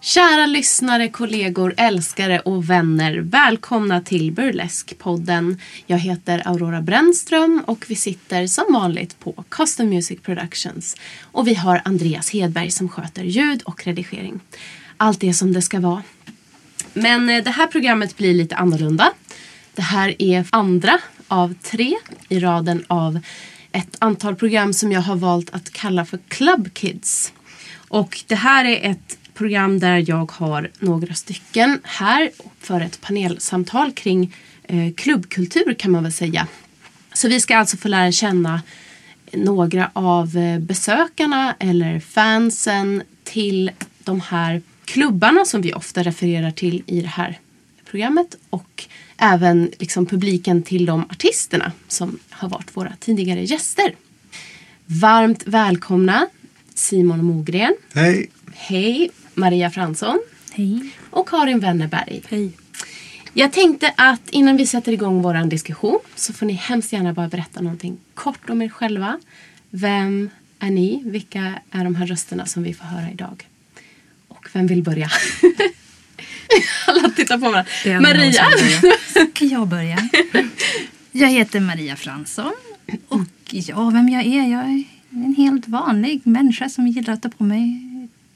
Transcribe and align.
Kära 0.00 0.46
lyssnare, 0.46 1.08
kollegor, 1.08 1.74
älskare 1.76 2.40
och 2.40 2.70
vänner. 2.70 3.18
Välkomna 3.18 4.00
till 4.00 4.32
Burlesque-podden. 4.32 5.58
Jag 5.86 5.98
heter 5.98 6.42
Aurora 6.48 6.80
Brännström 6.80 7.62
och 7.66 7.84
vi 7.88 7.94
sitter 7.94 8.46
som 8.46 8.64
vanligt 8.72 9.20
på 9.20 9.44
Custom 9.48 9.88
Music 9.88 10.20
Productions. 10.20 10.96
Och 11.22 11.48
vi 11.48 11.54
har 11.54 11.82
Andreas 11.84 12.30
Hedberg 12.30 12.70
som 12.70 12.88
sköter 12.88 13.24
ljud 13.24 13.62
och 13.62 13.86
redigering. 13.86 14.40
Allt 14.96 15.24
är 15.24 15.32
som 15.32 15.52
det 15.52 15.62
ska 15.62 15.80
vara. 15.80 16.02
Men 16.92 17.30
eh, 17.30 17.44
det 17.44 17.50
här 17.50 17.66
programmet 17.66 18.16
blir 18.16 18.34
lite 18.34 18.56
annorlunda. 18.56 19.12
Det 19.74 19.82
här 19.82 20.22
är 20.22 20.46
andra 20.50 20.98
av 21.28 21.54
tre 21.62 21.94
i 22.28 22.40
raden 22.40 22.84
av 22.86 23.20
ett 23.74 23.96
antal 23.98 24.36
program 24.36 24.72
som 24.72 24.92
jag 24.92 25.00
har 25.00 25.16
valt 25.16 25.50
att 25.50 25.72
kalla 25.72 26.04
för 26.04 26.18
Club 26.28 26.74
Kids. 26.74 27.32
Och 27.88 28.24
det 28.26 28.34
här 28.34 28.64
är 28.64 28.90
ett 28.90 29.18
program 29.34 29.78
där 29.78 30.04
jag 30.08 30.32
har 30.32 30.70
några 30.78 31.14
stycken 31.14 31.80
här 31.84 32.30
för 32.60 32.80
ett 32.80 33.00
panelsamtal 33.00 33.92
kring 33.92 34.36
eh, 34.62 34.94
klubbkultur 34.96 35.74
kan 35.74 35.90
man 35.90 36.02
väl 36.02 36.12
säga. 36.12 36.46
Så 37.12 37.28
vi 37.28 37.40
ska 37.40 37.56
alltså 37.56 37.76
få 37.76 37.88
lära 37.88 38.12
känna 38.12 38.62
några 39.32 39.90
av 39.92 40.36
eh, 40.36 40.58
besökarna 40.58 41.56
eller 41.58 42.00
fansen 42.00 43.02
till 43.24 43.70
de 44.04 44.20
här 44.20 44.62
klubbarna 44.84 45.44
som 45.44 45.60
vi 45.60 45.72
ofta 45.72 46.02
refererar 46.02 46.50
till 46.50 46.82
i 46.86 47.00
det 47.00 47.08
här 47.08 47.38
programmet 47.84 48.36
och 48.50 48.84
även 49.16 49.70
liksom 49.78 50.06
publiken 50.06 50.62
till 50.62 50.86
de 50.86 51.04
artisterna 51.10 51.72
som 51.88 52.18
har 52.30 52.48
varit 52.48 52.76
våra 52.76 52.92
tidigare 53.00 53.42
gäster. 53.42 53.94
Varmt 54.86 55.42
välkomna 55.46 56.26
Simon 56.74 57.24
Mogren. 57.24 57.76
Hej! 57.94 58.30
Hej 58.54 59.10
Maria 59.34 59.70
Fransson. 59.70 60.20
Hej. 60.52 60.90
Och 61.10 61.28
Karin 61.28 61.60
Wennerberg. 61.60 62.22
Hej. 62.28 62.50
Jag 63.32 63.52
tänkte 63.52 63.92
att 63.96 64.30
innan 64.30 64.56
vi 64.56 64.66
sätter 64.66 64.92
igång 64.92 65.22
vår 65.22 65.44
diskussion 65.44 65.98
så 66.14 66.32
får 66.32 66.46
ni 66.46 66.52
hemskt 66.52 66.92
gärna 66.92 67.12
bara 67.12 67.28
berätta 67.28 67.60
någonting 67.60 67.96
kort 68.14 68.50
om 68.50 68.62
er 68.62 68.68
själva. 68.68 69.20
Vem 69.70 70.30
är 70.58 70.70
ni? 70.70 71.02
Vilka 71.04 71.54
är 71.70 71.84
de 71.84 71.94
här 71.94 72.06
rösterna 72.06 72.46
som 72.46 72.62
vi 72.62 72.74
får 72.74 72.84
höra 72.84 73.10
idag? 73.10 73.48
Och 74.28 74.48
vem 74.52 74.66
vill 74.66 74.82
börja? 74.82 75.10
Alla 76.86 77.08
tittar 77.08 77.38
på 77.38 77.46
är 77.88 78.00
Maria! 78.00 78.44
Kan 79.32 79.48
jag 79.48 79.68
börja? 79.68 80.08
Jag 81.12 81.28
heter 81.28 81.60
Maria 81.60 81.96
Fransson. 81.96 82.52
Och 83.08 83.20
ja, 83.50 83.90
vem 83.90 84.08
jag 84.08 84.26
är? 84.26 84.48
Jag 84.48 84.64
är 84.64 84.84
en 85.10 85.34
helt 85.36 85.68
vanlig 85.68 86.20
människa 86.24 86.68
som 86.68 86.86
gillar 86.86 87.14
att 87.14 87.22
ta 87.22 87.28
på 87.28 87.44
mig 87.44 87.80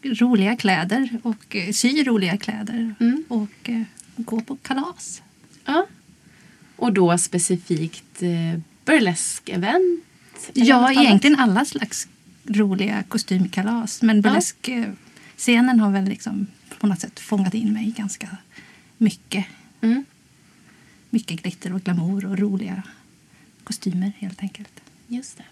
roliga 0.03 0.57
kläder 0.57 1.19
och 1.23 1.57
eh, 1.57 1.73
sy 1.73 2.05
roliga 2.05 2.37
kläder. 2.37 2.95
Mm. 3.01 3.25
Och 3.28 3.69
eh, 3.69 3.83
gå 4.17 4.41
på 4.41 4.57
kalas. 4.57 5.23
Ja. 5.65 5.87
Och 6.77 6.93
då 6.93 7.19
specifikt 7.19 8.23
eh, 8.23 8.61
burlesk-event? 8.84 10.01
Ja, 10.53 10.93
egentligen 10.93 11.37
alla 11.41 11.65
slags 11.65 12.09
roliga 12.45 13.03
kostymkalas. 13.09 14.03
Men 14.03 14.21
burlesk-scenen 14.21 15.81
har 15.81 15.91
väl 15.91 16.05
liksom 16.05 16.47
på 16.78 16.87
något 16.87 17.00
sätt 17.00 17.21
fångat 17.21 17.55
in 17.55 17.72
mig 17.72 17.94
ganska 17.97 18.37
mycket. 18.99 19.44
Mm. 19.81 20.05
Mycket 21.11 21.43
glitter 21.43 21.72
och 21.72 21.83
glamour 21.83 22.27
och 22.27 22.39
roliga 22.39 22.83
kostymer 23.65 24.12
helt 24.19 24.43
enkelt. 24.43 24.81
Just 25.06 25.37
det. 25.39 25.44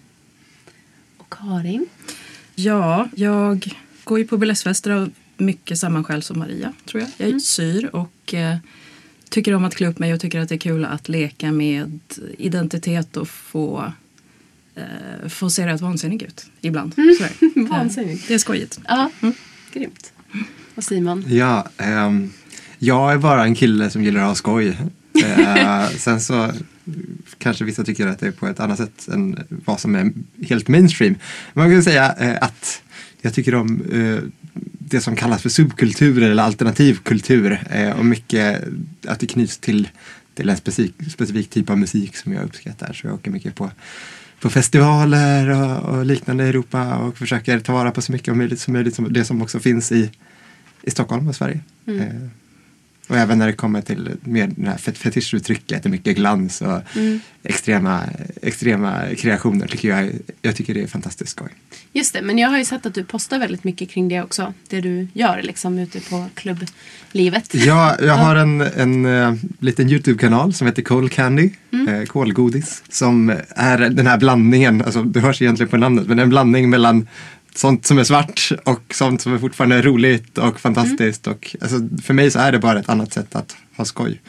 Och 1.17 1.29
Karin? 1.33 1.87
Ja, 2.55 3.09
jag 3.15 3.75
går 4.05 4.19
ju 4.19 4.27
på 4.27 4.37
burleskfester 4.39 4.91
av 4.91 5.11
mycket 5.37 5.79
samma 5.79 6.05
skäl 6.05 6.23
som 6.23 6.39
Maria, 6.39 6.73
tror 6.85 7.03
jag. 7.17 7.31
Jag 7.31 7.43
syr 7.43 7.87
och 7.93 8.35
eh, 8.35 8.57
tycker 9.29 9.55
om 9.55 9.65
att 9.65 9.75
klä 9.75 9.87
upp 9.87 9.99
mig 9.99 10.15
och 10.15 10.21
tycker 10.21 10.41
att 10.41 10.49
det 10.49 10.55
är 10.55 10.59
kul 10.59 10.85
att 10.85 11.09
leka 11.09 11.53
med 11.53 12.01
identitet 12.39 13.17
och 13.17 13.29
få, 13.29 13.93
eh, 14.75 15.29
få 15.29 15.51
se 15.51 15.67
rätt 15.67 15.81
vansinnig 15.81 16.23
ut 16.23 16.47
ibland. 16.61 16.95
Sådär. 16.95 17.33
Vansinnigt. 17.69 18.23
Eh, 18.23 18.29
Det 18.29 18.35
är 18.35 18.39
skojigt. 18.39 18.81
Ja, 18.89 19.11
grymt. 19.73 20.13
Och 20.77 20.85
Simon? 20.85 21.25
Ja, 21.29 21.69
um, 21.79 22.33
jag 22.79 23.13
är 23.13 23.19
bara 23.19 23.45
en 23.45 23.55
kille 23.55 23.91
som 23.91 24.03
gillar 24.03 24.21
att 24.21 24.27
ha 24.27 24.35
skoj. 24.35 24.69
uh, 24.69 25.89
sen 25.99 26.21
så 26.21 26.53
kanske 27.39 27.65
vissa 27.65 27.85
tycker 27.85 28.07
att 28.07 28.19
det 28.19 28.27
är 28.27 28.33
på 28.33 28.47
ett 28.47 28.61
annat 28.61 28.79
sätt 28.79 29.09
än 29.09 29.39
vad 29.49 29.81
som 29.81 29.95
är 29.95 30.13
helt 30.47 30.69
mainstream. 30.69 31.15
Man 31.53 31.71
kan 31.71 31.83
säga 31.83 32.15
uh, 32.21 32.37
att 32.41 32.83
jag 33.21 33.35
tycker 33.35 33.55
om 33.55 33.81
uh, 33.93 34.19
det 34.79 35.01
som 35.01 35.17
kallas 35.17 35.43
för 35.43 35.49
subkultur 35.49 36.23
eller 36.23 36.43
alternativ 36.43 36.99
kultur 37.03 37.61
och 37.99 38.05
mycket 38.05 38.65
att 39.07 39.21
det 39.21 39.27
knyts 39.27 39.59
till, 39.59 39.89
till 40.35 40.49
en 40.49 40.57
specifik, 40.57 40.95
specifik 41.11 41.51
typ 41.51 41.71
av 41.71 41.79
musik 41.79 42.17
som 42.17 42.33
jag 42.33 42.45
uppskattar. 42.45 42.93
Så 42.93 43.07
jag 43.07 43.15
åker 43.15 43.31
mycket 43.31 43.55
på 43.55 43.71
på 44.41 44.51
festivaler 44.51 45.51
och, 45.51 45.89
och 45.89 46.07
liknande 46.07 46.45
i 46.45 46.49
Europa 46.49 46.97
och 46.97 47.19
försöker 47.19 47.61
ta 47.61 47.73
vara 47.73 47.91
på 47.91 48.03
så 48.03 48.13
mycket 48.13 48.27
som 48.27 48.39
möjligt 48.39 48.61
som 48.61 48.73
möjligt 48.73 48.95
som 48.95 49.13
det 49.13 49.25
som 49.25 49.43
också 49.43 49.61
finns 49.61 49.93
i, 49.93 50.11
i 50.87 50.91
Stockholm 50.91 51.29
och 51.29 51.37
Sverige. 51.37 51.61
Mm. 51.87 52.01
Eh, 52.01 52.07
och 53.09 53.17
även 53.17 53.39
när 53.39 53.47
det 53.47 53.53
kommer 53.53 53.81
till 53.83 54.11
mer 54.21 54.51
det 54.57 54.71
här 54.71 54.77
fet- 54.79 54.99
fetischuttrycket, 54.99 55.85
mycket 55.85 56.17
glans 56.17 56.61
och 56.63 56.97
Mm. 56.97 57.21
extrema, 57.43 58.01
extrema 58.43 59.01
kreationer 59.19 59.67
tycker 59.67 59.89
jag, 59.89 60.11
jag 60.43 60.57
tycker 60.57 60.75
det 60.75 60.83
är 60.83 60.87
fantastiskt 60.87 61.31
skoj. 61.31 61.49
Just 61.93 62.13
det, 62.13 62.23
men 62.23 62.39
jag 62.39 62.49
har 62.49 62.59
ju 62.59 62.65
sett 62.65 62.87
att 62.87 62.95
du 62.95 63.05
postar 63.05 63.39
väldigt 63.39 63.65
mycket 63.65 63.91
kring 63.91 64.09
det 64.09 64.23
också. 64.23 64.55
Det 64.69 64.81
du 64.81 65.09
gör 65.13 65.43
liksom 65.43 65.79
ute 65.79 66.01
på 66.01 66.27
klubblivet. 66.35 67.55
Ja, 67.55 67.97
jag 68.01 68.15
har 68.17 68.37
en, 68.37 68.61
en 68.61 69.07
eh, 69.07 69.35
liten 69.59 69.89
YouTube-kanal 69.91 70.53
som 70.55 70.67
heter 70.67 70.83
Cold 70.83 71.13
Candy, 71.13 71.51
eh, 71.89 72.05
kolgodis. 72.07 72.83
Som 72.89 73.33
är 73.49 73.79
den 73.79 74.07
här 74.07 74.19
blandningen, 74.19 74.83
alltså 74.83 75.03
det 75.03 75.21
hörs 75.21 75.43
egentligen 75.43 75.71
på 75.71 75.77
namnet, 75.77 76.07
men 76.07 76.19
en 76.19 76.29
blandning 76.29 76.71
mellan 76.71 77.09
sånt 77.59 77.87
som 77.87 77.99
är 77.99 78.05
svart 78.05 78.53
och 78.65 78.95
sånt 78.95 79.21
som 79.21 79.35
är 79.35 79.39
fortfarande 79.39 79.83
roligt 79.83 80.39
och 80.39 80.61
fantastiskt. 80.61 81.27
Och, 81.27 81.57
alltså, 81.61 81.89
för 82.03 82.15
mig 82.15 82.31
så 82.31 82.39
är 82.39 82.53
det 82.53 82.59
bara 82.59 82.81
ett 82.81 82.89
annat 82.89 83.13
sätt 83.13 83.37
att 83.37 83.57
ha 83.77 83.85
skoj. 83.85 84.21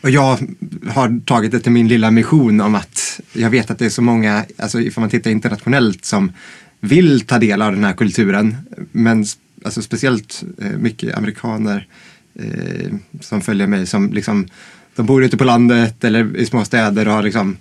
Och 0.00 0.10
jag 0.10 0.38
har 0.86 1.20
tagit 1.24 1.52
det 1.52 1.60
till 1.60 1.72
min 1.72 1.88
lilla 1.88 2.10
mission 2.10 2.60
om 2.60 2.74
att 2.74 3.20
jag 3.32 3.50
vet 3.50 3.70
att 3.70 3.78
det 3.78 3.84
är 3.84 3.90
så 3.90 4.02
många, 4.02 4.44
alltså 4.58 4.80
ifall 4.80 5.02
man 5.02 5.10
tittar 5.10 5.30
internationellt, 5.30 6.04
som 6.04 6.32
vill 6.80 7.20
ta 7.20 7.38
del 7.38 7.62
av 7.62 7.72
den 7.72 7.84
här 7.84 7.92
kulturen. 7.92 8.56
Men 8.92 9.24
alltså, 9.64 9.82
speciellt 9.82 10.44
eh, 10.58 10.70
mycket 10.70 11.16
amerikaner 11.16 11.86
eh, 12.34 12.92
som 13.20 13.40
följer 13.40 13.66
mig 13.66 13.86
som 13.86 14.12
liksom, 14.12 14.48
de 14.96 15.06
bor 15.06 15.24
ute 15.24 15.36
på 15.36 15.44
landet 15.44 16.04
eller 16.04 16.36
i 16.36 16.46
små 16.46 16.64
städer 16.64 17.08
och 17.08 17.14
har 17.14 17.22
liksom 17.22 17.56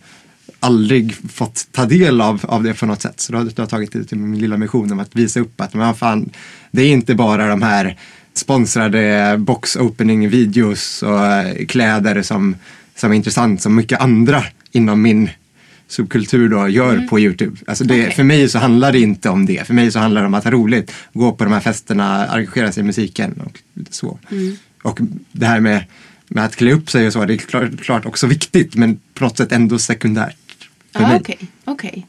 aldrig 0.59 1.15
fått 1.31 1.67
ta 1.71 1.85
del 1.85 2.21
av, 2.21 2.41
av 2.43 2.63
det 2.63 2.73
på 2.73 2.85
något 2.85 3.01
sätt. 3.01 3.19
Så 3.19 3.31
då 3.31 3.37
har 3.37 3.51
jag 3.55 3.69
tagit 3.69 3.91
det 3.91 4.03
till 4.03 4.17
min 4.17 4.39
lilla 4.39 4.57
mission 4.57 4.91
om 4.91 4.99
att 4.99 5.15
visa 5.15 5.39
upp 5.39 5.61
att 5.61 5.73
men 5.73 5.95
fan, 5.95 6.29
det 6.71 6.81
är 6.81 6.87
inte 6.87 7.15
bara 7.15 7.47
de 7.47 7.61
här 7.61 7.97
sponsrade 8.33 9.35
box 9.37 9.75
opening 9.75 10.29
videos 10.29 11.03
och 11.03 11.25
eh, 11.25 11.65
kläder 11.65 12.21
som, 12.21 12.55
som 12.95 13.11
är 13.11 13.15
intressant 13.15 13.61
som 13.61 13.75
mycket 13.75 14.01
andra 14.01 14.43
inom 14.71 15.01
min 15.01 15.29
subkultur 15.87 16.49
då 16.49 16.69
gör 16.69 16.93
mm. 16.93 17.07
på 17.07 17.19
Youtube. 17.19 17.57
Alltså 17.67 17.83
det, 17.83 18.01
okay. 18.01 18.11
För 18.11 18.23
mig 18.23 18.49
så 18.49 18.59
handlar 18.59 18.91
det 18.91 18.99
inte 18.99 19.29
om 19.29 19.45
det. 19.45 19.67
För 19.67 19.73
mig 19.73 19.91
så 19.91 19.99
handlar 19.99 20.21
det 20.21 20.27
om 20.27 20.33
att 20.33 20.43
ha 20.43 20.51
roligt, 20.51 20.91
gå 21.13 21.31
på 21.31 21.43
de 21.43 21.53
här 21.53 21.59
festerna, 21.59 22.27
engagera 22.27 22.71
sig 22.71 22.81
i 22.81 22.85
musiken 22.85 23.41
och 23.45 23.59
så. 23.89 24.19
Mm. 24.31 24.57
Och 24.83 24.99
det 25.31 25.45
här 25.45 25.59
med, 25.59 25.83
med 26.27 26.45
att 26.45 26.55
klä 26.55 26.73
upp 26.73 26.89
sig 26.89 27.07
och 27.07 27.13
så, 27.13 27.25
det 27.25 27.33
är 27.33 27.37
klart, 27.37 27.81
klart 27.81 28.05
också 28.05 28.27
viktigt 28.27 28.75
men 28.75 28.99
på 29.13 29.23
något 29.23 29.37
sätt 29.37 29.51
ändå 29.51 29.79
sekundärt. 29.79 30.46
Okej, 30.93 31.17
okej. 31.19 31.37
Okay, 31.65 31.89
okay. 31.89 32.03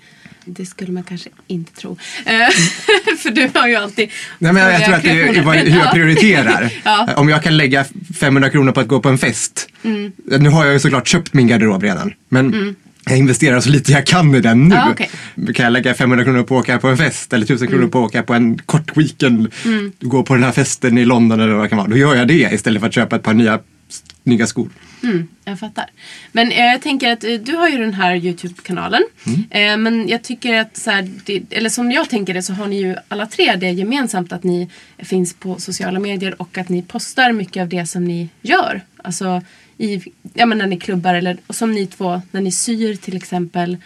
Det 0.51 0.67
skulle 0.67 0.93
man 0.93 1.03
kanske 1.03 1.31
inte 1.47 1.73
tro. 1.73 1.99
Eh, 2.25 2.33
för 3.19 3.31
du 3.31 3.51
har 3.55 3.69
ju 3.69 3.75
alltid... 3.75 4.11
Nej, 4.39 4.53
men 4.53 4.63
jag, 4.63 4.73
jag 4.73 4.85
tror 4.85 4.95
att 4.95 5.03
det 5.03 5.11
är 5.11 5.71
hur 5.71 5.79
jag 5.79 5.93
prioriterar. 5.93 6.73
ja. 6.85 7.09
Om 7.17 7.29
jag 7.29 7.43
kan 7.43 7.57
lägga 7.57 7.85
500 8.21 8.51
kronor 8.51 8.73
på 8.73 8.81
att 8.81 8.89
gå 8.89 9.01
på 9.01 9.09
en 9.09 9.19
fest. 9.19 9.69
Mm. 9.83 10.13
Nu 10.25 10.49
har 10.49 10.65
jag 10.65 10.73
ju 10.75 10.81
såklart 10.81 11.09
köpt 11.09 11.35
min 11.35 11.47
garderob 11.47 11.83
redan. 11.83 12.15
Men 12.29 12.47
mm. 12.47 12.75
jag 13.05 13.19
investerar 13.19 13.61
så 13.61 13.71
lite 13.71 13.93
jag 13.93 14.07
kan 14.07 14.35
i 14.35 14.41
den 14.41 14.69
nu. 14.69 14.77
Ah, 14.77 14.91
okay. 14.91 15.07
Kan 15.55 15.65
jag 15.65 15.73
lägga 15.73 15.95
500 15.95 16.25
kronor 16.25 16.43
på 16.43 16.59
att 16.59 16.65
åka 16.65 16.79
på 16.79 16.89
en 16.89 16.97
fest 16.97 17.33
eller 17.33 17.45
1000 17.45 17.69
kronor 17.69 17.83
mm. 17.83 17.91
på 17.91 17.99
att 17.99 18.05
åka 18.05 18.23
på 18.23 18.35
en 18.35 18.59
kort 18.59 18.97
weekend. 18.97 19.53
Mm. 19.65 19.93
Gå 20.01 20.23
på 20.23 20.35
den 20.35 20.45
här 20.45 20.53
festen 20.53 20.99
i 20.99 21.05
London 21.05 21.41
eller 21.41 21.53
vad 21.53 21.65
det 21.65 21.69
kan 21.69 21.79
vara. 21.79 21.89
Då 21.89 21.97
gör 21.97 22.15
jag 22.15 22.29
det 22.29 22.51
istället 22.53 22.81
för 22.81 22.89
att 22.89 22.95
köpa 22.95 23.17
ett 23.17 23.23
par 23.23 23.35
nya 23.35 23.59
snygga 23.89 24.47
skor. 24.47 24.71
Mm, 25.03 25.29
jag 25.45 25.59
fattar. 25.59 25.87
Men 26.33 26.51
eh, 26.53 26.65
jag 26.65 26.83
tänker 26.83 27.13
att 27.13 27.25
eh, 27.25 27.35
du 27.35 27.57
har 27.57 27.69
ju 27.69 27.79
den 27.79 27.95
här 27.95 28.15
Youtube-kanalen. 28.17 29.03
Mm. 29.27 29.45
Eh, 29.51 29.77
men 29.77 30.09
jag 30.09 30.23
tycker 30.23 30.55
att, 30.55 30.77
så 30.77 30.91
här, 30.91 31.11
det, 31.25 31.43
eller 31.51 31.71
som 31.71 31.93
jag 31.93 32.11
tänker 32.11 32.35
det 32.35 32.43
så 32.43 32.53
har 32.53 32.67
ni 32.67 32.77
ju 32.83 32.97
alla 33.09 33.27
tre 33.27 33.57
det 33.57 33.71
gemensamt 33.71 34.33
att 34.33 34.45
ni 34.45 34.71
finns 34.99 35.35
på 35.35 35.59
sociala 35.59 35.99
medier 35.99 36.43
och 36.43 36.59
att 36.59 36.69
ni 36.69 36.83
postar 36.83 37.33
mycket 37.33 37.61
av 37.61 37.69
det 37.69 37.87
som 37.87 38.05
ni 38.05 38.29
gör. 38.43 38.81
Alltså 38.97 39.43
i, 39.79 40.03
ja, 40.35 40.47
men 40.47 40.59
när 40.59 40.67
ni 40.67 40.79
klubbar 40.79 41.15
eller 41.15 41.37
och 41.47 41.55
som 41.55 41.73
ni 41.73 41.87
två 41.87 42.23
när 42.31 42.41
ni 42.41 42.53
syr 42.53 42.95
till 42.95 43.17
exempel. 43.17 43.77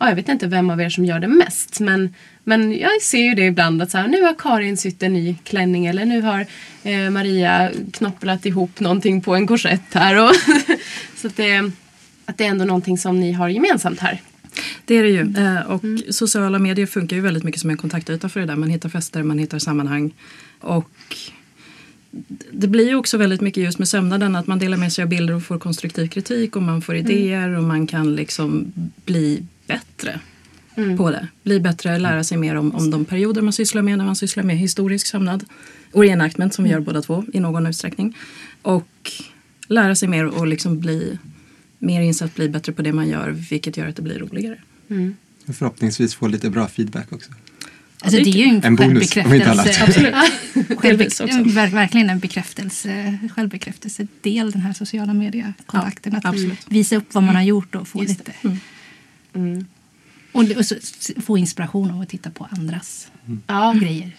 Ja, 0.00 0.08
jag 0.08 0.16
vet 0.16 0.28
inte 0.28 0.46
vem 0.46 0.70
av 0.70 0.80
er 0.80 0.88
som 0.88 1.04
gör 1.04 1.20
det 1.20 1.28
mest 1.28 1.80
men 1.80 2.14
men 2.48 2.78
jag 2.78 3.02
ser 3.02 3.24
ju 3.24 3.34
det 3.34 3.46
ibland 3.46 3.82
att 3.82 3.90
så 3.90 3.98
här, 3.98 4.08
nu 4.08 4.22
har 4.22 4.34
Karin 4.38 4.76
sytt 4.76 5.02
en 5.02 5.12
ny 5.12 5.36
klänning 5.44 5.86
eller 5.86 6.04
nu 6.04 6.20
har 6.20 6.46
eh, 6.82 7.10
Maria 7.10 7.70
knopplat 7.92 8.46
ihop 8.46 8.80
någonting 8.80 9.20
på 9.20 9.34
en 9.34 9.46
korsett 9.46 9.94
här. 9.94 10.24
Och 10.24 10.34
så 11.16 11.26
att 11.26 11.36
det, 11.36 11.70
att 12.26 12.38
det 12.38 12.44
är 12.44 12.48
ändå 12.48 12.64
någonting 12.64 12.98
som 12.98 13.20
ni 13.20 13.32
har 13.32 13.48
gemensamt 13.48 14.00
här. 14.00 14.20
Det 14.84 14.94
är 14.94 15.02
det 15.02 15.08
ju. 15.08 15.20
Eh, 15.20 15.60
och 15.60 15.84
mm. 15.84 16.02
sociala 16.10 16.58
medier 16.58 16.86
funkar 16.86 17.16
ju 17.16 17.22
väldigt 17.22 17.44
mycket 17.44 17.60
som 17.60 17.70
en 17.70 17.76
kontaktyta 17.76 18.28
för 18.28 18.40
det 18.40 18.46
där. 18.46 18.56
Man 18.56 18.70
hittar 18.70 18.88
fester, 18.88 19.22
man 19.22 19.38
hittar 19.38 19.58
sammanhang. 19.58 20.14
Och 20.60 20.90
det 22.50 22.66
blir 22.66 22.88
ju 22.88 22.94
också 22.94 23.18
väldigt 23.18 23.40
mycket 23.40 23.62
just 23.62 23.78
med 23.78 23.88
sömnaden 23.88 24.36
att 24.36 24.46
man 24.46 24.58
delar 24.58 24.76
med 24.76 24.92
sig 24.92 25.02
av 25.02 25.08
bilder 25.08 25.34
och 25.34 25.42
får 25.42 25.58
konstruktiv 25.58 26.08
kritik 26.08 26.56
och 26.56 26.62
man 26.62 26.82
får 26.82 26.94
mm. 26.94 27.06
idéer 27.06 27.56
och 27.56 27.64
man 27.64 27.86
kan 27.86 28.14
liksom 28.16 28.72
bli 29.04 29.42
bättre 29.66 30.20
mm. 30.76 30.96
på 30.96 31.10
det. 31.10 31.28
Bli 31.42 31.60
bättre, 31.60 31.98
lära 31.98 32.24
sig 32.24 32.38
mer 32.38 32.54
om, 32.54 32.74
om 32.74 32.90
de 32.90 33.04
perioder 33.04 33.42
man 33.42 33.52
sysslar 33.52 33.82
med 33.82 33.98
när 33.98 34.04
man 34.04 34.16
sysslar 34.16 34.44
med 34.44 34.58
historisk 34.58 35.06
sömnad 35.06 35.44
och 35.92 36.02
reenactment 36.02 36.54
som 36.54 36.64
vi 36.64 36.70
gör 36.70 36.76
mm. 36.76 36.84
båda 36.84 37.02
två 37.02 37.24
i 37.32 37.40
någon 37.40 37.66
utsträckning. 37.66 38.16
Och 38.62 39.12
lära 39.68 39.94
sig 39.94 40.08
mer 40.08 40.26
och 40.26 40.46
liksom 40.46 40.80
bli 40.80 41.18
mer 41.78 42.00
insatt, 42.00 42.34
bli 42.34 42.48
bättre 42.48 42.72
på 42.72 42.82
det 42.82 42.92
man 42.92 43.08
gör 43.08 43.30
vilket 43.30 43.76
gör 43.76 43.88
att 43.88 43.96
det 43.96 44.02
blir 44.02 44.18
roligare. 44.18 44.58
Mm. 44.90 45.16
Förhoppningsvis 45.46 46.14
få 46.14 46.26
lite 46.26 46.50
bra 46.50 46.68
feedback 46.68 47.12
också. 47.12 47.32
Alltså 48.00 48.22
det 48.22 48.30
är 48.30 48.32
ju 48.32 48.44
en, 48.44 48.64
en 48.64 48.76
bonus, 48.76 49.10
självbekräftelse. 49.10 49.84
Absolut. 49.84 50.14
Själv, 50.78 51.72
verkligen 51.72 52.10
en 52.10 52.18
bekräftelse, 52.18 53.18
självbekräftelsedel, 53.34 54.50
den 54.50 54.60
här 54.60 54.72
sociala 54.72 55.14
mediekontakten. 55.14 56.12
Ja, 56.12 56.18
att 56.18 56.24
absolut. 56.24 56.58
visa 56.68 56.96
upp 56.96 57.14
vad 57.14 57.22
man 57.22 57.34
har 57.34 57.42
gjort 57.42 57.74
och 57.74 57.88
få 57.88 58.02
Just 58.02 58.18
lite 58.18 58.32
mm. 58.42 58.58
Mm. 59.36 59.66
Och, 60.32 60.42
och 60.42 60.64
få 61.24 61.38
inspiration 61.38 61.90
av 61.90 62.00
att 62.00 62.08
titta 62.08 62.30
på 62.30 62.48
andras 62.50 63.10
mm. 63.26 63.80
grejer. 63.80 64.10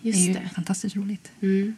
Just 0.00 0.18
det 0.18 0.30
är 0.30 0.42
det. 0.42 0.50
fantastiskt 0.54 0.96
roligt. 0.96 1.32
Mm. 1.42 1.76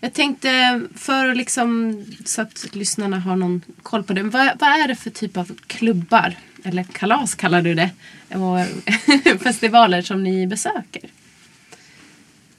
Jag 0.00 0.12
tänkte, 0.12 0.82
för 0.94 1.34
liksom, 1.34 2.04
så 2.24 2.42
att 2.42 2.74
lyssnarna 2.74 3.20
har 3.20 3.36
någon 3.36 3.62
koll 3.82 4.02
på 4.02 4.12
det. 4.12 4.22
Vad, 4.22 4.58
vad 4.60 4.68
är 4.68 4.88
det 4.88 4.94
för 4.94 5.10
typ 5.10 5.36
av 5.36 5.52
klubbar, 5.66 6.36
eller 6.64 6.82
kalas 6.82 7.34
kallar 7.34 7.62
du 7.62 7.74
det, 7.74 7.90
och 8.28 9.40
festivaler 9.42 10.02
som 10.02 10.22
ni 10.22 10.46
besöker? 10.46 11.02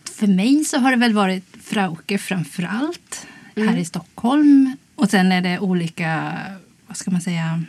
För 0.03 0.27
mig 0.27 0.63
så 0.63 0.77
har 0.77 0.91
det 0.91 0.97
väl 0.97 1.13
varit 1.13 1.57
Frauke 1.61 2.17
framför 2.17 2.63
allt, 2.63 3.27
mm. 3.55 3.69
här 3.69 3.77
i 3.77 3.85
Stockholm. 3.85 4.77
Och 4.95 5.09
sen 5.09 5.31
är 5.31 5.41
det 5.41 5.59
olika, 5.59 6.37
vad 6.87 6.97
ska 6.97 7.11
man 7.11 7.21
säga, 7.21 7.63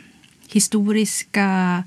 historiska 0.53 1.83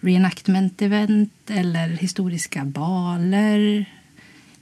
reenactment-event 0.00 1.30
eller 1.46 1.88
historiska 1.88 2.64
baler. 2.64 3.84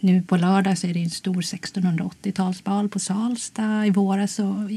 Nu 0.00 0.23
på 0.23 0.37
lördag 0.37 0.79
så 0.79 0.87
är 0.87 0.94
det 0.94 1.02
en 1.02 1.11
stor 1.11 1.43
1680-talsbal 1.43 2.88
på 2.88 2.99
Salsta. 2.99 3.87
I 3.87 3.90
våras 3.90 4.35
så 4.35 4.69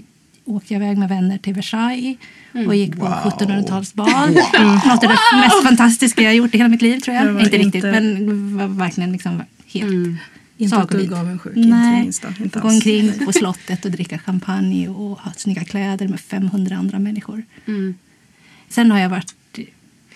åkte 0.45 0.73
jag 0.73 0.83
iväg 0.83 0.97
med 0.97 1.09
vänner 1.09 1.37
till 1.37 1.53
Versailles 1.53 2.17
mm. 2.53 2.67
och 2.67 2.75
gick 2.75 2.97
på 2.97 3.05
wow. 3.05 3.13
1700-talsbal. 3.13 4.27
Wow. 4.27 4.37
Mm. 4.53 4.73
Något 4.73 5.03
av 5.03 5.09
det 5.09 5.37
mest 5.41 5.63
fantastiska 5.63 6.21
jag 6.21 6.35
gjort 6.35 6.55
i 6.55 6.57
hela 6.57 6.69
mitt 6.69 6.81
liv 6.81 6.99
tror 6.99 7.15
jag. 7.15 7.29
Inte, 7.29 7.43
inte 7.43 7.57
riktigt 7.57 7.83
men 7.83 8.57
var 8.57 8.67
verkligen 8.67 9.11
liksom 9.11 9.43
helt 9.65 9.91
mm. 9.91 10.17
Inte 10.57 10.77
att 10.77 10.89
du 10.89 11.05
gav 11.05 11.29
en 11.29 11.39
sjuk 11.39 11.53
Nej, 11.55 12.11
gå 12.53 12.67
omkring 12.67 13.25
på 13.25 13.33
slottet 13.33 13.85
och 13.85 13.91
dricka 13.91 14.19
champagne 14.19 14.89
och 14.89 15.19
ha 15.19 15.31
snygga 15.37 15.63
kläder 15.63 16.07
med 16.07 16.19
500 16.19 16.75
andra 16.75 16.99
människor. 16.99 17.43
Mm. 17.65 17.95
Sen 18.71 18.91
har 18.91 18.99
jag 18.99 19.09
varit 19.09 19.35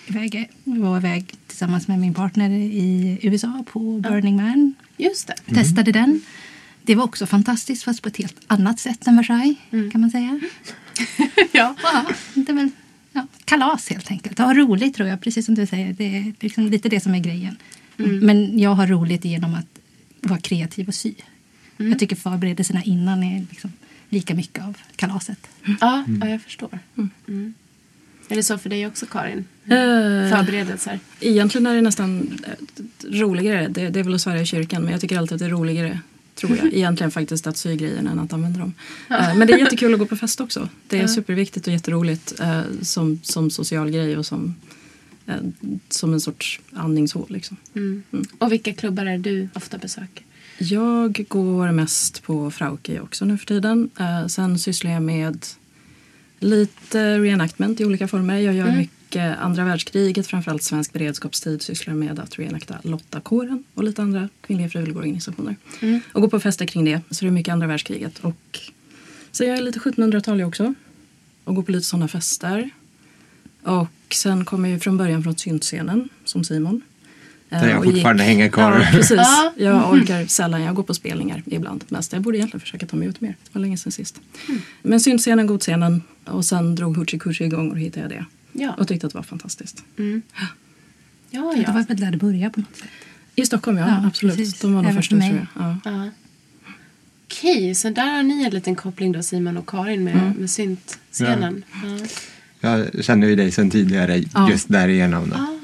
iväg, 0.06 0.50
var 0.64 0.96
iväg 0.96 1.34
tillsammans 1.46 1.88
med 1.88 1.98
min 1.98 2.14
partner 2.14 2.50
i 2.50 3.18
USA 3.22 3.64
på 3.72 3.98
Burning 3.98 4.36
Man. 4.36 4.74
Just 4.96 5.26
det. 5.26 5.34
Mm. 5.46 5.62
Testade 5.62 5.92
den. 5.92 6.20
Det 6.82 6.94
var 6.94 7.04
också 7.04 7.26
fantastiskt 7.26 7.82
fast 7.82 8.02
på 8.02 8.08
ett 8.08 8.16
helt 8.16 8.36
annat 8.46 8.80
sätt 8.80 9.06
än 9.06 9.16
Versailles 9.16 9.56
mm. 9.70 9.90
kan 9.90 10.00
man 10.00 10.10
säga. 10.10 10.40
ja. 11.52 11.74
ja. 11.82 12.06
det 12.34 12.52
är 12.52 12.54
väl, 12.54 12.70
ja, 13.12 13.26
kalas 13.44 13.88
helt 13.88 14.10
enkelt. 14.10 14.38
Ha 14.38 14.54
roligt 14.54 14.94
tror 14.94 15.08
jag, 15.08 15.20
precis 15.20 15.46
som 15.46 15.54
du 15.54 15.66
säger. 15.66 15.92
Det 15.92 16.16
är 16.16 16.32
liksom 16.40 16.66
lite 16.66 16.88
det 16.88 17.00
som 17.00 17.14
är 17.14 17.20
grejen. 17.20 17.56
Mm. 17.98 18.18
Men 18.18 18.58
jag 18.58 18.70
har 18.74 18.86
roligt 18.86 19.24
genom 19.24 19.54
att 19.54 19.78
vara 20.20 20.40
kreativ 20.40 20.88
och 20.88 20.94
sy. 20.94 21.14
Mm. 21.78 21.92
Jag 21.92 21.98
tycker 21.98 22.16
förberedelserna 22.16 22.82
innan 22.82 23.22
är 23.22 23.46
liksom 23.50 23.72
lika 24.08 24.34
mycket 24.34 24.64
av 24.64 24.76
kalaset. 24.96 25.48
Ja, 25.80 26.04
ja 26.20 26.28
jag 26.28 26.42
förstår. 26.42 26.78
Mm. 28.28 28.32
mm. 28.32 28.32
Är 28.32 28.36
det 28.36 28.42
så 28.42 28.58
för 28.58 28.70
dig 28.70 28.86
också 28.86 29.06
Karin? 29.06 29.38
Uh, 29.38 30.36
Förberedelser? 30.36 31.00
Egentligen 31.20 31.66
är 31.66 31.74
det 31.74 31.80
nästan 31.82 32.38
eh, 32.44 32.84
roligare. 33.10 33.68
Det, 33.68 33.88
det 33.88 34.00
är 34.00 34.04
väl 34.04 34.14
att 34.14 34.20
svära 34.20 34.40
i 34.40 34.46
kyrkan 34.46 34.82
men 34.82 34.92
jag 34.92 35.00
tycker 35.00 35.18
alltid 35.18 35.34
att 35.34 35.38
det 35.38 35.44
är 35.44 35.50
roligare 35.50 36.00
tror 36.34 36.56
jag. 36.56 36.66
Egentligen 36.74 37.10
faktiskt 37.10 37.46
att 37.46 37.56
sy 37.56 37.76
grejerna 37.76 38.10
än 38.10 38.18
att 38.18 38.32
använda 38.32 38.58
dem. 38.58 38.74
Ja. 39.08 39.16
Uh, 39.16 39.36
men 39.36 39.46
det 39.46 39.52
är 39.52 39.58
jättekul 39.58 39.92
att 39.92 39.98
gå 39.98 40.06
på 40.06 40.16
fest 40.16 40.40
också. 40.40 40.68
Det 40.88 40.98
är 40.98 41.02
ja. 41.02 41.08
superviktigt 41.08 41.66
och 41.66 41.72
jätteroligt 41.72 42.40
som, 42.82 43.20
som 43.22 43.50
social 43.50 43.90
grej 43.90 44.16
och 44.16 44.26
som, 44.26 44.54
som 45.88 46.12
en 46.12 46.20
sorts 46.20 46.60
andningshål. 46.72 47.26
Liksom. 47.28 47.56
Mm. 47.74 48.02
Mm. 48.12 48.24
Och 48.38 48.52
vilka 48.52 48.72
klubbar 48.72 49.06
är 49.06 49.18
du 49.18 49.48
ofta 49.54 49.78
besöker? 49.78 50.24
Jag 50.58 51.24
går 51.28 51.72
mest 51.72 52.22
på 52.22 52.50
Frauke 52.50 53.00
också 53.00 53.24
nu 53.24 53.38
för 53.38 53.46
tiden. 53.46 53.90
sen 54.28 54.58
sysslar 54.58 54.90
jag 54.90 55.02
med 55.02 55.46
Lite 56.40 57.18
reenactment 57.18 57.80
i 57.80 57.84
olika 57.84 58.08
former. 58.08 58.38
Jag 58.38 58.54
gör 58.54 58.66
mm. 58.66 58.78
mycket 58.78 59.38
andra 59.38 59.64
världskriget, 59.64 60.26
framförallt 60.26 60.62
svensk 60.62 60.92
beredskapstid. 60.92 61.62
Sysslar 61.62 61.94
med 61.94 62.18
att 62.18 62.38
reenacta 62.38 62.78
Lottakåren 62.82 63.64
och 63.74 63.84
lite 63.84 64.02
andra 64.02 64.28
kvinnliga 64.40 64.68
frivilligorganisationer. 64.68 65.56
Mm. 65.80 66.00
Och 66.12 66.20
går 66.20 66.28
på 66.28 66.40
fester 66.40 66.66
kring 66.66 66.84
det. 66.84 67.00
Så 67.10 67.24
det 67.24 67.28
är 67.28 67.32
mycket 67.32 67.52
andra 67.52 67.66
världskriget. 67.66 68.18
Och 68.18 68.60
så 69.32 69.44
jag 69.44 69.58
är 69.58 69.62
lite 69.62 69.78
1700-tal 69.78 70.42
också. 70.42 70.74
Och 71.44 71.54
går 71.54 71.62
på 71.62 71.72
lite 71.72 71.86
sådana 71.86 72.08
fester. 72.08 72.70
Och 73.62 74.14
sen 74.14 74.44
kommer 74.44 74.68
jag 74.68 74.82
från 74.82 74.96
början 74.96 75.22
från 75.22 75.36
syntscenen 75.36 76.08
som 76.24 76.44
Simon. 76.44 76.82
Där 77.48 77.68
jag 77.68 77.84
fortfarande 77.84 78.22
gick, 78.22 78.28
hänger 78.28 78.48
kvar. 78.48 78.72
Ja, 78.80 78.86
precis. 78.92 79.20
Jag 79.56 79.92
orkar 79.92 80.26
sällan. 80.26 80.62
Jag 80.62 80.74
går 80.74 80.82
på 80.82 80.94
spelningar 80.94 81.42
ibland 81.46 81.84
mest. 81.88 82.12
Jag 82.12 82.22
borde 82.22 82.38
egentligen 82.38 82.60
försöka 82.60 82.86
ta 82.86 82.96
mig 82.96 83.08
ut 83.08 83.20
mer. 83.20 83.28
Det 83.44 83.50
var 83.52 83.60
länge 83.60 83.76
sedan 83.76 83.92
sist. 83.92 84.20
Mm. 84.48 84.60
Men 84.82 85.00
syntscenen, 85.00 85.46
godscenen 85.46 86.02
och 86.24 86.44
sen 86.44 86.74
drog 86.74 86.96
Hoochie 86.96 87.18
Coochie 87.20 87.46
igång 87.46 87.70
och 87.70 87.78
hittade 87.78 88.00
jag 88.02 88.10
det. 88.10 88.24
Ja. 88.64 88.74
Och 88.78 88.88
tyckte 88.88 89.06
att 89.06 89.12
det 89.12 89.18
var 89.18 89.22
fantastiskt. 89.24 89.82
Mm. 89.98 90.22
Ja, 90.32 90.46
ja. 91.30 91.62
Det 91.66 91.72
var 91.72 91.82
väl 91.82 91.96
där 92.00 92.10
det 92.10 92.16
började 92.18 92.50
på 92.50 92.60
något 92.60 92.76
sätt. 92.76 92.88
I 93.34 93.46
Stockholm, 93.46 93.78
ja. 93.78 93.88
Ja, 93.88 94.06
absolut. 94.06 94.36
precis. 94.36 94.60
De 94.60 94.74
var 94.74 94.82
de 94.82 94.94
första, 94.94 95.10
för 95.10 95.16
mig. 95.16 95.30
tror 95.30 95.46
jag. 95.54 95.64
Ja. 95.64 95.78
Ja. 95.84 96.10
Okej, 97.26 97.74
så 97.74 97.90
där 97.90 98.16
har 98.16 98.22
ni 98.22 98.44
en 98.44 98.50
liten 98.54 98.74
koppling 98.76 99.12
då 99.12 99.22
Simon 99.22 99.56
och 99.56 99.68
Karin 99.68 100.04
med, 100.04 100.36
med 100.38 100.50
syntscenen. 100.50 101.64
Ja. 102.60 102.78
Jag 102.94 103.04
känner 103.04 103.26
ju 103.26 103.36
dig 103.36 103.50
sedan 103.52 103.70
tidigare 103.70 104.24
Ja. 104.34 104.50
just 104.50 104.68
därigenom. 104.68 105.30
Då. 105.30 105.55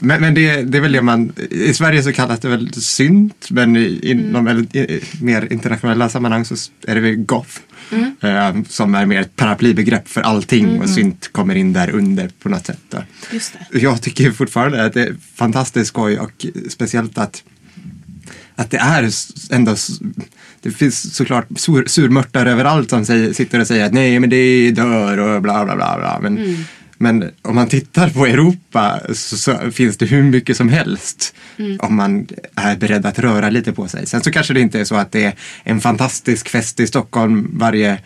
Men, 0.00 0.20
men 0.20 0.34
det, 0.34 0.62
det 0.62 0.78
är 0.78 0.82
väl 0.82 0.92
det 0.92 1.02
man, 1.02 1.32
i 1.50 1.74
Sverige 1.74 2.02
så 2.02 2.12
kallas 2.12 2.40
det 2.40 2.48
väl 2.48 2.74
synt 2.74 3.50
men 3.50 3.76
i, 3.76 4.00
inom 4.02 4.28
Mm. 4.28 4.44
väldigt, 4.44 4.76
i, 4.76 5.00
mer 5.20 5.52
internationella 5.52 6.08
sammanhang 6.08 6.44
så 6.44 6.54
är 6.86 6.94
det 6.94 7.00
väl 7.00 7.16
goth. 7.16 7.58
Mm. 7.90 8.14
Eh, 8.20 8.64
som 8.68 8.94
är 8.94 9.06
mer 9.06 9.20
ett 9.20 9.36
paraplybegrepp 9.36 10.08
för 10.08 10.20
allting 10.20 10.80
och 10.80 10.88
synt 10.88 11.32
kommer 11.32 11.54
in 11.54 11.72
där 11.72 11.90
under 11.90 12.30
på 12.38 12.48
något 12.48 12.66
sätt. 12.66 12.80
Då. 12.88 12.98
Just 13.32 13.56
det. 13.70 13.78
Jag 13.78 14.02
tycker 14.02 14.30
fortfarande 14.30 14.84
att 14.84 14.92
det 14.92 15.02
är 15.02 15.16
fantastiskt 15.34 15.88
skoj 15.88 16.18
och 16.18 16.46
speciellt 16.68 17.18
att, 17.18 17.42
att 18.54 18.70
det 18.70 18.76
är 18.76 19.10
ändå 19.50 19.76
det 20.62 20.70
finns 20.70 21.16
såklart 21.16 21.46
sur, 21.56 21.86
surmörtar 21.86 22.46
överallt 22.46 22.90
som 22.90 23.04
säger, 23.04 23.32
sitter 23.32 23.60
och 23.60 23.66
säger 23.66 23.86
att 23.86 23.92
nej 23.92 24.20
men 24.20 24.30
det 24.30 24.70
dör 24.70 25.18
och 25.18 25.42
bla 25.42 25.64
bla 25.64 25.76
bla. 25.76 25.96
bla. 25.98 26.18
Men, 26.22 26.64
men 26.98 27.30
om 27.42 27.54
man 27.54 27.68
tittar 27.68 28.10
på 28.10 28.26
Europa 28.26 29.00
så, 29.08 29.36
så 29.36 29.70
finns 29.70 29.96
det 29.96 30.06
hur 30.06 30.22
mycket 30.22 30.56
som 30.56 30.68
helst 30.68 31.34
om 31.78 31.94
man 31.94 32.26
är 32.54 32.76
beredd 32.76 33.06
att 33.06 33.18
röra 33.18 33.50
lite 33.50 33.72
på 33.72 33.88
sig. 33.88 34.06
Sen 34.06 34.22
så 34.22 34.30
kanske 34.30 34.54
det 34.54 34.60
inte 34.60 34.80
är 34.80 34.84
så 34.84 34.94
att 34.94 35.12
det 35.12 35.24
är 35.24 35.34
en 35.62 35.80
fantastisk 35.80 36.48
fest 36.48 36.80
i 36.80 36.86
Stockholm 36.86 37.50
varje 37.52 37.98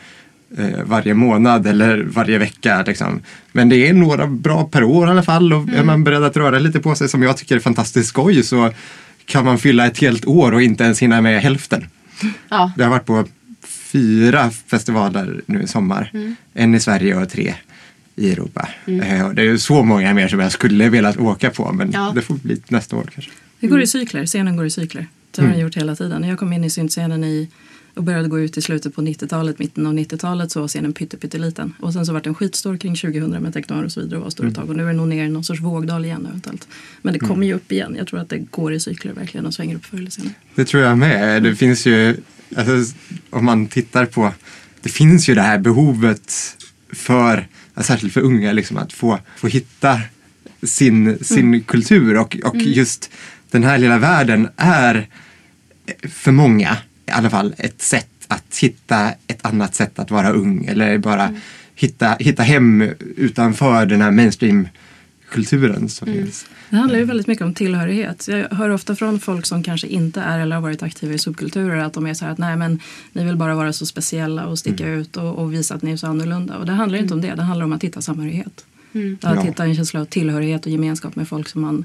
eh, 0.58 0.82
varje 0.84 1.14
månad 1.14 1.66
eller 1.66 2.02
varje 2.02 2.38
vecka. 2.38 2.84
Liksom. 2.86 3.20
Men 3.52 3.68
det 3.68 3.88
är 3.88 3.92
några 3.92 4.26
bra 4.26 4.64
per 4.64 4.84
år 4.84 5.08
i 5.08 5.10
alla 5.10 5.22
fall 5.22 5.52
och 5.52 5.68
är 5.68 5.84
man 5.84 6.04
beredd 6.04 6.24
att 6.24 6.36
röra 6.36 6.58
lite 6.58 6.80
på 6.80 6.94
sig 6.94 7.08
som 7.08 7.22
jag 7.22 7.36
tycker 7.36 7.56
är 7.56 7.60
fantastiskt 7.60 8.08
skoj 8.08 8.42
så 8.42 8.70
kan 9.24 9.44
man 9.44 9.58
fylla 9.58 9.86
ett 9.86 9.98
helt 9.98 10.26
år 10.26 10.52
och 10.52 10.62
inte 10.62 10.84
ens 10.84 11.02
hinna 11.02 11.20
med 11.20 11.42
hälften. 11.42 11.88
Ja. 12.48 12.72
Jag 12.76 12.84
har 12.84 12.90
varit 12.90 13.06
på 13.06 13.26
fyra 13.66 14.50
festivaler 14.50 15.40
nu 15.46 15.62
i 15.62 15.66
sommar. 15.66 16.34
En 16.54 16.74
i 16.74 16.80
Sverige 16.80 17.16
och 17.16 17.28
tre 17.28 17.54
i 18.16 18.32
Europa. 18.32 18.68
Och 19.28 19.34
Det 19.34 19.42
är 19.42 19.56
så 19.56 19.82
många 19.82 20.14
mer 20.14 20.28
som 20.28 20.40
jag 20.40 20.52
skulle 20.52 20.88
velat 20.88 21.16
åka 21.16 21.50
på 21.50 21.72
men 21.72 21.90
Ja. 21.92 22.12
det 22.14 22.22
får 22.22 22.34
bli 22.34 22.62
nästa 22.68 22.96
år 22.96 23.10
kanske. 23.14 23.30
Det 23.60 23.66
går 23.66 23.80
i 23.80 23.86
cykler, 23.86 24.26
scenen 24.26 24.56
går 24.56 24.66
i 24.66 24.70
cykler. 24.70 25.06
Det 25.30 25.42
har 25.42 25.48
den 25.48 25.58
gjort 25.60 25.76
hela 25.76 25.96
tiden. 25.96 26.24
Jag 26.24 26.38
kom 26.38 26.52
in 26.52 26.64
i 26.64 26.70
syntscenen 26.70 27.24
i 27.24 27.48
och 27.94 28.02
började 28.04 28.28
gå 28.28 28.40
ut 28.40 28.56
i 28.56 28.62
slutet 28.62 28.94
på 28.94 29.00
90-talet, 29.02 29.58
mitten 29.58 29.86
av 29.86 29.94
90-talet 29.94 30.50
så 30.50 30.60
var 30.60 30.68
scenen 30.68 30.92
pytte, 30.92 31.16
pytteliten. 31.16 31.74
Och 31.80 31.92
sen 31.92 32.06
så 32.06 32.12
vart 32.12 32.24
den 32.24 32.34
skitstor 32.34 32.76
kring 32.76 32.94
2000 32.96 33.42
med 33.42 33.52
Teknar 33.54 33.82
och 33.82 33.92
så 33.92 34.00
vidare 34.00 34.18
och 34.18 34.22
var 34.24 34.30
stor 34.30 34.46
ett 34.48 34.54
tag. 34.54 34.70
Och 34.70 34.76
nu 34.76 34.82
är 34.82 34.86
den 34.86 34.96
nog 34.96 35.08
ner 35.08 35.24
i 35.24 35.28
någon 35.28 35.44
sorts 35.44 35.60
vågdal 35.60 36.04
igen 36.04 36.26
eventuellt. 36.26 36.68
Men 37.02 37.12
det 37.12 37.18
kommer 37.18 37.46
ju 37.46 37.54
upp 37.54 37.72
igen. 37.72 37.94
Jag 37.98 38.06
tror 38.06 38.20
att 38.20 38.28
det 38.28 38.38
går 38.38 38.72
i 38.72 38.80
cykler 38.80 39.12
verkligen 39.12 39.46
och 39.46 39.54
svänger 39.54 39.76
upp 39.76 39.84
förr 39.84 39.98
eller 39.98 40.10
senare. 40.10 40.32
Det 40.54 40.64
tror 40.64 40.82
jag 40.82 40.98
med. 40.98 41.42
Det 41.42 41.56
finns 41.56 41.86
ju, 41.86 42.16
alltså, 42.56 42.94
om 43.30 43.44
man 43.44 43.66
tittar 43.66 44.06
på, 44.06 44.32
det 44.82 44.88
finns 44.88 45.28
ju 45.28 45.34
det 45.34 45.42
här 45.42 45.58
behovet 45.58 46.32
för, 46.92 47.46
särskilt 47.80 48.12
för 48.12 48.20
unga, 48.20 48.52
liksom, 48.52 48.76
att 48.76 48.92
få, 48.92 49.18
få 49.36 49.46
hitta 49.46 50.00
sin, 50.62 51.24
sin 51.24 51.62
kultur. 51.62 52.16
Och, 52.16 52.36
och 52.44 52.56
just 52.56 53.10
den 53.50 53.64
här 53.64 53.78
lilla 53.78 53.98
världen 53.98 54.48
är 54.56 55.08
för 56.02 56.32
många 56.32 56.76
i 57.06 57.10
alla 57.10 57.30
fall 57.30 57.54
ett 57.58 57.82
sätt 57.82 58.08
att 58.28 58.58
hitta 58.60 59.12
ett 59.26 59.46
annat 59.46 59.74
sätt 59.74 59.98
att 59.98 60.10
vara 60.10 60.30
ung. 60.30 60.64
Eller 60.64 60.98
bara 60.98 61.34
hitta, 61.74 62.16
hitta 62.20 62.42
hem 62.42 62.82
utanför 63.16 63.86
den 63.86 64.02
här 64.02 64.10
mainstream-kulturen 65.36 65.88
som 65.88 66.06
finns. 66.06 66.46
Det 66.70 66.76
handlar 66.76 66.98
ju 66.98 67.04
väldigt 67.04 67.26
mycket 67.26 67.44
om 67.44 67.54
tillhörighet. 67.54 68.28
Jag 68.28 68.48
hör 68.48 68.68
ofta 68.70 68.96
från 68.96 69.20
folk 69.20 69.46
som 69.46 69.62
kanske 69.62 69.86
inte 69.86 70.20
är 70.20 70.38
eller 70.38 70.56
har 70.56 70.62
varit 70.62 70.82
aktiva 70.82 71.12
i 71.14 71.18
subkulturer 71.18 71.76
att 71.76 71.92
de 71.92 72.06
är 72.06 72.14
så 72.14 72.24
här 72.24 72.32
att 72.32 72.38
nej 72.38 72.56
men 72.56 72.80
ni 73.12 73.24
vill 73.24 73.36
bara 73.36 73.54
vara 73.54 73.72
så 73.72 73.86
speciella 73.86 74.46
och 74.46 74.58
sticka 74.58 74.88
ut 74.88 75.16
och, 75.16 75.38
och 75.38 75.52
visa 75.52 75.74
att 75.74 75.82
ni 75.82 75.92
är 75.92 75.96
så 75.96 76.06
annorlunda. 76.06 76.58
Och 76.58 76.66
det 76.66 76.72
handlar 76.72 76.98
inte 76.98 77.14
om 77.14 77.20
det, 77.20 77.34
det 77.34 77.42
handlar 77.42 77.64
om 77.64 77.72
att 77.72 77.84
hitta 77.84 78.00
samhörighet. 78.00 78.64
Att 79.22 79.34
Ja. 79.36 79.42
hitta 79.42 79.64
en 79.64 79.74
känsla 79.74 80.00
av 80.00 80.04
tillhörighet 80.04 80.66
och 80.66 80.72
gemenskap 80.72 81.16
med 81.16 81.28
folk 81.28 81.48
som 81.48 81.62
man 81.62 81.84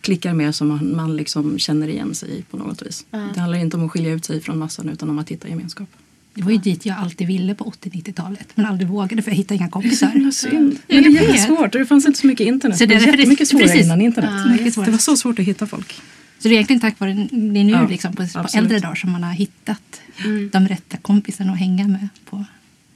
klickar 0.00 0.34
med 0.34 0.54
som 0.54 0.68
man, 0.68 0.96
man 0.96 1.16
liksom 1.16 1.58
känner 1.58 1.88
igen 1.88 2.14
sig 2.14 2.38
i 2.38 2.42
på 2.42 2.56
något 2.56 2.82
vis. 2.82 3.06
Det 3.34 3.40
handlar 3.40 3.58
inte 3.58 3.76
om 3.76 3.84
att 3.84 3.90
skilja 3.90 4.12
ut 4.12 4.24
sig 4.24 4.40
från 4.40 4.58
massan 4.58 4.88
utan 4.88 5.10
om 5.10 5.18
att 5.18 5.28
hitta 5.30 5.48
gemenskap. 5.48 5.88
Det 6.36 6.42
var 6.42 6.50
ju 6.52 6.58
dit 6.58 6.86
jag 6.86 6.96
alltid 6.98 7.26
ville 7.26 7.54
på 7.54 7.64
80-90-talet. 7.64 8.48
Men 8.54 8.66
aldrig 8.66 8.88
vågade 8.88 9.22
för 9.22 9.30
jag 9.30 9.36
hittade 9.36 9.54
inga 9.54 9.68
kompisar. 9.68 10.30
synd. 10.30 10.78
Ja, 10.86 11.00
Men 11.00 11.12
det 11.14 11.18
är 11.18 11.22
jättesvårt 11.22 11.74
och 11.74 11.80
det 11.80 11.86
fanns 11.86 12.06
inte 12.06 12.18
så 12.18 12.26
mycket 12.26 12.46
internet. 12.46 12.78
Så 12.78 12.84
det 12.84 12.94
det 12.94 12.94
är 12.94 13.06
var 13.06 13.12
det- 13.12 13.18
jättemycket 13.18 13.48
svårare 13.48 13.66
precis. 13.66 13.84
innan 13.84 14.00
internet. 14.00 14.30
Ja, 14.76 14.82
det 14.84 14.90
var 14.90 14.98
så 14.98 15.16
svårt 15.16 15.38
att 15.38 15.44
hitta 15.44 15.66
folk. 15.66 15.92
Så 16.38 16.48
det 16.48 16.48
är 16.48 16.52
egentligen 16.52 16.80
tack 16.80 17.00
vare 17.00 17.12
det 17.12 17.36
nu 17.36 17.70
Ja, 17.70 17.86
liksom, 17.88 18.12
på, 18.16 18.26
på 18.32 18.48
äldre 18.54 18.78
dagar 18.78 18.94
som 18.94 19.12
man 19.12 19.22
har 19.22 19.32
hittat 19.32 20.00
de 20.52 20.68
rätta 20.68 20.96
kompisarna 20.96 21.52
att 21.52 21.58
hänga 21.58 21.88
med 21.88 22.08
på 22.30 22.44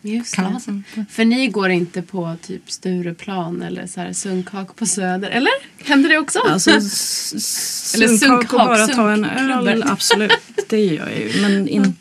Just 0.03 0.31
det. 0.31 0.37
kalasen. 0.37 0.85
För 1.11 1.25
ni 1.25 1.49
går 1.49 1.71
inte 1.71 2.03
på 2.03 2.37
typ 2.47 2.71
Stureplan 2.71 3.63
eller 3.63 3.87
så 3.87 4.01
här 4.01 4.13
sunkhak 4.13 4.77
på 4.77 4.87
Söder, 4.87 5.29
eller? 5.31 5.53
Händer 5.85 6.09
det 6.11 6.19
också? 6.19 6.39
Alltså, 6.39 6.71
Eller 6.71 8.17
sunkhak 8.17 8.53
och 8.53 8.59
bara 8.59 8.87
ta 8.87 9.11
en 9.13 9.25
öl, 9.25 9.85
absolut. 9.87 10.33
Det 10.69 10.85
gör 10.85 11.09
jag 11.09 11.19
ju. 11.35 11.43
Men 11.43 11.69
inte... 11.79 11.93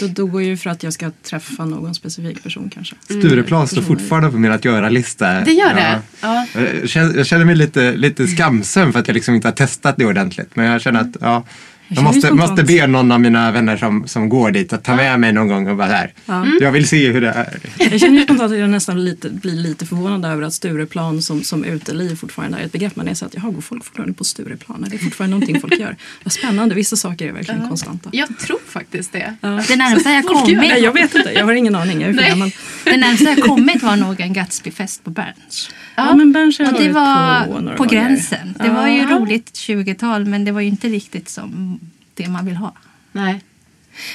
Då, 0.00 0.06
då 0.06 0.26
går 0.26 0.42
ju 0.42 0.56
för 0.56 0.70
att 0.70 0.82
jag 0.82 0.92
ska 0.92 1.10
träffa 1.22 1.64
någon 1.64 1.94
specifik 1.94 2.42
person 2.42 2.70
kanske. 2.74 2.96
Stureplan 3.04 3.68
står 3.68 3.82
fortfarande 3.82 4.30
på 4.30 4.36
min 4.38 4.52
att 4.52 4.64
göra-lista. 4.64 5.40
Det 5.40 5.52
gör 5.52 5.68
Ja. 5.70 5.74
det? 5.74 6.00
Ja. 6.20 6.46
Jag 6.80 6.88
känner, 6.88 7.14
jag 7.16 7.26
känner 7.26 7.44
mig 7.44 7.54
lite, 7.56 7.92
lite 7.96 8.26
skamsen 8.26 8.92
för 8.92 9.00
att 9.00 9.08
jag 9.08 9.14
liksom 9.14 9.34
inte 9.34 9.48
har 9.48 9.52
testat 9.52 9.96
det 9.96 10.04
ordentligt. 10.06 10.56
Men 10.56 10.66
jag 10.66 10.80
känner 10.80 11.00
att 11.00 11.16
ja, 11.20 11.44
jag 11.88 12.04
måste, 12.04 12.32
måste 12.32 12.62
be 12.62 12.86
någon 12.86 13.12
av 13.12 13.20
mina 13.20 13.50
vänner 13.52 13.76
som, 13.76 14.08
som 14.08 14.28
går 14.28 14.50
dit 14.50 14.72
att 14.72 14.84
ta 14.84 14.96
med 14.96 15.20
mig 15.20 15.32
någon 15.32 15.48
gång 15.48 15.68
och 15.68 15.76
bara 15.76 15.86
här. 15.86 16.12
Jag 16.60 16.72
vill 16.72 16.88
se 16.88 17.12
hur 17.12 17.20
det 17.20 17.28
är. 17.28 17.58
Jag 17.90 18.00
känner 18.00 18.18
ju 18.18 18.24
spontant 18.24 18.52
att 18.52 18.58
jag 18.58 18.70
nästan 18.70 19.04
lite, 19.04 19.30
blir 19.30 19.52
lite 19.52 19.86
förvånad 19.86 20.32
över 20.32 20.42
att 20.42 20.54
Stureplan 20.54 21.22
som, 21.22 21.42
som 21.42 21.64
uteliv 21.64 22.16
fortfarande 22.16 22.58
är 22.58 22.64
ett 22.64 22.72
begrepp. 22.72 22.96
Man 22.96 23.08
är 23.08 23.14
så 23.14 23.26
att 23.26 23.34
jaha, 23.34 23.50
går 23.50 23.60
folk 23.60 23.84
fortfarande 23.84 24.14
på 24.14 24.24
Stureplan? 24.24 24.84
Är 24.84 24.90
det 24.90 24.98
fortfarande 24.98 25.36
någonting 25.36 25.60
folk 25.60 25.78
gör? 25.78 25.96
Vad 26.22 26.32
spännande, 26.32 26.74
vissa 26.74 26.96
saker 26.96 27.28
är 27.28 27.32
verkligen 27.32 27.68
konstanta. 27.68 28.10
Jag 28.12 28.38
tror 28.38 28.60
faktiskt 28.68 29.12
det. 29.12 29.36
Det 29.40 29.76
närmsta 29.76 30.10
jag 30.10 30.24
Nej, 30.24 30.34
kommit, 30.34 30.82
jag 30.82 30.92
vet 30.92 31.14
inte, 31.14 31.32
jag 31.32 31.44
har 31.44 31.52
ingen 31.52 31.74
aning. 31.74 32.00
Jag 32.00 32.10
är 32.10 32.14
för 32.14 32.36
Nej. 32.36 32.56
det 32.84 32.96
närmsta 32.96 33.24
jag 33.24 33.42
kommit 33.42 33.82
var 33.82 33.96
nog 33.96 34.20
en 34.20 34.32
Gatsby-fest 34.32 35.04
på 35.04 35.10
Berns. 35.10 35.70
Ja, 35.96 36.14
men 36.16 36.32
Berns 36.32 36.58
har 36.58 36.72
Och 36.72 36.80
det 36.80 36.88
var 36.92 37.46
på 37.46 37.60
några 37.60 37.76
på 37.76 37.84
gånger. 37.84 38.00
gränsen. 38.08 38.54
Det 38.58 38.66
Ja. 38.66 38.72
var 38.72 38.88
ju 38.88 39.02
roligt 39.06 39.52
20-tal 39.54 40.24
men 40.24 40.44
det 40.44 40.52
var 40.52 40.60
ju 40.60 40.66
inte 40.68 40.88
riktigt 40.88 41.28
som 41.28 41.80
det 42.14 42.28
man 42.28 42.46
vill 42.46 42.56
ha. 42.56 42.74
Nej. 43.12 43.40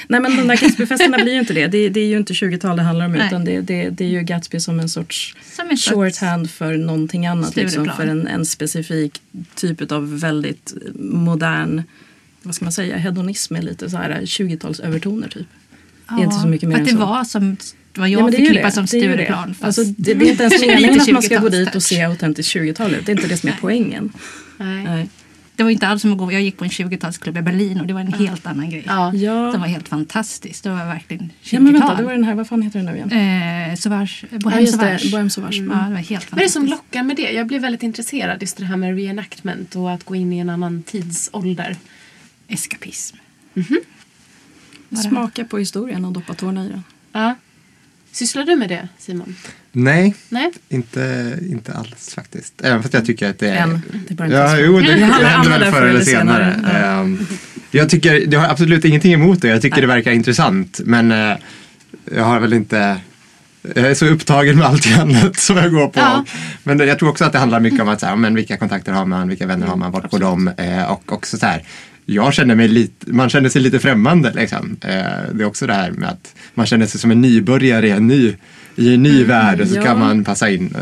Nej 0.08 0.20
men 0.20 0.36
de 0.36 0.48
där 0.48 0.56
Gatsby-festerna 0.62 1.16
blir 1.22 1.32
ju 1.32 1.38
inte 1.40 1.52
det. 1.54 1.66
det. 1.66 1.88
Det 1.88 2.00
är 2.00 2.06
ju 2.06 2.16
inte 2.16 2.32
20-tal 2.32 2.76
det 2.76 2.82
handlar 2.82 3.06
om 3.06 3.12
Nej. 3.12 3.26
utan 3.26 3.44
det, 3.44 3.60
det, 3.60 3.90
det 3.90 4.04
är 4.04 4.08
ju 4.08 4.22
Gatsby 4.22 4.60
som 4.60 4.80
en 4.80 4.88
sorts 4.88 5.34
Som 5.56 5.70
en 5.70 5.76
sorts- 5.76 5.94
shorthand 5.94 6.50
för 6.50 6.76
någonting 6.76 7.26
annat. 7.26 7.56
Liksom, 7.56 7.90
för 7.96 8.06
en, 8.06 8.26
en 8.26 8.46
specifik 8.46 9.22
typ 9.54 9.92
av 9.92 10.20
väldigt 10.20 10.74
modern, 10.98 11.82
vad 12.42 12.54
ska 12.54 12.64
man 12.64 12.72
säga, 12.72 12.96
hedonism 12.96 13.54
med 13.54 13.64
lite 13.64 13.90
så 13.90 13.96
här 13.96 14.20
20-talsövertoner 14.20 15.28
typ. 15.28 15.46
Det 16.08 16.14
är 16.14 16.24
inte 16.24 16.36
så 16.38 16.48
mycket 16.48 16.68
mer 16.68 16.76
för 16.76 16.80
än 16.80 16.86
att 16.88 16.90
det 16.94 16.96
så. 17.00 17.06
var 17.06 17.24
som 17.24 17.56
vad 17.94 18.08
Ja, 18.08 18.12
jag 18.12 18.22
men 18.22 18.30
det 18.30 18.36
är 18.36 18.40
ju 18.40 18.46
förknippar 18.46 18.68
det. 18.68 18.72
som 18.74 18.84
Det 18.86 19.06
det. 19.06 19.12
Stureplan. 19.14 19.54
fast 19.54 19.64
Alltså, 19.78 19.94
det, 19.96 20.14
det 20.14 20.24
är 20.26 20.30
inte 20.30 20.42
ens 20.42 20.60
meningen 20.66 21.00
att 21.00 21.08
man 21.10 21.22
ska 21.22 21.38
gå 21.38 21.48
20-talstouch. 21.48 21.50
dit 21.64 21.74
och 21.74 21.82
se 21.82 22.02
autentiskt 22.02 22.54
20-tal 22.56 22.94
ut. 22.94 23.06
Det 23.06 23.12
är 23.12 23.16
inte 23.16 23.28
det 23.28 23.36
som 23.36 23.48
är 23.48 23.56
poängen. 23.60 24.12
Nej. 24.58 24.84
Nej. 24.84 25.08
Det 25.56 25.62
var 25.62 25.70
inte 25.70 25.86
alls 25.88 26.02
som 26.02 26.12
att 26.12 26.18
gå. 26.18 26.32
Jag 26.32 26.42
gick 26.42 26.56
på 26.56 26.64
en 26.64 26.70
20-talsklubb 26.70 27.38
i 27.38 27.42
Berlin 27.42 27.80
och 27.80 27.86
det 27.86 27.92
var 27.94 28.00
en 28.00 28.12
helt 28.12 28.46
annan 28.46 28.70
grej. 28.70 28.82
Ja. 28.86 29.14
Ja. 29.14 29.32
Det 29.52 29.58
var 29.58 29.66
helt 29.66 29.88
fantastiskt. 29.88 30.64
Det 30.64 30.70
var 30.70 30.76
verkligen 30.86 31.22
20-tal. 31.22 31.32
ja 31.50 31.60
men 31.60 31.72
vänta, 31.72 31.94
det 31.94 32.02
var 32.02 32.12
den 32.12 32.24
här, 32.24 32.34
vad 32.34 32.48
fan 32.48 32.62
heter 32.62 32.78
den 32.78 32.86
nu 32.86 32.96
igen? 32.96 33.70
Eh, 33.70 33.76
Sauvage, 33.76 34.24
Ja, 34.44 34.60
just 34.60 34.80
det, 34.80 34.98
Sauvage. 34.98 35.32
Sauvage. 35.32 35.54
Ja, 35.56 35.74
det 35.88 35.92
var 35.92 35.96
helt 35.96 36.32
Vad 36.32 36.40
är 36.40 36.44
det 36.44 36.50
som 36.50 36.66
lockar 36.66 37.02
med 37.02 37.16
det? 37.16 37.32
Jag 37.32 37.46
blir 37.46 37.58
väldigt 37.58 37.82
intresserad 37.82 38.40
just 38.42 38.56
det 38.56 38.64
här 38.64 38.76
med 38.76 38.96
reenactment 38.96 39.76
och 39.76 39.92
att 39.92 40.04
gå 40.04 40.14
in 40.14 40.32
i 40.32 40.38
en 40.38 40.50
annan 40.50 40.82
tidsålder. 40.82 41.76
Eskapism. 42.48 43.16
Smaka 45.02 45.44
på 45.44 45.58
historien 45.58 46.04
och 46.04 46.12
doppa 46.12 46.34
tårna 46.34 46.64
i 46.64 46.68
den. 46.68 46.84
Ja. 47.12 47.34
Sysslar 48.12 48.44
du 48.44 48.56
med 48.56 48.68
det 48.68 48.88
Simon? 48.98 49.36
Nej, 49.72 50.14
Nej? 50.28 50.50
inte, 50.68 51.38
inte 51.50 51.72
alls 51.72 52.14
faktiskt. 52.14 52.54
Även 52.64 52.82
fast 52.82 52.94
jag 52.94 53.06
tycker 53.06 53.30
att 53.30 53.38
det 53.38 53.48
är... 53.48 53.56
Än. 53.56 53.82
Det 54.08 54.24
är 54.24 54.28
Ja, 54.30 54.58
jo, 54.58 54.80
det, 54.80 54.86
Det 54.94 55.04
händer 55.26 55.50
väl 55.58 55.72
förr 55.72 55.82
eller 55.82 56.00
senare. 56.00 56.54
Ehm, 56.74 57.26
Jag 57.70 57.90
tycker, 57.90 58.32
jag 58.34 58.40
har 58.40 58.48
absolut 58.48 58.84
ingenting 58.84 59.12
emot 59.12 59.42
det. 59.42 59.48
Jag 59.48 59.62
tycker 59.62 59.80
det 59.80 59.86
verkar 59.86 60.12
intressant. 60.12 60.80
Men 60.84 61.12
eh, 61.12 61.36
jag 62.14 62.24
har 62.24 62.40
väl 62.40 62.52
inte... 62.52 62.96
Jag 63.74 63.86
är 63.90 63.94
så 63.94 64.06
upptagen 64.06 64.56
med 64.58 64.66
allt 64.66 64.98
annat 64.98 65.36
som 65.36 65.56
jag 65.56 65.70
går 65.72 65.88
på. 65.88 66.00
Ja. 66.00 66.24
Men 66.62 66.78
det- 66.78 66.84
jag 66.86 66.98
tror 66.98 67.08
också 67.08 67.24
att 67.24 67.32
det 67.32 67.38
handlar 67.38 67.60
mycket 67.60 67.80
om 67.80 67.88
att 67.88 68.00
så 68.00 68.06
här, 68.06 68.16
men 68.16 68.34
vilka 68.34 68.56
kontakter 68.56 68.92
har 68.92 69.04
man, 69.06 69.28
vilka 69.28 69.46
vänner 69.46 69.66
har 69.66 69.76
man, 69.76 69.92
vart 69.92 70.10
går 70.10 70.18
de? 70.18 70.48
Eh, 70.48 70.82
och 70.92 71.12
också 71.12 71.38
så 71.38 71.46
här, 71.46 71.62
jag 72.06 72.34
känner 72.34 72.54
mig 72.54 72.68
lite, 72.68 73.12
man 73.12 73.28
känner 73.30 73.48
sig 73.48 73.62
lite 73.62 73.78
främmande. 73.78 74.32
Liksom. 74.34 74.76
Eh, 74.80 74.88
det 75.34 75.42
är 75.42 75.44
också 75.44 75.66
det 75.66 75.74
här 75.74 75.90
med 75.90 76.08
att 76.08 76.34
man 76.54 76.66
känner 76.66 76.86
sig 76.86 77.00
som 77.00 77.10
en 77.10 77.20
nybörjare 77.20 77.88
i 77.88 77.90
en 77.90 78.06
ny 78.06 78.34
i 78.76 78.94
en 78.94 79.02
ny 79.02 79.24
värld 79.24 79.60
och 79.60 79.68
så 79.68 79.76
Ja. 79.76 79.82
kan 79.82 79.98
man 79.98 80.24
passa 80.24 80.50
in. 80.50 80.74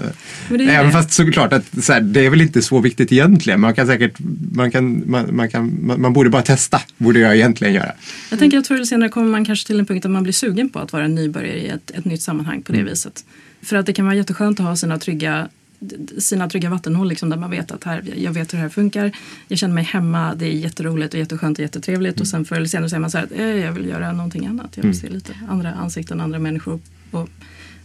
Är 0.50 0.61
Även 0.69 0.87
det. 0.87 0.93
fast 0.93 1.12
såklart 1.12 1.53
att 1.53 1.85
så 1.85 1.93
här, 1.93 2.00
det 2.00 2.27
är 2.27 2.31
väl 2.31 2.41
inte 2.41 2.62
så 2.62 2.81
viktigt 2.81 3.12
egentligen. 3.12 3.61
Man 3.61 3.75
kan 3.75 3.87
säkert, 3.87 4.12
man, 4.53 4.71
kan, 4.71 5.11
man, 5.11 5.37
man, 5.37 5.50
kan, 5.50 5.87
man, 5.87 6.00
man 6.00 6.12
borde 6.12 6.31
bara 6.31 6.43
testa, 6.43 6.81
borde 6.97 7.19
jag 7.21 7.37
egentligen 7.37 7.75
göra. 7.75 7.93
Jag 8.31 8.39
tänker 8.39 8.59
att 8.59 8.67
förr 8.67 8.75
eller 8.75 8.85
senare 8.85 9.09
kommer 9.09 9.31
man 9.31 9.45
kanske 9.45 9.67
till 9.67 9.79
en 9.81 9.87
punkt 9.87 10.03
där 10.03 10.11
man 10.11 10.23
blir 10.23 10.33
sugen 10.33 10.69
på 10.69 10.79
att 10.79 10.93
vara 10.93 11.05
en 11.05 11.15
nybörjare 11.15 11.59
i 11.59 11.69
ett, 11.69 11.91
ett 11.91 12.05
nytt 12.05 12.23
sammanhang 12.23 12.62
på 12.62 12.73
det 12.73 12.83
viset. 12.83 13.25
För 13.62 13.77
att 13.77 13.87
det 13.87 13.93
kan 13.93 14.05
vara 14.05 14.15
jätteskönt 14.15 14.61
att 14.61 14.67
ha 14.67 14.77
sina 14.77 14.99
trygga 14.99 15.49
sina 16.19 16.49
trygga 16.49 16.71
vattenhål 16.71 17.09
liksom, 17.09 17.31
där 17.31 17.37
man 17.37 17.51
vet 17.51 17.71
att 17.73 17.85
här, 17.85 18.05
jag 18.17 18.33
vet 18.33 18.53
hur 18.53 18.59
det 18.59 18.63
här 18.63 18.69
funkar. 18.69 19.13
Jag 19.49 19.59
känner 19.59 19.75
mig 19.75 19.85
hemma, 19.85 20.35
det 20.35 20.47
är 20.47 20.53
jätteroligt 20.53 21.15
och 21.15 21.21
jätteskönt 21.21 21.59
och 21.59 21.63
jättetrevligt. 21.63 22.21
Och 22.21 22.29
sen 22.29 22.45
förr 22.45 22.57
eller 22.57 22.67
senare 22.67 22.91
säger 22.91 23.01
man 23.01 23.11
så 23.11 23.19
här 23.19 23.25
att 23.25 23.33
eh, 23.33 23.45
jag 23.45 23.73
vill 23.73 23.87
göra 23.87 24.13
någonting 24.13 24.47
annat. 24.47 24.77
Jag 24.77 24.85
vill 24.85 24.99
se 25.01 25.09
lite 25.09 25.35
andra 25.49 25.73
ansikten, 25.75 26.21
andra 26.21 26.39
människor 26.39 26.81
och 27.11 27.29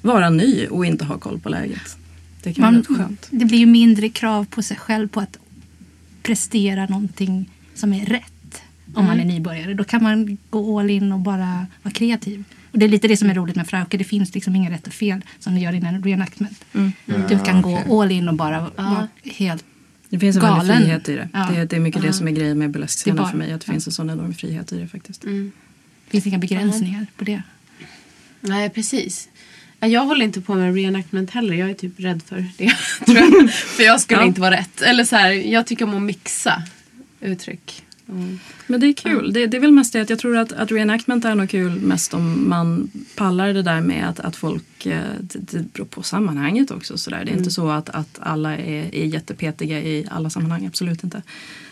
vara 0.02 0.30
ny 0.30 0.68
och 0.68 0.86
inte 0.86 1.06
ha 1.06 1.18
koll 1.18 1.40
på 1.40 1.50
läget. 1.50 1.98
Det 2.44 2.54
kan 2.54 2.62
vara 2.62 2.72
Man, 2.72 2.82
rätt 2.82 2.88
skönt. 2.88 3.28
det 3.30 3.46
blir 3.46 3.58
ju 3.60 3.66
mindre 3.66 4.10
krav 4.10 4.46
på 4.46 4.62
sig 4.62 4.78
själv 4.78 5.08
på 5.08 5.20
att 5.20 5.38
prestera 6.24 6.86
någonting 6.86 7.50
som 7.76 7.94
är 7.94 8.06
rätt 8.06 8.62
om 8.94 9.06
man 9.06 9.20
är 9.20 9.26
nybörjare. 9.26 9.74
Då 9.74 9.84
kan 9.84 10.04
man 10.04 10.38
gå 10.50 10.80
all 10.80 10.90
in 10.90 11.12
och 11.12 11.20
bara 11.20 11.66
vara 11.84 11.94
kreativ. 11.94 12.44
Och 12.76 12.80
det 12.80 12.86
är 12.86 12.90
lite 12.90 13.08
det 13.08 13.18
som 13.18 13.30
är 13.30 13.34
roligt 13.34 13.56
med 13.56 13.68
Frauke. 13.68 13.98
Det 13.98 14.04
finns 14.04 14.34
liksom 14.36 14.56
inga 14.56 14.72
rätt 14.72 14.88
och 14.88 14.94
fel 14.94 15.22
som 15.40 15.56
det 15.56 15.62
gör 15.62 15.74
i 15.74 15.78
en 15.78 16.04
reenactment. 16.04 16.66
Du 17.30 17.40
kan 17.46 17.62
gå 17.62 18.02
all 18.02 18.12
in 18.12 18.28
och 18.30 18.36
bara 18.36 18.60
vara 18.76 19.08
helt 19.24 19.64
Det 20.10 20.20
finns 20.20 20.36
en 20.36 20.42
väldig 20.42 20.58
galen. 20.60 20.78
frihet 20.82 21.10
i 21.10 21.16
det. 21.16 21.30
Ja. 21.34 21.48
Det, 21.54 21.66
det 21.66 21.76
är 21.76 21.80
mycket 21.80 22.02
det 22.02 22.14
som 22.14 22.28
är 22.28 22.32
grejen 22.32 22.58
med 22.60 22.70
burleskscenen 22.72 23.18
bara- 23.18 23.30
för 23.30 23.38
mig. 23.38 23.52
Att 23.52 23.62
det 23.62 23.68
ja. 23.68 23.74
finns 23.74 23.88
en 23.88 23.94
sån 23.94 24.10
enorm 24.10 24.34
frihet 24.34 24.72
i 24.72 24.78
det 24.80 24.88
faktiskt. 24.88 25.24
Mm. 25.24 25.52
Det 26.06 26.12
finns 26.12 26.28
inga 26.28 26.38
begränsningar 26.38 27.08
på 27.18 27.24
det. 27.24 27.42
Nej, 28.42 28.70
precis. 28.70 29.30
Ja, 29.80 29.88
Jag 29.88 30.06
håller 30.06 30.26
inte 30.26 30.42
på 30.42 30.56
med 30.56 30.76
reenactment 30.76 31.32
heller. 31.32 31.54
Jag 31.54 31.70
är 31.70 31.74
typ 31.74 31.94
rädd 32.00 32.22
för 32.26 32.46
det. 32.58 32.70
tror 33.06 33.18
jag. 33.18 33.52
för 33.54 33.84
jag 33.84 34.02
skulle 34.02 34.20
Ja. 34.22 34.26
inte 34.28 34.42
vara 34.42 34.56
rätt. 34.56 34.82
Eller 34.82 35.04
så 35.04 35.16
här, 35.16 35.32
jag 35.32 35.68
tycker 35.68 35.86
om 35.86 35.96
att 35.96 36.02
mixa 36.02 36.64
uttryck. 37.22 37.85
Mm. 38.10 38.40
Men 38.68 38.80
det 38.80 38.88
är 38.88 38.94
kul. 38.94 39.34
Det, 39.34 39.48
det 39.48 39.58
är 39.58 39.62
väl 39.62 39.72
mest 39.72 39.94
det 39.94 40.02
att 40.02 40.10
jag 40.10 40.20
tror 40.20 40.38
att, 40.38 40.52
att 40.52 40.72
reenactment 40.72 41.26
är 41.26 41.36
nog 41.36 41.50
kul 41.50 41.82
mest 41.82 42.14
om 42.14 42.50
man 42.50 42.92
pallar 43.16 43.54
det 43.54 43.62
där 43.62 43.82
med 43.82 44.10
att, 44.10 44.20
att 44.20 44.36
folk, 44.36 44.86
eh, 44.86 45.02
det, 45.20 45.40
det 45.40 45.74
beror 45.74 45.86
på 45.86 46.04
sammanhanget 46.04 46.72
också. 46.72 46.98
Så 46.98 47.10
där. 47.10 47.26
Det 47.26 47.32
är 47.32 47.38
inte 47.38 47.52
så 47.52 47.70
att, 47.70 47.90
att 47.90 48.20
alla 48.20 48.58
är, 48.58 48.96
är 48.96 49.06
jättepetiga 49.06 49.80
i 49.80 50.08
alla 50.12 50.30
sammanhang, 50.30 50.66
absolut 50.66 51.04
inte. 51.04 51.22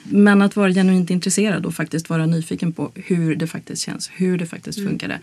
Men 0.04 0.42
att 0.42 0.56
vara 0.56 0.72
genuint 0.72 1.10
intresserad 1.10 1.66
och 1.66 1.74
faktiskt 1.74 2.10
vara 2.10 2.26
nyfiken 2.26 2.74
på 2.74 2.92
hur 2.96 3.36
det 3.36 3.48
faktiskt 3.48 3.82
känns, 3.82 4.10
hur 4.14 4.38
det 4.38 4.46
faktiskt 4.46 4.84
funkade. 4.84 5.20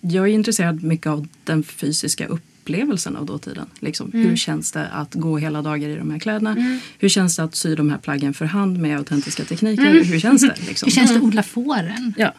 Jag 0.00 0.28
är 0.28 0.32
intresserad 0.32 0.82
mycket 0.82 1.06
av 1.06 1.28
den 1.44 1.62
fysiska 1.62 2.28
upplevelsen 2.66 3.16
av 3.16 3.26
dåtiden. 3.26 3.66
Liksom, 3.80 4.10
Hur 4.12 4.36
känns 4.36 4.72
det 4.72 4.88
att 4.88 5.14
gå 5.14 5.38
hela 5.38 5.62
dagar 5.62 5.88
i 5.88 5.96
de 5.96 6.10
här 6.10 6.18
kläderna? 6.18 6.80
Hur 6.98 7.08
känns 7.08 7.36
det 7.36 7.42
att 7.42 7.54
sy 7.54 7.74
de 7.74 7.90
här 7.90 7.98
plaggen 7.98 8.34
för 8.34 8.44
hand 8.44 8.78
med 8.78 8.98
autentiska 8.98 9.44
tekniker? 9.44 10.04
Hur 10.04 10.18
känns 10.18 10.42
det? 10.42 10.54
Liksom? 10.68 10.86
Hur 10.86 10.92
känns 10.92 11.10
det 11.10 11.16
att 11.16 11.22
odla 11.22 11.42
fåren? 11.42 12.14
Ja, 12.18 12.32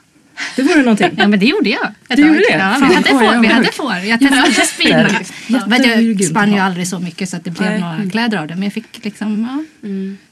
det 0.55 0.61
vore 0.63 0.77
någonting. 0.81 1.09
Ja 1.17 1.27
men 1.27 1.39
det 1.39 1.45
gjorde 1.45 1.69
jag. 1.69 1.85
ett 2.09 2.15
Du 2.17 2.27
gjorde 2.27 2.39
det? 2.39 2.51
Ja, 2.51 2.75
vi 2.89 2.95
hade 2.95 3.09
får. 3.09 3.41
Vi 3.41 3.47
hade 3.47 3.71
får. 3.71 3.93
Jag 3.95 4.19
testade 4.19 4.51
spinna. 4.67 5.09
Men 5.67 5.83
jag 5.83 6.23
spann 6.25 6.53
ju 6.53 6.59
aldrig 6.59 6.87
så 6.87 6.99
mycket 6.99 7.29
så 7.29 7.37
att 7.37 7.43
det 7.43 7.51
blev 7.51 7.69
Nej. 7.69 7.79
några 7.79 8.09
kläder 8.09 8.37
av 8.37 8.47
det. 8.47 8.53
Men 8.55 8.63
jag 8.63 8.73
fick 8.73 9.03
liksom 9.05 9.47
ja, 9.49 9.63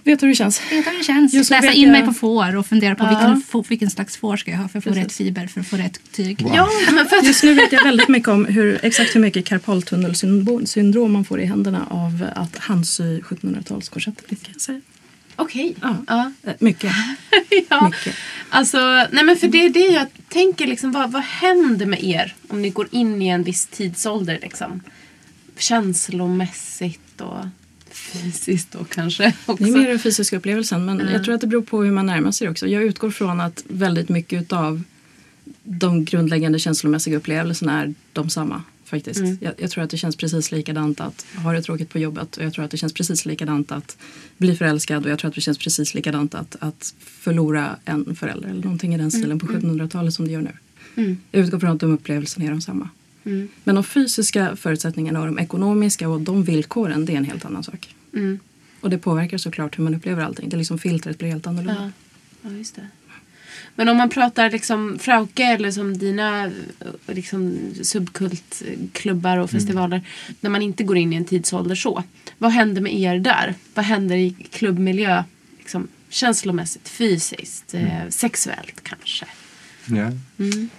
Vet 0.03 0.19
du 0.19 0.25
hur 0.25 0.31
det 0.33 0.35
känns? 0.37 0.61
veta 0.71 0.89
hur 0.89 0.97
det 0.97 1.03
känns. 1.03 1.33
Just 1.33 1.49
Läsa 1.51 1.67
vet 1.67 1.75
in 1.75 1.83
jag- 1.83 1.91
mig 1.91 2.05
på 2.05 2.13
får 2.13 2.55
och 2.55 2.65
fundera 2.67 2.95
på 2.95 3.03
Ja. 3.03 3.09
vilken, 3.09 3.41
få- 3.41 3.65
vilken 3.69 3.89
slags 3.89 4.17
får 4.17 4.37
ska 4.37 4.51
jag 4.51 4.57
ha 4.57 4.67
för 4.67 4.77
att 4.77 4.83
få 4.83 4.89
Precis. 4.89 5.03
rätt 5.03 5.13
fiber, 5.13 5.47
för 5.47 5.59
att 5.61 5.67
få 5.67 5.77
rätt 5.77 5.99
tyg. 6.11 6.45
Ja, 6.55 6.69
men 6.91 7.05
för 7.05 7.17
att... 7.17 7.25
Just 7.25 7.43
nu 7.43 7.53
vet 7.53 7.71
jag 7.71 7.83
väldigt 7.83 8.07
mycket 8.07 8.29
om 8.29 8.45
hur, 8.45 8.79
exakt 8.83 9.15
hur 9.15 9.19
mycket 9.19 9.45
karpaltunnelsyndrom 9.45 11.11
man 11.13 11.25
får 11.25 11.39
i 11.41 11.45
händerna 11.45 11.85
av 11.89 12.25
att 12.35 12.57
handsy 12.57 13.19
1700-talskorsetter. 13.21 14.81
Okej. 15.35 15.75
Ja. 15.81 15.95
Ja. 16.07 16.31
Eh, 16.43 16.53
Mycket. 16.59 16.93
ja. 17.69 17.85
mycket. 17.85 18.15
Alltså, 18.49 18.77
nej 19.11 19.23
men 19.23 19.37
för 19.37 19.47
det 19.47 19.65
är 19.65 19.69
det 19.69 19.79
jag 19.79 20.07
tänker 20.29 20.67
liksom, 20.67 20.91
vad, 20.91 21.11
vad 21.11 21.23
händer 21.23 21.85
med 21.85 22.03
er 22.03 22.35
om 22.47 22.61
ni 22.61 22.69
går 22.69 22.87
in 22.91 23.21
i 23.21 23.27
en 23.27 23.43
viss 23.43 23.65
tidsålder 23.67 24.39
liksom? 24.41 24.81
Känslomässigt 25.57 27.21
och 27.21 27.45
fysiskt 27.91 28.71
då 28.71 28.83
kanske 28.83 29.33
också. 29.45 29.63
Det 29.63 29.69
är 29.69 29.77
mer 29.77 29.89
den 29.89 29.99
fysiska 29.99 30.37
upplevelsen 30.37 30.85
men 30.85 31.09
jag 31.13 31.23
tror 31.23 31.35
att 31.35 31.41
det 31.41 31.47
beror 31.47 31.61
på 31.61 31.83
hur 31.83 31.91
man 31.91 32.05
närmar 32.05 32.31
sig 32.31 32.45
det 32.45 32.51
också. 32.51 32.67
Jag 32.67 32.83
utgår 32.83 33.11
från 33.11 33.41
att 33.41 33.63
väldigt 33.67 34.09
mycket 34.09 34.53
av 34.53 34.83
de 35.63 36.05
grundläggande 36.05 36.59
känslomässiga 36.59 37.17
upplevelserna 37.17 37.81
är 37.81 37.93
de 38.13 38.29
samma. 38.29 38.63
Faktiskt. 38.85 39.21
Jag, 39.41 39.53
jag 39.57 39.71
tror 39.71 39.83
att 39.83 39.89
det 39.89 39.97
känns 39.97 40.15
precis 40.15 40.51
likadant 40.51 40.99
att 40.99 41.25
ha 41.43 41.53
det 41.53 41.61
tråkigt 41.61 41.89
på 41.89 41.99
jobbet 41.99 42.37
och 42.37 42.43
jag 42.43 42.53
tror 42.53 42.65
att 42.65 42.71
det 42.71 42.77
känns 42.77 42.93
precis 42.93 43.25
likadant 43.25 43.71
att 43.71 43.97
bli 44.37 44.55
förälskad 44.55 45.05
och 45.05 45.11
jag 45.11 45.19
tror 45.19 45.29
att 45.29 45.35
det 45.35 45.41
känns 45.41 45.57
precis 45.57 45.93
likadant 45.93 46.35
att, 46.35 46.55
att 46.59 46.93
förlora 46.99 47.75
en 47.85 48.15
förälder 48.15 48.49
eller 48.49 48.63
någonting 48.63 48.95
i 48.95 48.97
den 48.97 49.11
stilen 49.11 49.39
på 49.39 49.47
1700-talet 49.47 50.13
som 50.13 50.25
det 50.25 50.31
gör 50.31 50.41
nu. 50.41 50.53
Mm. 50.95 51.17
Jag 51.31 51.43
utgår 51.43 51.59
från 51.59 51.69
att 51.69 51.79
de 51.79 51.93
upplevelserna 51.93 52.45
är 52.45 52.49
de 52.49 52.61
samma. 52.61 52.89
Mm. 53.23 53.47
Men 53.63 53.75
de 53.75 53.83
fysiska 53.83 54.55
förutsättningarna 54.55 55.19
och 55.19 55.25
de 55.25 55.39
ekonomiska 55.39 56.09
och 56.09 56.21
de 56.21 56.43
villkoren 56.43 57.05
det 57.05 57.13
är 57.13 57.17
en 57.17 57.25
helt 57.25 57.45
annan 57.45 57.63
sak. 57.63 57.95
Mm. 58.13 58.39
Och 58.81 58.89
det 58.89 58.97
påverkar 58.97 59.37
såklart 59.37 59.77
hur 59.77 59.83
man 59.83 59.95
upplever 59.95 60.23
allting. 60.23 60.49
Det 60.49 60.55
är 60.55 60.57
liksom 60.57 60.79
filtret 60.79 61.17
blir 61.17 61.29
helt 61.29 61.47
annorlunda. 61.47 61.91
Ja. 62.41 62.49
ja, 62.49 62.57
just 62.57 62.75
det. 62.75 62.87
Men 63.75 63.89
om 63.89 63.97
man 63.97 64.09
pratar 64.09 64.51
liksom 64.51 64.99
Frauke 64.99 65.43
eller 65.43 65.71
som 65.71 65.97
dina 65.97 66.51
liksom, 67.07 67.59
subkultklubbar 67.81 69.37
och 69.37 69.49
festivaler. 69.49 70.01
När 70.39 70.49
man 70.49 70.61
inte 70.61 70.83
går 70.83 70.97
in 70.97 71.13
i 71.13 71.15
en 71.15 71.25
tidsålder 71.25 71.75
så. 71.75 72.03
Vad 72.37 72.51
händer 72.51 72.81
med 72.81 72.93
er 72.95 73.19
där? 73.19 73.53
Vad 73.73 73.85
händer 73.85 74.15
i 74.15 74.35
klubbmiljö? 74.51 75.23
Liksom, 75.59 75.87
känslomässigt, 76.09 76.89
fysiskt, 76.89 77.73
eh, 77.73 78.09
sexuellt 78.09 78.83
kanske? 78.83 79.25
Ja. 79.85 80.11
Mm. 80.39 80.69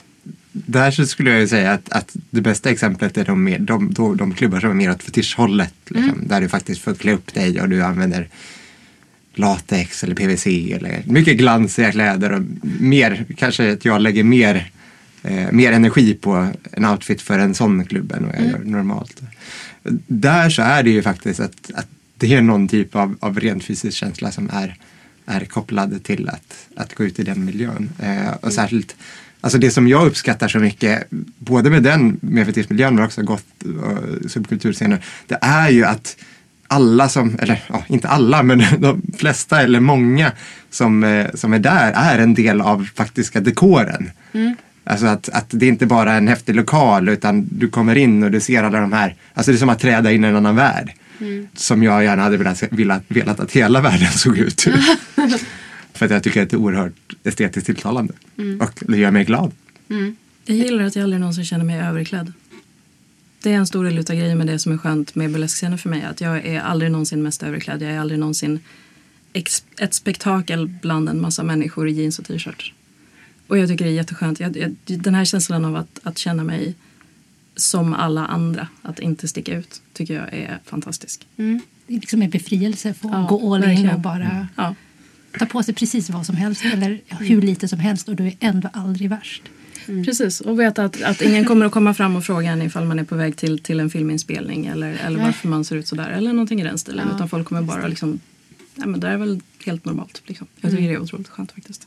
Där 0.53 0.91
så 0.91 1.07
skulle 1.07 1.31
jag 1.31 1.41
ju 1.41 1.49
säga 1.49 1.73
att, 1.73 1.93
att 1.93 2.17
det 2.31 2.41
bästa 2.41 2.71
exemplet 2.71 3.17
är 3.17 3.25
de, 3.25 3.45
mer, 3.45 3.59
de, 3.59 3.93
de, 3.93 4.17
de 4.17 4.35
klubbar 4.35 4.61
som 4.61 4.71
är 4.71 4.75
mer 4.75 4.91
åt 4.91 5.03
fetischhållet. 5.03 5.75
Liksom, 5.89 6.29
Där 6.29 6.41
du 6.41 6.49
faktiskt 6.49 6.81
får 6.81 6.95
klä 6.95 7.13
upp 7.13 7.35
dig 7.35 7.61
och 7.61 7.69
du 7.69 7.83
använder 7.83 8.29
latex 9.38 10.05
eller 10.05 10.14
PVC 10.14 10.46
eller 10.46 11.03
mycket 11.07 11.37
glansiga 11.37 11.92
kläder 11.92 12.33
och 12.33 12.42
mer, 12.81 13.25
kanske 13.37 13.72
att 13.72 13.85
jag 13.85 14.01
lägger 14.01 14.25
mer, 14.25 14.70
eh, 15.22 15.53
mer 15.53 15.72
energi 15.72 16.14
på 16.14 16.49
en 16.72 16.85
outfit 16.85 17.22
för 17.22 17.38
en 17.38 17.55
sån 17.55 17.85
klubb 17.85 18.12
än 18.12 18.27
vad 18.27 18.35
jag 18.37 18.46
gör 18.46 18.59
normalt. 18.59 19.22
Där 20.07 20.51
så 20.51 20.62
är 20.62 20.83
det 20.83 20.90
ju 20.90 21.03
faktiskt 21.03 21.40
att, 21.40 21.70
att 21.75 21.88
det 22.16 22.35
är 22.35 22.42
någon 22.42 22.68
typ 22.68 22.96
av, 22.96 23.16
av 23.20 23.40
rent 23.40 23.64
fysisk 23.64 23.96
känsla 23.96 24.33
som 24.33 24.51
är, 24.53 24.77
är 25.27 25.44
kopplad 25.44 26.05
till 26.05 26.29
att, 26.29 26.68
att 26.77 26.94
gå 26.94 27.05
ut 27.05 27.18
i 27.18 27.22
den 27.22 27.44
miljön. 27.44 27.90
Eh, 28.03 28.33
och 28.40 28.53
särskilt 28.53 28.96
Alltså 29.40 29.59
det 29.59 29.70
som 29.70 29.88
jag 29.88 30.07
uppskattar 30.07 30.49
så 30.49 30.59
mycket, 30.59 31.07
både 31.38 31.70
med 31.70 31.83
den, 31.83 32.18
med 32.20 32.46
fetischmiljön 32.46 32.94
men 32.94 33.05
också 33.05 33.22
goth 33.22 33.44
och 33.83 34.31
subkulturscener, 34.31 35.05
det 35.27 35.38
är 35.40 35.70
ju 35.70 35.85
att 35.85 36.16
alla 36.69 37.09
som, 37.09 37.37
eller 37.39 37.63
ja, 37.69 37.85
inte 37.87 38.09
alla, 38.09 38.43
men 38.43 38.63
de 38.79 39.03
flesta 39.19 39.63
eller 39.63 39.81
många 39.81 40.33
som, 40.71 41.05
eh, 41.05 41.27
som 41.35 41.53
är 41.53 41.59
där 41.59 41.93
är 41.97 42.19
en 42.19 42.35
del 42.35 42.61
av 42.61 42.89
faktiska 42.95 43.41
dekoren. 43.41 44.11
Alltså 44.85 45.07
att, 45.07 45.29
att 45.29 45.47
det 45.49 45.67
är 45.67 45.69
inte 45.69 45.87
bara 45.87 46.13
en 46.13 46.29
häftig 46.29 46.55
lokal 46.55 47.09
utan 47.09 47.49
du 47.51 47.69
kommer 47.69 47.97
in 47.97 48.23
och 48.23 48.31
du 48.31 48.41
ser 48.41 48.63
alla 48.63 48.81
de 48.81 48.93
här, 48.93 49.15
alltså 49.35 49.53
det 49.53 49.57
är 49.57 49.59
som 49.59 49.69
att 49.69 49.81
träda 49.81 50.13
in 50.13 50.25
i 50.25 50.27
en 50.27 50.37
annan 50.37 50.57
värld. 50.57 50.93
Som 51.55 51.83
jag 51.83 52.05
gärna 52.05 52.23
hade 52.23 52.37
velat, 52.37 52.63
velat, 52.71 53.03
velat 53.09 53.41
att 53.41 53.53
hela 53.53 53.81
världen 53.89 54.13
såg 54.13 54.39
ut. 54.39 54.61
För 55.95 56.07
att 56.07 56.11
jag 56.13 56.23
tycker 56.23 56.43
att 56.43 56.51
det 56.51 56.57
är 56.57 56.59
oerhört 56.59 56.93
estetiskt 57.25 57.67
tilltalande. 57.67 58.15
Och 58.61 58.85
det 58.89 58.97
gör 58.97 59.11
mig 59.11 59.25
glad. 59.25 59.53
Jag 60.45 60.57
gillar 60.57 60.85
att 60.85 60.97
jag 60.97 61.03
aldrig 61.03 61.21
någonsin 61.21 61.45
känner 61.45 61.65
mig 61.65 61.81
överklädd. 61.81 62.33
Det 63.47 63.53
är 63.53 63.57
en 63.57 63.67
stor 63.67 63.85
del 63.85 63.99
utav 63.99 64.17
grejen 64.17 64.39
med 64.39 64.47
det 64.47 64.59
som 64.59 64.73
är 64.73 64.79
skönt 64.79 65.15
med 65.15 65.33
burleskscener 65.33 65.77
för 65.77 65.89
mig. 65.89 66.03
Att 66.03 66.21
jag 66.21 66.47
är 66.47 66.61
aldrig 66.61 66.91
någonsin 66.91 67.23
mest 67.23 67.43
överklädd. 67.43 67.83
Jag 67.83 67.91
är 67.91 67.99
aldrig 68.01 68.21
någonsin 68.21 68.61
ett 69.79 69.95
spektakel 69.95 70.69
bland 70.69 71.09
en 71.09 71.21
massa 71.21 71.43
människor 71.43 71.89
i 71.89 71.93
jeans 71.93 72.19
och 72.19 72.25
t-shirt. 72.25 72.73
Och 73.47 73.59
jag 73.59 73.69
tycker 73.69 73.85
det 73.85 73.91
är 73.91 73.95
jätteskönt. 73.95 74.41
Jag, 74.41 74.57
jag, 74.57 74.75
den 74.85 75.15
här 75.15 75.25
känslan 75.25 75.65
av 75.65 75.77
att, 75.77 76.01
att 76.03 76.19
känna 76.19 76.45
mig 76.45 76.75
som 77.57 77.95
alla 77.95 78.27
andra, 78.27 78.69
att 78.83 78.99
inte 78.99 79.29
sticka 79.29 79.57
ut, 79.57 79.83
tycker 79.93 80.15
jag 80.15 80.35
är 80.35 80.59
fantastisk. 80.65 81.27
Det 81.37 81.45
är 81.87 82.01
liksom 82.01 82.23
en 82.23 82.31
befrielse 82.31 82.91
att 82.91 82.97
Ja, 83.03 83.27
gå 83.29 83.55
all 83.55 83.65
in 83.65 83.91
och 83.91 84.01
bara 84.01 84.49
Ja. 84.57 84.75
ta 85.39 85.47
på 85.47 85.63
sig 85.63 85.75
precis 85.75 86.11
vad 86.11 86.27
som 86.27 86.37
helst 86.37 86.65
eller 86.65 87.01
hur 87.09 87.43
lite 87.43 87.69
som 87.69 87.79
helst 87.79 88.09
och 88.09 88.17
du 88.17 88.27
är 88.27 88.35
ändå 88.41 88.69
aldrig 88.73 89.11
värst. 89.11 89.43
Precis, 89.87 90.40
och 90.40 90.61
veta 90.61 90.85
att, 90.85 91.03
att 91.03 91.22
ingen 91.22 91.44
kommer 91.44 91.66
att 91.66 91.72
komma 91.72 91.94
fram 91.94 92.16
och 92.16 92.25
fråga 92.25 92.51
en 92.51 92.62
ifall 92.62 92.85
man 92.85 92.99
är 92.99 93.05
på 93.05 93.16
väg 93.16 93.37
till, 93.37 93.59
till 93.59 93.81
en 93.81 93.90
filminspelning 93.90 94.66
eller, 94.66 94.99
eller 95.07 95.18
varför 95.18 95.49
man 95.49 95.64
ser 95.64 95.77
ut 95.77 95.88
sådär 95.88 96.11
eller 96.11 96.33
någonting 96.33 96.61
i 96.61 96.64
den 96.64 96.79
stilen. 96.79 97.11
Utan 97.14 97.29
folk 97.29 97.49
kommer 97.49 97.62
bara 97.62 97.87
liksom, 97.87 98.20
nej 98.75 98.88
men 98.88 99.01
det 99.01 99.09
är 99.09 99.16
väl 99.16 99.40
helt 99.66 99.85
normalt. 99.85 100.22
Liksom. 100.27 100.46
Jag 100.61 100.70
tycker 100.70 100.88
det 100.88 100.94
är 100.94 101.03
otroligt 101.03 101.29
skönt 101.29 101.53
faktiskt. 101.53 101.87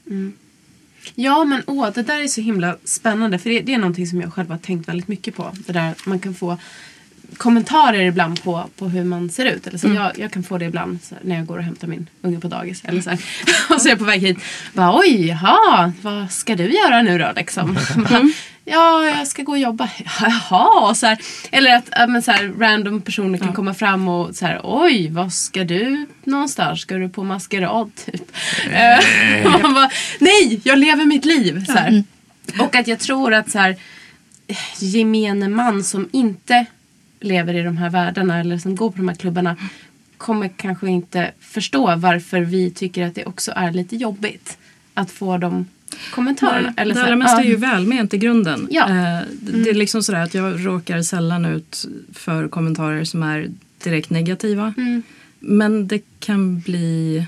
Ja, 1.16 1.46
men 1.46 1.62
åh, 1.66 1.90
det 1.96 2.04
där 2.04 2.24
är 2.24 2.28
så 2.28 2.42
himla 2.42 2.78
spännande. 2.84 3.40
För 3.40 3.50
det, 3.50 3.60
det 3.60 3.74
är 3.74 3.78
någonting 3.78 4.08
som 4.08 4.22
jag 4.22 4.34
själv 4.34 4.50
har 4.50 4.58
tänkt 4.58 4.88
väldigt 4.88 5.08
mycket 5.08 5.36
på. 5.36 5.52
Det 5.68 5.74
där 5.74 5.96
man 6.06 6.20
kan 6.20 6.34
få 6.34 6.58
kommentarer 7.38 8.02
ibland 8.02 8.44
på, 8.44 8.70
på 8.78 8.86
hur 8.86 9.04
man 9.04 9.30
ser 9.30 9.46
ut. 9.46 9.68
Eller 9.68 9.78
så 9.78 9.88
jag, 9.88 10.20
jag 10.20 10.32
kan 10.32 10.44
få 10.44 10.58
det 10.58 10.66
ibland 10.66 11.00
här, 11.12 11.20
när 11.22 11.36
jag 11.36 11.46
går 11.46 11.58
och 11.58 11.64
hämtar 11.64 11.88
min 11.88 12.10
unge 12.22 12.40
på 12.40 12.48
dagis. 12.48 12.82
Eller 12.86 13.02
så 13.02 13.10
här. 13.10 13.20
och 13.76 13.82
så 13.82 13.88
är 13.88 13.90
jag 13.90 14.00
på 14.00 14.06
väg 14.06 14.22
hit. 14.22 14.38
Bara, 14.74 15.00
Oj, 15.00 15.28
jaha, 15.28 15.94
vad 16.02 16.32
ska 16.32 16.56
du 16.56 16.74
göra 16.74 17.02
nu 17.02 17.18
då? 17.18 17.32
Liksom. 17.36 17.78
Bara, 17.96 18.30
ja, 18.66 19.06
jag 19.06 19.28
ska 19.28 19.44
gå 19.44 19.52
och 19.52 19.60
jobba. 19.60 19.90
Jaha, 20.22 20.90
och 20.90 20.98
så 20.98 21.06
här, 21.06 21.18
Eller 21.52 21.76
att 21.76 21.90
ja, 21.92 22.08
men 22.08 22.22
så 22.22 22.32
här, 22.32 22.54
random 22.60 23.02
personer 23.02 23.38
kan 23.38 23.54
komma 23.54 23.74
fram 23.74 24.08
och 24.08 24.36
så 24.36 24.46
här, 24.46 24.62
oj, 24.64 25.10
vad 25.10 25.34
ska 25.34 25.64
du 25.64 26.06
någonstans? 26.24 26.82
Ska 26.82 26.96
du 26.96 27.10
på 27.10 27.24
maskerad 27.24 27.92
typ? 28.06 28.32
Eh, 28.72 29.62
man 29.62 29.74
bara, 29.74 29.90
nej, 30.20 30.62
jag 30.64 30.80
lever 30.80 31.06
mitt 31.06 31.26
liv. 31.26 31.66
Så 31.66 31.72
här. 31.72 32.04
Och 32.60 32.76
att 32.76 32.88
jag 32.88 33.00
tror 33.00 33.34
att 33.34 33.52
så 33.52 33.60
här, 33.60 33.76
gemene 34.80 35.50
man 35.50 35.84
som 35.84 36.10
inte 36.12 36.66
lever 37.22 37.54
i 37.54 37.62
de 37.64 37.78
här 37.78 37.90
världarna 37.90 38.40
eller 38.40 38.58
som 38.58 38.76
går 38.76 38.92
på 38.92 38.98
de 38.98 39.08
här 39.08 39.16
klubbarna 39.16 39.56
kommer 40.18 40.48
kanske 40.58 40.88
inte 40.90 41.32
förstå 41.40 41.96
varför 41.96 42.42
vi 42.42 42.72
tycker 42.72 43.08
att 43.08 43.16
det 43.16 43.26
också 43.26 43.52
är 43.56 43.72
lite 43.72 43.96
jobbigt 43.96 44.58
att 44.94 45.12
få 45.12 45.38
de 45.38 45.66
kommentarerna. 46.14 46.74
eller 46.78 46.96
det 46.96 47.04
allra 47.04 47.16
mesta 47.16 47.42
är 47.42 47.46
ju 47.46 47.56
välment 47.56 48.14
i 48.14 48.18
grunden. 48.18 48.68
Ja. 48.72 48.90
Eh, 48.90 49.24
det- 49.42 49.64
Det 49.64 49.70
är 49.70 49.74
liksom 49.74 50.04
sådär 50.04 50.20
att 50.24 50.34
jag 50.34 50.66
råkar 50.66 51.02
sällan 51.02 51.46
ut 51.46 51.86
för 52.14 52.48
kommentarer 52.48 53.04
som 53.04 53.24
är 53.24 53.48
direkt 53.84 54.10
negativa. 54.10 54.74
Mm. 54.78 55.04
Men 55.40 55.88
det 55.88 56.02
kan 56.20 56.60
bli... 56.60 57.26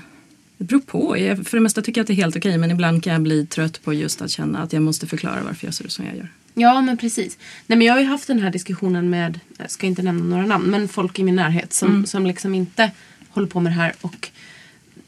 Det 0.58 0.64
beror 0.64 0.80
på. 0.80 1.14
För 1.44 1.56
det 1.56 1.60
mesta 1.60 1.82
tycker 1.82 1.98
jag 1.98 2.02
att 2.02 2.06
det 2.08 2.12
är 2.12 2.16
helt 2.16 2.36
okej 2.36 2.58
men 2.58 2.70
ibland 2.70 3.02
kan 3.04 3.12
jag 3.12 3.22
bli 3.22 3.46
trött 3.46 3.84
på 3.84 3.92
just 3.94 4.22
att 4.22 4.30
känna 4.30 4.58
att 4.62 4.72
jag 4.72 4.82
måste 4.82 5.06
förklara 5.06 5.38
varför 5.44 5.66
jag 5.66 5.74
ser 5.74 5.84
ut 5.84 5.92
som 5.92 6.04
jag 6.06 6.16
gör. 6.16 6.28
Ja, 6.54 6.80
men 6.80 6.96
precis. 6.96 7.38
Nej, 7.66 7.78
men 7.78 7.86
jag 7.86 7.94
har 7.94 8.00
ju 8.00 8.06
haft 8.06 8.26
den 8.26 8.38
här 8.38 8.50
diskussionen 8.50 9.10
med, 9.10 9.40
jag 9.58 9.70
ska 9.70 9.86
inte 9.86 10.02
nämna 10.02 10.24
några 10.24 10.46
namn, 10.46 10.70
men 10.70 10.88
folk 10.88 11.18
i 11.18 11.22
min 11.22 11.36
närhet 11.36 11.72
som, 11.72 12.06
som 12.06 12.26
liksom 12.26 12.54
inte 12.54 12.90
håller 13.30 13.48
på 13.48 13.60
med 13.60 13.72
det 13.72 13.76
här. 13.76 13.92
Och, 14.00 14.28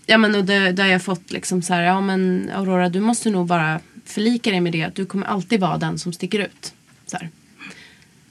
ja, 0.07 0.19
men, 0.19 0.35
och 0.35 0.45
där, 0.45 0.73
där 0.73 0.87
jag 0.87 1.03
fått 1.03 1.33
liksom 1.33 1.63
så 1.63 1.75
här, 1.75 1.83
ja 1.83 2.01
men 2.01 2.51
Aurora 2.55 2.89
du 2.89 3.01
måste 3.01 3.31
nog 3.31 3.47
bara 3.47 3.81
förlika 4.05 4.51
dig 4.51 4.61
med 4.61 4.73
det 4.73 4.83
att 4.83 4.95
du 4.95 5.07
kommer 5.07 5.27
alltid 5.27 5.61
vara 5.61 5.79
den 5.79 5.99
som 5.99 6.13
sticker 6.13 6.39
ut. 6.39 6.73
Så 7.07 7.17
här. 7.17 7.31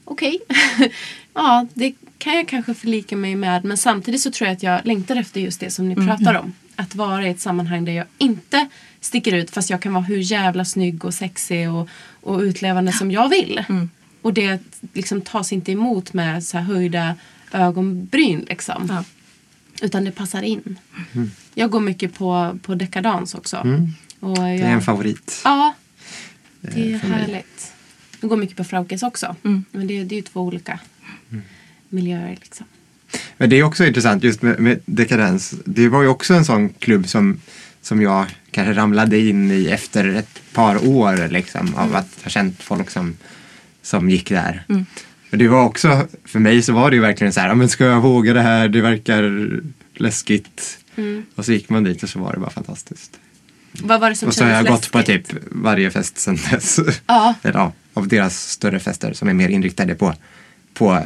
Okej, 0.04 0.40
ja 1.34 1.66
det 1.74 1.94
kan 2.18 2.34
jag 2.34 2.48
kanske 2.48 2.74
förlika 2.74 3.16
mig 3.16 3.36
med 3.36 3.64
men 3.64 3.76
samtidigt 3.76 4.20
så 4.20 4.30
tror 4.30 4.48
jag 4.48 4.56
att 4.56 4.62
jag 4.62 4.86
längtar 4.86 5.16
efter 5.16 5.40
just 5.40 5.60
det 5.60 5.70
som 5.70 5.88
ni 5.88 5.94
pratar 5.94 6.34
om. 6.34 6.52
Att 6.76 6.94
vara 6.94 7.26
i 7.26 7.30
ett 7.30 7.40
sammanhang 7.40 7.84
där 7.84 7.92
jag 7.92 8.06
inte 8.18 8.68
sticker 9.00 9.34
ut 9.34 9.50
fast 9.50 9.70
jag 9.70 9.82
kan 9.82 9.92
vara 9.92 10.04
hur 10.04 10.18
jävla 10.18 10.64
snygg 10.64 11.04
och 11.04 11.14
sexig 11.14 11.70
och, 11.70 11.88
och 12.24 12.40
utlevande 12.40 12.92
som 12.92 13.10
jag 13.10 13.28
vill. 13.28 13.64
Och 14.22 14.34
det 14.34 14.62
liksom 14.92 15.20
tas 15.20 15.52
inte 15.52 15.72
emot 15.72 16.12
med 16.12 16.44
så 16.44 16.58
här 16.58 16.64
höjda 16.64 17.14
ögonbryn 17.52 18.46
liksom. 18.48 18.86
Ja. 18.88 19.04
Utan 19.82 20.04
det 20.04 20.10
passar 20.10 20.42
in. 20.42 20.78
Jag 21.54 21.70
går 21.70 21.80
mycket 21.80 22.14
på, 22.14 22.58
på 22.62 22.74
dekadans 22.74 23.34
också. 23.34 23.56
Och 24.20 24.38
jag, 24.38 24.44
Det 24.44 24.64
är 24.64 24.72
en 24.72 24.82
favorit. 24.82 25.40
Ja, 25.44 25.74
det 26.60 26.94
är 26.94 26.98
härligt. 26.98 27.72
Jag 28.20 28.30
går 28.30 28.36
mycket 28.36 28.56
på 28.56 28.64
Fraukes 28.64 29.02
också. 29.02 29.36
Mm. 29.44 29.64
Men 29.70 29.86
det, 29.86 30.04
det 30.04 30.14
är 30.14 30.16
ju 30.16 30.22
två 30.22 30.40
olika 30.40 30.78
miljöer 31.88 32.36
liksom. 32.40 32.66
Men 33.36 33.50
det 33.50 33.58
är 33.58 33.62
också 33.62 33.86
intressant 33.86 34.24
just 34.24 34.42
med, 34.42 34.60
med 34.60 34.80
dekadens. 34.86 35.54
Det 35.64 35.88
var 35.88 36.02
ju 36.02 36.08
också 36.08 36.34
en 36.34 36.44
sån 36.44 36.68
klubb 36.68 37.08
som, 37.08 37.40
som 37.84 38.02
jag 38.02 38.26
kanske 38.50 38.72
ramlade 38.72 39.18
in 39.18 39.50
i 39.50 39.66
efter 39.66 40.08
ett 40.14 40.40
par 40.52 40.86
år 40.88 41.28
liksom, 41.28 41.74
av 41.74 41.96
att 41.96 42.08
ha 42.22 42.30
känt 42.30 42.62
folk 42.62 42.90
som, 42.90 43.16
som 43.82 44.10
gick 44.10 44.28
där. 44.28 44.64
Men 45.30 45.38
det 45.38 45.48
var 45.48 45.64
också, 45.64 46.06
för 46.24 46.38
mig 46.38 46.62
så 46.62 46.72
var 46.72 46.90
det 46.90 46.96
ju 46.96 47.02
verkligen 47.02 47.32
så 47.32 47.40
här, 47.40 47.48
"Ja, 47.48 47.54
men 47.54 47.68
ska 47.68 47.84
jag 47.84 48.00
våga 48.00 48.32
det 48.32 48.42
här? 48.42 48.68
Det 48.68 48.80
verkar 48.80 49.50
läskigt. 49.94 50.78
Och 51.34 51.44
så 51.44 51.52
gick 51.52 51.68
man 51.68 51.84
dit 51.84 52.02
och 52.02 52.08
så 52.08 52.18
var 52.18 52.32
det 52.32 52.38
bara 52.38 52.50
fantastiskt. 52.50 53.18
Vad 53.82 54.00
var 54.00 54.10
det 54.10 54.16
som 54.16 54.28
och 54.28 54.34
så 54.34 54.44
har 54.44 54.50
jag 54.50 54.58
kändes 54.66 54.74
gått 54.74 54.90
på 54.92 54.98
läskigt? 54.98 55.28
typ 55.28 55.38
varje 55.50 55.90
fest 55.90 56.18
sedan 56.18 56.38
dess. 56.50 56.80
Ja. 57.06 57.34
Eller, 57.42 57.58
ja, 57.58 57.72
av 57.94 58.08
deras 58.08 58.48
större 58.48 58.78
fester 58.80 59.12
som 59.12 59.28
är 59.28 59.34
mer 59.34 59.48
inriktade 59.48 59.94
på, 59.94 60.14
på 60.74 60.92
eh, 60.94 61.02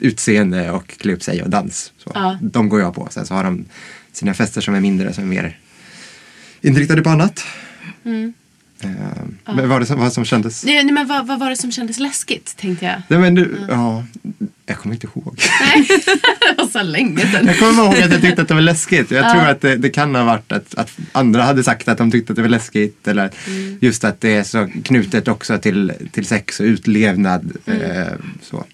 utseende 0.00 0.70
och 0.70 0.88
klä 0.88 1.12
upp 1.12 1.22
sig 1.22 1.42
och 1.42 1.50
dans. 1.50 1.92
Så. 1.98 2.10
Ja. 2.14 2.38
De 2.42 2.68
går 2.68 2.80
jag 2.80 2.94
på. 2.94 3.08
Sen 3.10 3.26
så 3.26 3.34
har 3.34 3.44
de 3.44 3.64
sina 4.12 4.34
fester 4.34 4.60
som 4.60 4.74
är 4.74 4.80
mindre 4.80 5.12
som 5.12 5.24
är 5.24 5.28
mer 5.28 5.58
inriktade 6.60 7.02
på 7.02 7.10
annat. 7.10 7.44
Mm. 8.04 8.32
Eh, 8.80 8.90
Men 9.44 9.56
vad 9.56 9.68
var 9.68 9.80
det 9.80 9.86
som, 9.86 10.00
vad 10.00 10.12
som 10.12 10.24
kändes? 10.24 10.64
Nej, 10.64 10.84
men 10.92 11.06
vad, 11.06 11.26
vad 11.26 11.38
var 11.38 11.50
det 11.50 11.56
som 11.56 11.72
kändes 11.72 11.98
läskigt 11.98 12.56
tänkte 12.56 12.84
jag. 12.84 13.02
Nej, 13.08 13.18
men 13.18 13.34
du, 13.34 13.56
ja, 13.68 14.04
jag 14.66 14.78
kommer 14.78 14.94
inte 14.94 15.06
ihåg. 15.06 15.40
Nej, 15.60 15.86
det 15.88 16.54
var 16.58 16.66
så 16.68 16.82
länge 16.82 17.32
sedan. 17.32 17.46
Jag 17.46 17.58
kommer 17.58 17.84
ihåg 17.84 17.94
att 17.94 18.12
jag 18.12 18.20
tyckte 18.22 18.42
att 18.42 18.48
det 18.48 18.54
var 18.54 18.60
läskigt. 18.60 19.10
Jag 19.10 19.24
Ja. 19.24 19.32
tror 19.32 19.42
att 19.46 19.60
det, 19.60 19.76
det 19.76 19.90
kan 19.90 20.14
ha 20.14 20.24
varit 20.24 20.52
att, 20.52 20.74
att 20.74 20.90
andra 21.12 21.42
hade 21.42 21.64
sagt 21.64 21.88
att 21.88 21.98
de 21.98 22.10
tyckte 22.10 22.32
att 22.32 22.36
det 22.36 22.42
var 22.42 22.48
läskigt. 22.48 23.08
Eller 23.08 23.30
Mm. 23.46 23.78
just 23.80 24.04
att 24.04 24.20
det 24.20 24.34
är 24.34 24.42
så 24.42 24.68
knutet 24.84 25.28
också 25.28 25.58
till, 25.58 25.92
till 26.12 26.26
sex 26.26 26.60
och 26.60 26.64
utlevnad. 26.64 27.52
Mm. 27.66 27.80
Eh, 27.82 28.06
så. 28.42 28.64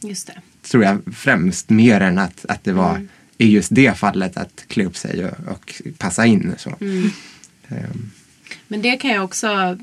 Just 0.00 0.26
det. 0.26 0.34
Tror 0.70 0.84
jag 0.84 0.98
främst 1.16 1.70
mer 1.70 2.00
än 2.00 2.18
att, 2.18 2.44
att 2.48 2.64
det 2.64 2.72
var 2.72 2.90
Mm. 2.90 3.08
I 3.38 3.50
just 3.50 3.74
det 3.74 3.98
fallet 3.98 4.36
att 4.36 4.64
klä 4.68 4.84
upp 4.84 4.96
sig 4.96 5.24
och, 5.24 5.52
och 5.52 5.82
passa 5.98 6.26
in. 6.26 6.54
Så. 6.58 6.76
Mm. 6.80 7.10
Ehm, 7.68 8.10
Men 8.68 8.82
det 8.82 8.96
kan 8.96 9.10
jag 9.10 9.24
också 9.24 9.46
eh, 9.46 9.76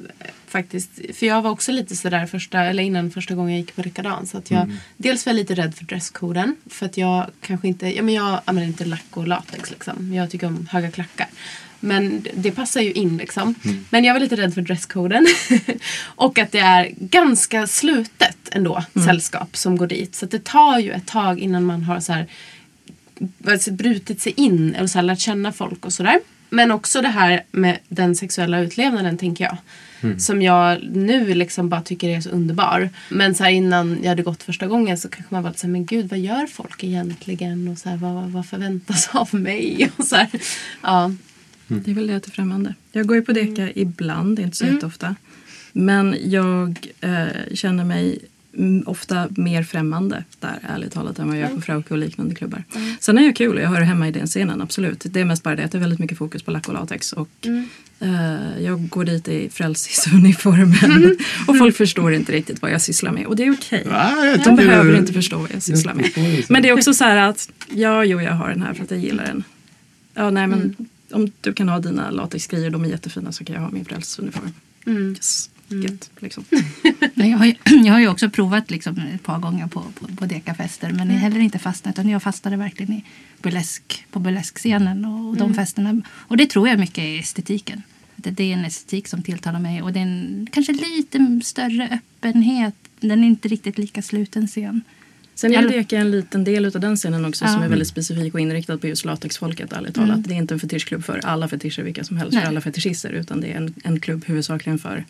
faktiskt, 0.47 0.89
för 1.13 1.25
jag 1.25 1.41
var 1.41 1.51
också 1.51 1.71
lite 1.71 1.95
sådär 1.95 2.25
första, 2.25 2.59
eller 2.63 2.83
innan 2.83 3.11
första 3.11 3.35
gången 3.35 3.51
jag 3.51 3.59
gick 3.59 3.75
på 3.75 3.81
dekadans. 3.81 4.35
Att 4.35 4.51
jag, 4.51 4.71
Dels 4.97 5.25
var 5.25 5.33
jag 5.33 5.37
lite 5.37 5.55
rädd 5.55 5.75
för 5.75 5.85
dresscoden. 5.85 6.55
För 6.69 6.85
att 6.85 6.97
jag 6.97 7.25
kanske 7.41 7.67
inte, 7.67 7.95
ja 7.95 8.03
men 8.03 8.13
jag 8.13 8.41
använder 8.45 8.67
inte 8.67 8.85
lack 8.85 9.05
och 9.09 9.27
latex 9.27 9.71
liksom. 9.71 10.13
Jag 10.13 10.29
tycker 10.31 10.47
om 10.47 10.67
höga 10.71 10.91
klackar. 10.91 11.27
Men 11.79 12.25
det- 12.35 12.51
passar 12.51 12.81
ju 12.81 12.91
in 12.91 13.17
liksom. 13.17 13.55
Men 13.89 14.03
jag 14.03 14.13
var 14.13 14.19
lite 14.19 14.35
rädd 14.35 14.53
för 14.53 14.61
dresscoden. 14.61 15.27
och 16.05 16.39
att 16.39 16.51
det 16.51 16.59
är 16.59 16.91
ganska 16.99 17.67
slutet 17.67 18.37
ändå 18.51 18.83
sällskap 19.05 19.57
som 19.57 19.77
går 19.77 19.87
dit. 19.87 20.15
Så 20.15 20.25
att 20.25 20.31
det 20.31 20.43
tar 20.43 20.79
ju 20.79 20.91
ett 20.91 21.05
tag 21.07 21.39
innan 21.39 21.63
man 21.65 21.83
har 21.83 21.99
så 21.99 22.13
här 22.13 22.27
alltså, 23.47 23.71
brutit 23.71 24.21
sig 24.21 24.33
in 24.37 24.75
eller 24.75 24.87
så 24.87 24.97
här, 24.97 25.03
lärt 25.03 25.19
känna 25.19 25.51
folk 25.51 25.85
och 25.85 25.93
sådär. 25.93 26.19
Men 26.49 26.71
också 26.71 27.01
det 27.01 27.07
här 27.07 27.43
med 27.51 27.77
den 27.87 28.15
sexuella 28.15 28.59
utlevnaden 28.59 29.17
tänker 29.17 29.43
jag. 29.43 29.57
Som 30.17 30.41
jag 30.41 30.83
nu 30.83 31.33
liksom 31.33 31.69
bara 31.69 31.81
tycker 31.81 32.09
är 32.09 32.21
så 32.21 32.29
underbar. 32.29 32.89
Men 33.09 33.35
så 33.35 33.43
här, 33.43 33.51
innan 33.51 33.99
jag 34.01 34.09
hade 34.09 34.23
gått 34.23 34.43
första 34.43 34.67
gången 34.67 34.97
så 34.97 35.09
kanske 35.09 35.33
man 35.33 35.43
var 35.43 35.49
lite 35.49 35.59
så 35.59 35.67
här, 35.67 35.71
men 35.71 35.85
gud 35.85 36.09
vad 36.09 36.19
gör 36.19 36.47
folk 36.47 36.83
egentligen? 36.83 37.67
Och 37.67 37.77
så 37.77 37.89
här, 37.89 37.97
vad, 37.97 38.31
vad 38.31 38.45
förväntas 38.45 39.09
av 39.11 39.35
mig? 39.35 39.91
Och 39.97 40.05
så 40.05 40.15
här, 40.15 40.29
ja. 40.81 41.11
Det 41.67 41.91
är 41.91 41.95
väl 41.95 42.07
det 42.07 42.15
att 42.15 42.23
det 42.23 42.29
är 42.29 42.31
främmande. 42.31 42.73
Jag 42.91 43.07
går 43.07 43.17
ju 43.17 43.21
på 43.21 43.31
deka 43.31 43.71
ibland, 43.75 44.39
inte 44.39 44.57
så 44.57 44.65
jätteofta. 44.65 45.15
Men 45.73 46.17
jag 46.23 46.87
eh, 47.01 47.53
känner 47.53 47.83
mig 47.83 48.03
mm, 48.05 48.19
ofta 48.85 49.27
mer 49.37 49.63
främmande 49.63 50.23
där, 50.39 50.59
ärligt 50.63 50.91
talat, 50.93 51.19
än 51.19 51.27
vad 51.27 51.37
jag 51.37 51.49
gör 51.49 51.55
på 51.55 51.61
Frauke 51.61 51.93
och 51.93 51.97
liknande 51.97 52.35
klubbar. 52.35 52.63
Sen 52.99 53.17
är 53.17 53.21
jag 53.25 53.35
kul 53.35 53.55
och 53.55 53.61
jag 53.61 53.69
hör 53.69 53.81
hemma 53.81 54.07
i 54.07 54.11
den 54.11 54.27
scenen, 54.27 54.61
absolut. 54.61 55.01
Det 55.05 55.19
är 55.21 55.25
mest 55.25 55.43
bara 55.43 55.55
det 55.55 55.63
att 55.65 55.71
det 55.71 55.77
är 55.77 55.79
väldigt 55.79 55.99
mycket 55.99 56.17
fokus 56.17 56.43
på 56.43 56.51
lack 56.51 56.67
och 56.67 56.73
latex. 56.73 57.13
Och, 57.13 57.29
eh, 57.99 58.63
jag 58.63 58.89
går 58.89 59.05
dit 59.05 59.27
i 59.27 59.49
frälsningsuniformen 59.49 61.17
och 61.47 61.57
folk 61.57 61.75
förstår 61.75 62.13
inte 62.13 62.31
riktigt 62.31 62.61
vad 62.61 62.71
jag 62.71 62.81
sysslar 62.81 63.11
med. 63.11 63.25
Och 63.25 63.35
det 63.35 63.43
är 63.43 63.53
okej. 63.53 63.83
Jag 63.89 64.43
De 64.43 64.55
behöver 64.55 64.91
du- 64.91 64.97
inte 64.97 65.13
förstå 65.13 65.37
vad 65.37 65.51
jag 65.53 65.63
sysslar 65.63 65.93
med. 65.93 66.05
det 66.15 66.43
så. 66.47 66.53
Men 66.53 66.61
det 66.63 66.69
är 66.69 66.73
också 66.73 66.93
så 66.93 67.03
här 67.03 67.17
att, 67.29 67.49
ja, 67.69 68.03
jo, 68.05 68.21
jag 68.21 68.31
har 68.33 68.49
den 68.49 68.61
här 68.61 68.73
för 68.73 68.83
att 68.83 68.91
jag 68.91 68.99
gillar 68.99 69.25
den. 69.25 69.43
Ja, 70.13 70.29
nej, 70.29 70.47
men 70.47 70.75
om 71.11 71.31
du 71.41 71.53
kan 71.53 71.69
ha 71.69 71.79
dina 71.79 72.09
latexgrejer, 72.11 72.69
de 72.69 72.83
är 72.83 72.89
jättefina, 72.89 73.31
så 73.31 73.43
kan 73.45 73.53
jag 73.55 73.61
ha 73.61 73.69
min 73.71 73.85
frälsningsuniform. 73.85 74.53
Yes. 75.13 75.49
Gött, 75.67 76.09
liksom. 76.19 76.45
Jag 77.13 77.37
har, 77.37 77.45
ju, 77.45 77.55
jag 77.85 77.93
har 77.93 77.99
ju 77.99 78.07
också 78.07 78.29
provat 78.29 78.71
liksom 78.71 78.97
ett 79.15 79.23
par 79.23 79.39
gånger 79.39 79.67
på, 79.67 79.81
på, 79.81 80.07
på 80.15 80.25
dekafester 80.25 80.89
men 80.89 81.01
mm. 81.01 81.17
heller 81.17 81.39
inte 81.39 81.59
fastnat. 81.59 81.95
Utan 81.95 82.09
jag 82.09 82.23
fastnade 82.23 82.57
verkligen 82.57 82.93
i 82.93 83.03
burlesk, 83.41 84.05
på 84.11 84.19
burleskscenen 84.19 85.05
och, 85.05 85.29
och 85.29 85.37
de 85.37 85.53
festerna. 85.53 86.01
Och 86.11 86.37
det 86.37 86.45
tror 86.49 86.67
jag 86.67 86.79
mycket 86.79 86.97
är 86.97 87.19
estetiken. 87.19 87.81
Att 88.17 88.37
det 88.37 88.43
är 88.43 88.53
en 88.53 88.65
estetik 88.65 89.07
som 89.07 89.23
tilltalar 89.23 89.59
mig 89.59 89.81
och 89.81 89.93
det 89.93 89.99
är 89.99 90.03
en 90.03 90.47
kanske 90.51 90.73
lite 90.73 91.41
större 91.43 91.89
öppenhet. 91.89 92.75
Den 92.99 93.23
är 93.23 93.27
inte 93.27 93.47
riktigt 93.47 93.77
lika 93.77 94.01
sluten 94.01 94.47
scen. 94.47 94.81
Sen 95.35 95.53
är 95.53 95.69
Deka 95.69 95.97
en 95.97 96.11
liten 96.11 96.43
del 96.43 96.65
av 96.65 96.71
den 96.71 96.95
scenen 96.95 97.25
också 97.25 97.45
Ja. 97.45 97.53
som 97.53 97.63
är 97.63 97.67
väldigt 97.67 97.87
specifik 97.87 98.33
och 98.33 98.39
inriktad 98.39 98.77
på 98.77 98.87
just 98.87 99.05
latexfolket 99.05 99.73
ärligt 99.73 99.95
talat. 99.95 100.23
Det 100.23 100.33
är 100.33 100.37
inte 100.37 100.53
en 100.53 100.59
fetischklubb 100.59 101.03
för 101.03 101.25
alla 101.25 101.47
fetischer 101.47 101.83
vilka 101.83 102.03
som 102.03 102.17
helst 102.17 102.33
Nej. 102.33 102.41
för 102.41 102.49
alla 102.49 102.61
fetischister 102.61 103.09
utan 103.09 103.41
det 103.41 103.47
är 103.47 103.57
en, 103.57 103.73
en 103.83 103.99
klubb 103.99 104.25
huvudsakligen 104.25 104.79
för 104.79 105.05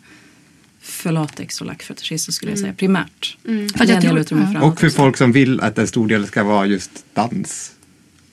för 0.86 1.12
latex 1.12 1.60
och 1.60 1.66
lackfetischister 1.66 2.32
skulle 2.32 2.52
jag 2.52 2.58
säga 2.58 2.72
primärt. 2.72 3.36
För 3.44 3.50
att 3.52 3.78
Med 3.78 3.88
jag 3.90 4.02
tror- 4.02 4.18
utrymme 4.18 4.50
ja. 4.54 4.60
för 4.60 4.66
Och 4.68 4.80
för 4.80 4.88
folk 4.90 5.16
som 5.16 5.32
vill 5.32 5.60
att 5.60 5.78
en 5.78 5.86
stor 5.86 6.08
del 6.08 6.26
ska 6.26 6.44
vara 6.44 6.66
just 6.66 6.90
dans. 7.14 7.72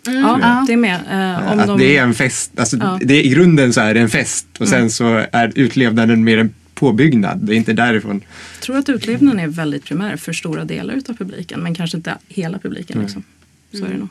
Ja, 0.05 0.11
Ja. 0.41 0.63
det 0.67 0.73
är 0.73 0.77
med. 0.77 0.95
Eh, 0.95 1.51
om 1.53 1.59
att 1.59 1.67
de, 1.67 1.77
det 1.79 1.97
är 1.97 2.03
en 2.03 2.13
fest. 2.13 2.59
Alltså, 2.59 2.77
Ja. 2.77 2.99
det 3.03 3.13
är, 3.13 3.21
I 3.23 3.29
grunden 3.29 3.73
så 3.73 3.81
är 3.81 3.93
det 3.93 3.99
en 3.99 4.09
fest 4.09 4.47
och 4.59 4.67
sen 4.67 4.89
så 4.91 5.25
är 5.31 5.51
utlevnaden 5.55 6.23
mer 6.23 6.37
en 6.37 6.53
påbyggnad. 6.73 7.39
Det 7.39 7.53
är 7.53 7.57
inte 7.57 7.73
därifrån. 7.73 8.21
Jag 8.55 8.61
tror 8.61 8.77
att 8.77 8.89
utlevnaden 8.89 9.39
är 9.39 9.47
väldigt 9.47 9.83
primär 9.85 10.17
för 10.17 10.33
stora 10.33 10.65
delar 10.65 10.95
av 11.09 11.13
publiken 11.13 11.59
men 11.59 11.75
kanske 11.75 11.97
inte 11.97 12.17
hela 12.27 12.59
publiken. 12.59 13.01
Liksom. 13.01 13.23
Så 13.73 13.85
är 13.85 13.89
det 13.89 13.97
nog. 13.97 14.07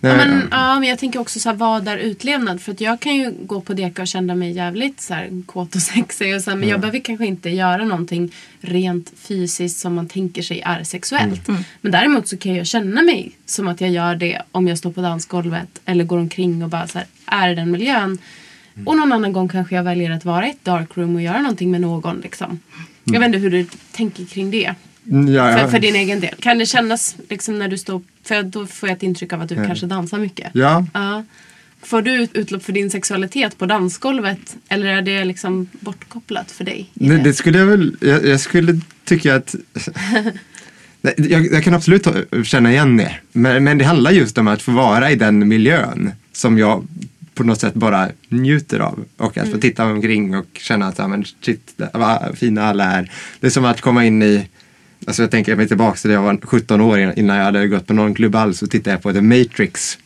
Ja, 0.00 0.16
men, 0.16 0.48
ja, 0.50 0.80
men 0.80 0.88
jag 0.88 0.98
tänker 0.98 1.18
också 1.18 1.40
så 1.40 1.48
här, 1.48 1.56
vad 1.56 1.88
är 1.88 1.96
utlevnad? 1.96 2.60
För 2.60 2.72
att 2.72 2.80
jag 2.80 3.00
kan 3.00 3.16
ju 3.16 3.34
gå 3.42 3.60
på 3.60 3.74
deka 3.74 4.02
och 4.02 4.08
känna 4.08 4.34
mig 4.34 4.52
jävligt 4.52 5.00
så 5.00 5.14
här, 5.14 5.42
kåt 5.46 5.74
och 5.74 5.82
sexig. 5.94 6.36
Och 6.36 6.42
så 6.42 6.50
här, 6.50 6.56
men 6.56 6.68
jag 6.68 6.80
behöver 6.80 6.98
kanske 6.98 7.26
inte 7.26 7.50
göra 7.50 7.84
någonting 7.84 8.32
rent 8.60 9.12
fysiskt 9.16 9.80
som 9.80 9.94
man 9.94 10.08
tänker 10.08 10.42
sig 10.42 10.60
är 10.60 10.84
sexuellt. 10.84 11.48
Men 11.80 11.92
däremot 11.92 12.28
så 12.28 12.36
kan 12.36 12.54
jag 12.54 12.66
känna 12.66 13.02
mig 13.02 13.32
som 13.46 13.68
att 13.68 13.80
jag 13.80 13.90
gör 13.90 14.14
det 14.14 14.42
om 14.52 14.68
jag 14.68 14.78
står 14.78 14.92
på 14.92 15.00
dansgolvet 15.00 15.80
eller 15.84 16.04
går 16.04 16.18
omkring 16.18 16.62
och 16.62 16.68
bara 16.70 16.86
så 16.86 16.98
här, 16.98 17.06
är 17.26 17.48
i 17.48 17.54
den 17.54 17.70
miljön. 17.70 18.18
Och 18.86 18.96
någon 18.96 19.12
annan 19.12 19.32
gång 19.32 19.48
kanske 19.48 19.74
jag 19.74 19.82
väljer 19.82 20.10
att 20.10 20.24
vara 20.24 20.46
i 20.46 20.50
ett 20.50 20.64
darkroom 20.64 21.14
och 21.14 21.22
göra 21.22 21.38
någonting 21.38 21.70
med 21.70 21.80
någon. 21.80 22.20
Liksom. 22.20 22.60
Jag 23.04 23.20
vet 23.20 23.26
inte 23.26 23.38
hur 23.38 23.50
du 23.50 23.66
tänker 23.92 24.24
kring 24.24 24.50
det. 24.50 24.74
Mm, 25.10 25.34
Ja, 25.34 25.52
För, 25.52 25.58
ja. 25.58 25.68
för 25.68 25.78
din 25.78 25.94
egen 25.94 26.20
del. 26.20 26.34
Kan 26.40 26.58
det 26.58 26.66
kännas 26.66 27.16
liksom 27.30 27.58
när 27.58 27.68
du 27.68 27.78
står... 27.78 28.02
För 28.24 28.42
då 28.42 28.66
får 28.66 28.88
jag 28.88 28.96
ett 28.96 29.02
intryck 29.02 29.32
av 29.32 29.40
att 29.40 29.48
du 29.48 29.54
kanske 29.54 29.86
dansar 29.86 30.18
mycket. 30.18 30.50
ja. 30.54 30.86
Ja. 30.94 31.24
Får 31.82 32.02
du 32.02 32.12
ut- 32.12 32.30
utlopp 32.34 32.62
för 32.62 32.72
din 32.72 32.90
sexualitet 32.90 33.58
på 33.58 33.66
dansgolvet? 33.66 34.56
Eller 34.68 34.86
är 34.86 35.02
det 35.02 35.24
liksom 35.24 35.68
bortkopplat 35.80 36.50
för 36.50 36.64
dig? 36.64 36.90
Nej, 36.94 37.18
det 37.24 37.32
skulle 37.34 37.58
jag 37.58 37.66
väl, 37.66 37.96
jag, 38.00 38.26
jag 38.26 38.40
skulle 38.40 38.80
tycka 39.04 39.34
att 39.34 39.54
jag, 41.16 41.46
jag 41.52 41.64
kan 41.64 41.74
absolut 41.74 42.06
känna 42.44 42.72
igen 42.72 42.96
det. 42.96 43.14
Men, 43.32 43.64
men 43.64 43.78
det 43.78 43.84
handlar 43.84 44.10
just 44.10 44.38
om 44.38 44.48
att 44.48 44.62
få 44.62 44.72
vara 44.72 45.10
i 45.10 45.16
den 45.16 45.48
miljön 45.48 46.12
som 46.32 46.58
jag 46.58 46.86
på 47.34 47.44
något 47.44 47.60
sätt 47.60 47.74
bara 47.74 48.08
njuter 48.28 48.78
av. 48.80 49.04
Och 49.16 49.38
att 49.38 49.48
få 49.48 49.58
titta 49.58 49.84
omkring 49.84 50.36
och 50.36 50.46
känna 50.54 50.86
att 50.86 50.98
ja, 50.98 51.08
men 51.08 51.24
shit, 51.40 51.74
vad 51.92 52.38
fina 52.38 52.62
alla 52.64 52.84
är. 52.84 53.10
Det 53.40 53.46
är 53.46 53.50
som 53.50 53.64
att 53.64 53.80
komma 53.80 54.04
in 54.04 54.22
i 54.22 54.48
Alltså 55.06 55.22
jag 55.22 55.30
tänker 55.30 55.56
mig 55.56 55.68
tillbaka 55.68 55.96
till 55.96 56.10
när 56.10 56.16
jag 56.16 56.22
var 56.22 56.38
17 56.42 56.80
år 56.80 57.12
innan 57.16 57.36
jag 57.36 57.44
hade 57.44 57.68
gått 57.68 57.86
på 57.86 57.94
någon 57.94 58.14
klubb 58.14 58.34
alls 58.34 58.58
så 58.58 58.66
tittade 58.66 58.90
jag 58.90 59.02
på 59.02 59.12
The 59.12 59.20
Matrix. 59.20 59.98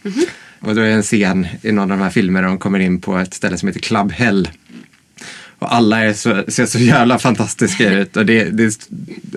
Och 0.61 0.75
då 0.75 0.81
är 0.81 0.89
det 0.89 0.93
en 0.93 1.03
scen 1.03 1.47
i 1.63 1.73
någon 1.73 1.91
av 1.91 1.99
de 1.99 2.05
här 2.05 2.11
filmerna 2.11 2.41
där 2.41 2.49
de 2.49 2.59
kommer 2.59 2.79
in 2.79 3.01
på 3.01 3.19
ett 3.19 3.35
ställe 3.35 3.59
som 3.59 3.69
heter 3.69 3.81
Club 3.81 4.13
Hell. 4.13 4.49
Och 5.59 5.75
alla 5.75 6.05
är 6.05 6.13
så, 6.13 6.45
ser 6.49 6.67
så 6.67 6.79
jävla 6.79 7.19
fantastiska 7.19 7.93
ut 8.01 8.17
och 8.17 8.27
det, 8.27 8.45
det 8.45 8.65
är 8.65 8.73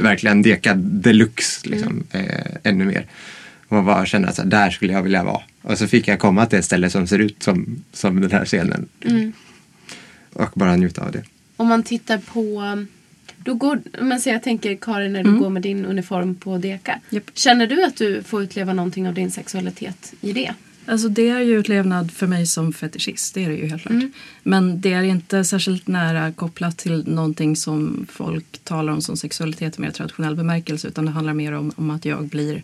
verkligen 0.02 0.42
dekad 0.42 0.78
deluxe 0.78 1.70
liksom, 1.70 2.04
eh, 2.12 2.46
ännu 2.64 2.86
mer. 2.86 3.06
Och 3.68 3.76
man 3.76 3.86
bara 3.86 4.06
känner 4.06 4.28
att 4.28 4.36
så 4.36 4.42
här, 4.42 4.50
där 4.50 4.70
skulle 4.70 4.94
jag 4.94 5.04
vilja 5.04 5.24
vara. 5.24 5.42
Och 5.62 5.78
så 5.78 5.88
fick 5.88 6.08
jag 6.08 6.20
komma 6.20 6.46
till 6.46 6.60
ett 6.60 6.66
ställe 6.66 6.90
som 6.90 7.08
ser 7.08 7.20
ut 7.20 7.44
som, 7.44 7.84
som 7.94 8.22
den 8.22 8.32
här 8.32 8.46
scenen. 8.46 8.88
Och 10.34 10.50
bara 10.54 10.76
njuta 10.76 11.02
av 11.02 11.12
det. 11.12 11.24
Om 11.58 11.68
man 11.68 11.84
tittar 11.84 12.18
på... 12.18 12.62
Då 13.44 13.54
går, 13.54 13.82
men 14.02 14.22
så 14.22 14.30
jag 14.30 14.44
tänker 14.44 14.76
Karin 14.76 15.14
när 15.14 15.24
du 15.24 15.40
går 15.40 15.50
med 15.50 15.62
din 15.62 15.86
uniform 15.86 16.36
på 16.36 16.58
deka. 16.58 17.00
Japp. 17.10 17.32
Känner 17.34 17.68
du 17.68 17.84
att 17.84 17.96
du 17.96 18.24
får 18.24 18.44
utleva 18.44 18.74
någonting 18.74 19.08
av 19.08 19.14
din 19.14 19.32
sexualitet 19.32 20.14
i 20.22 20.34
det? 20.34 20.54
Alltså 20.86 21.10
det 21.10 21.30
är 21.30 21.40
ju 21.40 21.60
utlevnad 21.60 22.12
för 22.12 22.28
mig 22.28 22.46
som 22.48 22.74
fetischist, 22.74 23.34
det 23.34 23.44
är 23.44 23.50
det 23.50 23.56
ju 23.56 23.68
helt 23.68 23.82
klart. 23.82 24.04
Men 24.44 24.82
det 24.82 24.94
är 24.94 25.04
inte 25.04 25.44
särskilt 25.44 25.88
nära 25.88 26.32
kopplat 26.32 26.78
till 26.78 27.08
någonting 27.08 27.56
som 27.56 28.06
folk 28.10 28.64
talar 28.64 28.94
om 28.94 29.02
som 29.02 29.18
sexualitet 29.18 29.78
i 29.78 29.82
mer 29.82 29.92
traditionell 29.92 30.36
bemärkelse 30.36 30.88
utan 30.88 31.06
det 31.06 31.12
handlar 31.12 31.34
mer 31.34 31.52
om, 31.52 31.72
om 31.76 31.90
att 31.90 32.06
jag 32.06 32.28
blir 32.28 32.64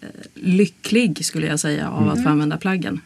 eh, 0.00 0.08
lycklig 0.34 1.24
skulle 1.24 1.46
jag 1.46 1.60
säga 1.60 1.90
av 1.90 2.08
att 2.08 2.22
få 2.22 2.28
använda 2.28 2.56
plaggen. 2.56 3.00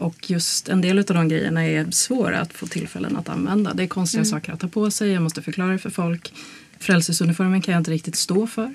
Och 0.00 0.30
just 0.30 0.68
en 0.68 0.80
del 0.80 0.98
av 0.98 1.04
de 1.04 1.28
grejerna 1.28 1.66
är 1.66 1.90
svåra 1.90 2.40
att 2.40 2.52
få 2.52 2.66
tillfällen 2.66 3.16
att 3.16 3.28
använda. 3.28 3.74
Det 3.74 3.82
är 3.82 3.86
konstiga 3.86 4.24
saker 4.24 4.52
att 4.52 4.60
ta 4.60 4.68
på 4.68 4.90
sig, 4.90 5.10
jag 5.10 5.22
måste 5.22 5.42
förklara 5.42 5.72
det 5.72 5.78
för 5.78 5.90
folk. 5.90 6.32
Frälsningsuniformen 6.78 7.62
kan 7.62 7.72
jag 7.72 7.80
inte 7.80 7.90
riktigt 7.90 8.16
stå 8.16 8.46
för. 8.46 8.74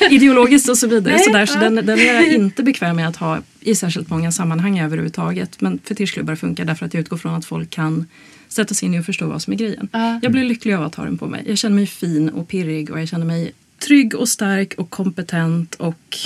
Ideologiskt 0.10 0.68
och 0.68 0.78
så 0.78 0.86
vidare. 0.86 1.14
Nej, 1.14 1.24
så 1.24 1.32
där, 1.32 1.46
så 1.46 1.58
den, 1.58 1.74
den 1.74 1.98
är 1.98 2.14
jag 2.14 2.28
inte 2.34 2.62
bekväm 2.62 2.96
med 2.96 3.08
att 3.08 3.16
ha 3.16 3.38
i 3.60 3.74
särskilt 3.74 4.10
många 4.10 4.32
sammanhang 4.32 4.78
överhuvudtaget. 4.78 5.60
Men 5.60 5.78
fetischklubbar 5.84 6.34
funkar 6.34 6.64
därför 6.64 6.86
att 6.86 6.94
jag 6.94 7.00
utgår 7.00 7.16
från 7.16 7.34
att 7.34 7.44
folk 7.44 7.70
kan 7.70 8.06
sätta 8.48 8.74
sig 8.74 8.86
in 8.86 8.94
i 8.94 9.00
och 9.00 9.04
förstå 9.04 9.26
vad 9.26 9.42
som 9.42 9.52
är 9.52 9.56
grejen. 9.56 9.88
Ja. 9.92 10.20
Jag 10.22 10.32
blir 10.32 10.44
lycklig 10.44 10.74
av 10.74 10.82
att 10.82 10.94
ha 10.94 11.04
den 11.04 11.18
på 11.18 11.26
mig. 11.26 11.44
Jag 11.46 11.58
känner 11.58 11.76
mig 11.76 11.86
fin 11.86 12.28
och 12.28 12.48
pirrig 12.48 12.90
och 12.90 13.00
jag 13.00 13.08
känner 13.08 13.26
mig 13.26 13.52
trygg 13.78 14.14
och 14.14 14.28
stark 14.28 14.74
och 14.78 14.90
kompetent 14.90 15.74
och 15.74 16.18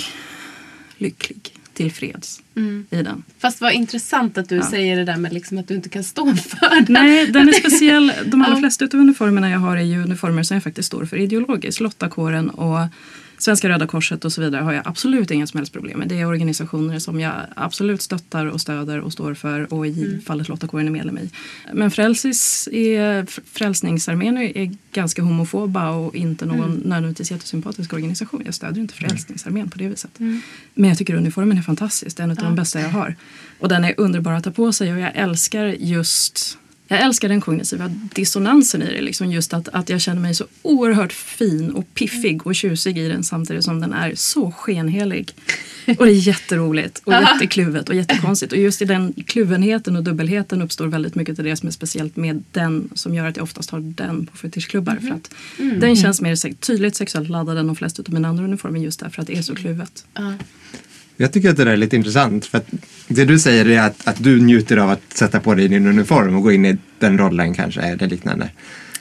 lycklig 0.97 1.54
tillfreds 1.75 2.41
i 2.89 2.95
den. 2.95 3.23
Fast 3.39 3.61
vad 3.61 3.73
intressant 3.73 4.37
att 4.37 4.49
du 4.49 4.55
Ja. 4.55 4.69
säger 4.69 4.97
det 4.97 5.03
där 5.05 5.17
med 5.17 5.33
liksom 5.33 5.57
att 5.57 5.67
du 5.67 5.73
inte 5.75 5.89
kan 5.89 6.03
stå 6.03 6.35
för 6.35 6.81
det. 6.85 6.93
Nej, 6.93 7.27
den 7.27 7.49
är 7.49 7.53
speciell. 7.53 8.13
De 8.25 8.41
allra 8.41 8.53
Ja. 8.55 8.59
flesta 8.59 8.85
av 8.85 8.95
uniformerna 8.95 9.49
jag 9.49 9.59
har 9.59 9.77
är 9.77 9.81
ju 9.81 10.03
uniformer 10.03 10.43
som 10.43 10.55
jag 10.55 10.63
faktiskt 10.63 10.87
står 10.87 11.05
för 11.05 11.17
ideologiskt. 11.17 11.79
Lottakåren 11.81 12.49
och 12.49 12.79
Svenska 13.45 13.69
Röda 13.69 13.87
Korset 13.87 14.25
och 14.25 14.33
så 14.33 14.41
vidare 14.41 14.61
har 14.61 14.73
jag 14.73 14.87
absolut 14.87 15.31
inga 15.31 15.47
som 15.47 15.57
helst 15.57 15.73
problem 15.73 15.99
med. 15.99 16.07
Det 16.07 16.19
är 16.19 16.25
organisationer 16.25 16.99
som 16.99 17.19
jag 17.19 17.33
absolut 17.55 18.01
stöttar 18.01 18.45
och 18.45 18.61
stöder 18.61 18.99
och 18.99 19.13
står 19.13 19.33
för 19.33 19.73
och 19.73 19.87
i 19.87 20.21
fallet 20.25 20.47
Lottakåren 20.47 20.87
är 20.87 20.91
medlem 20.91 21.17
i. 21.17 21.29
Men 21.73 21.91
Frälsis 21.91 22.69
är, 22.71 23.25
Frälsningsarmén 23.53 24.37
är, 24.37 24.75
ganska 24.93 25.21
homofoba 25.21 25.89
och 25.89 26.15
inte 26.15 26.45
någon 26.45 26.81
nödvändigtvis 26.85 27.31
jättesympatisk 27.31 27.93
organisation. 27.93 28.41
Jag 28.45 28.53
stödjer 28.53 28.81
inte 28.81 28.93
Frälsningsarmén 28.93 29.69
på 29.69 29.77
det 29.77 29.87
viset. 29.87 30.19
Men 30.73 30.89
jag 30.89 30.97
tycker 30.97 31.15
uniformen 31.15 31.57
är 31.57 31.61
fantastisk. 31.61 32.17
Det 32.17 32.23
är 32.23 32.23
en 32.23 32.31
av 32.31 32.37
de 32.37 32.55
bästa 32.55 32.81
jag 32.81 32.89
har. 32.89 33.15
Och 33.59 33.69
den 33.69 33.83
är 33.83 33.93
underbar 33.97 34.33
att 34.33 34.43
ta 34.43 34.51
på 34.51 34.71
sig 34.71 34.93
och 34.93 34.99
jag 34.99 35.11
älskar 35.15 35.65
just 35.65 36.57
jag 36.87 37.01
älskar 37.01 37.29
den 37.29 37.41
kognitiva 37.41 37.87
dissonansen 37.87 38.81
i 38.81 38.93
det. 38.93 39.01
Liksom 39.01 39.31
just 39.31 39.53
att, 39.53 39.67
att 39.67 39.89
jag 39.89 40.01
känner 40.01 40.21
mig 40.21 40.35
så 40.35 40.45
oerhört 40.61 41.13
fin 41.13 41.71
och 41.71 41.93
piffig 41.93 42.47
och 42.47 42.55
tjusig 42.55 42.97
i 42.97 43.07
den 43.07 43.23
samtidigt 43.23 43.63
som 43.63 43.81
den 43.81 43.93
är 43.93 44.15
så 44.15 44.51
skenhelig. 44.51 45.33
Och 45.99 46.05
det 46.05 46.11
är 46.11 46.27
jätteroligt 46.27 47.01
och 47.03 47.13
jättekluvet 47.33 47.89
och 47.89 47.95
jättekonstigt. 47.95 48.51
Och 48.51 48.57
just 48.57 48.81
i 48.81 48.85
den 48.85 49.13
kluvenheten 49.13 49.95
och 49.95 50.03
dubbelheten 50.03 50.61
uppstår 50.61 50.87
väldigt 50.87 51.15
mycket 51.15 51.39
av 51.39 51.45
det 51.45 51.55
som 51.55 51.67
är 51.67 51.71
speciellt 51.71 52.15
med 52.15 52.43
den 52.51 52.89
som 52.93 53.15
gör 53.15 53.27
att 53.27 53.37
jag 53.37 53.43
oftast 53.43 53.69
har 53.69 53.79
den 53.79 54.25
på 54.25 54.37
fetischklubbar. 54.37 54.95
För 54.95 55.09
att 55.09 55.33
Den 55.79 55.95
känns 55.95 56.21
mer 56.21 56.53
tydligt 56.53 56.95
sexuellt 56.95 57.29
laddad 57.29 57.57
än 57.57 57.67
de 57.67 57.75
flesta 57.75 58.03
av 58.07 58.13
mina 58.13 58.27
andra 58.27 58.43
uniformer 58.43 58.79
just 58.79 58.99
därför 58.99 59.21
att 59.21 59.27
det 59.27 59.37
är 59.37 59.41
så 59.41 59.55
kluvet. 59.55 60.05
Ja. 60.13 60.33
Jag 61.17 61.31
tycker 61.33 61.49
att 61.49 61.57
det 61.57 61.63
där 61.63 61.71
är 61.71 61.77
lite 61.77 61.95
intressant. 61.95 62.45
För 62.45 62.61
det 63.07 63.25
du 63.25 63.39
säger 63.39 63.69
är 63.69 63.81
att, 63.81 64.07
att 64.07 64.23
du 64.23 64.41
njuter 64.41 64.77
av 64.77 64.89
att 64.89 65.01
sätta 65.13 65.39
på 65.39 65.53
dig 65.55 65.67
din 65.67 65.87
uniform 65.87 66.35
och 66.35 66.43
gå 66.43 66.51
in 66.51 66.65
i 66.65 66.77
den 66.99 67.17
rollen 67.17 67.53
kanske, 67.53 67.81
eller 67.81 68.07
liknande. 68.07 68.49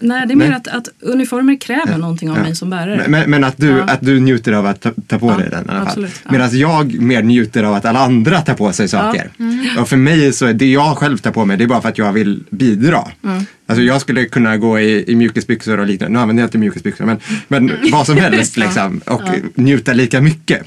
Nej, 0.00 0.26
det 0.26 0.32
är 0.34 0.36
mer 0.36 0.52
att, 0.52 0.68
att 0.68 0.88
uniformer 1.00 1.60
kräver 1.60 1.98
någonting 1.98 2.30
av 2.30 2.36
Ja. 2.36 2.42
mig 2.42 2.56
som 2.56 2.70
bärare. 2.70 3.04
Men, 3.08 3.30
men, 3.30 3.44
att, 3.44 3.56
du, 3.56 3.68
Ja. 3.68 3.82
att 3.82 4.00
du 4.00 4.20
njuter 4.20 4.52
av 4.52 4.66
att 4.66 4.80
ta, 4.80 4.90
ta 5.06 5.18
på 5.18 5.30
Ja, 5.30 5.36
dig 5.36 5.48
den 5.50 5.64
i 5.64 5.68
alla 5.68 5.86
fall. 5.90 6.06
Ja. 6.24 6.30
Medan 6.32 6.58
jag 6.58 7.00
mer 7.00 7.22
njuter 7.22 7.62
av 7.64 7.74
att 7.74 7.84
alla 7.84 7.98
andra 8.00 8.40
tar 8.40 8.54
på 8.54 8.72
sig 8.72 8.88
saker. 8.88 9.30
Mm. 9.38 9.66
Och 9.78 9.88
för 9.88 9.96
mig 9.96 10.32
så 10.32 10.46
är 10.46 10.52
det 10.52 10.66
jag 10.66 10.98
själv 10.98 11.18
tar 11.18 11.30
på 11.30 11.44
mig, 11.44 11.56
det 11.56 11.64
är 11.64 11.68
bara 11.68 11.80
för 11.80 11.88
att 11.88 11.98
jag 11.98 12.12
vill 12.12 12.42
bidra. 12.50 13.04
Mm. 13.24 13.42
Alltså 13.66 13.82
jag 13.82 14.00
skulle 14.00 14.24
kunna 14.24 14.56
gå 14.56 14.80
i, 14.80 15.10
i 15.12 15.14
mjukisbyxor 15.16 15.80
och 15.80 15.86
liknande. 15.86 16.12
Nu 16.12 16.18
använder 16.22 16.42
jag 16.42 16.48
inte 16.48 16.58
mjukisbyxor, 16.58 17.04
men, 17.04 17.16
men 17.48 17.72
vad 17.92 18.06
som 18.06 18.16
helst 18.24 18.56
liksom. 18.56 19.00
Och 19.06 19.22
njuta 19.54 19.92
lika 19.92 20.20
mycket. 20.20 20.62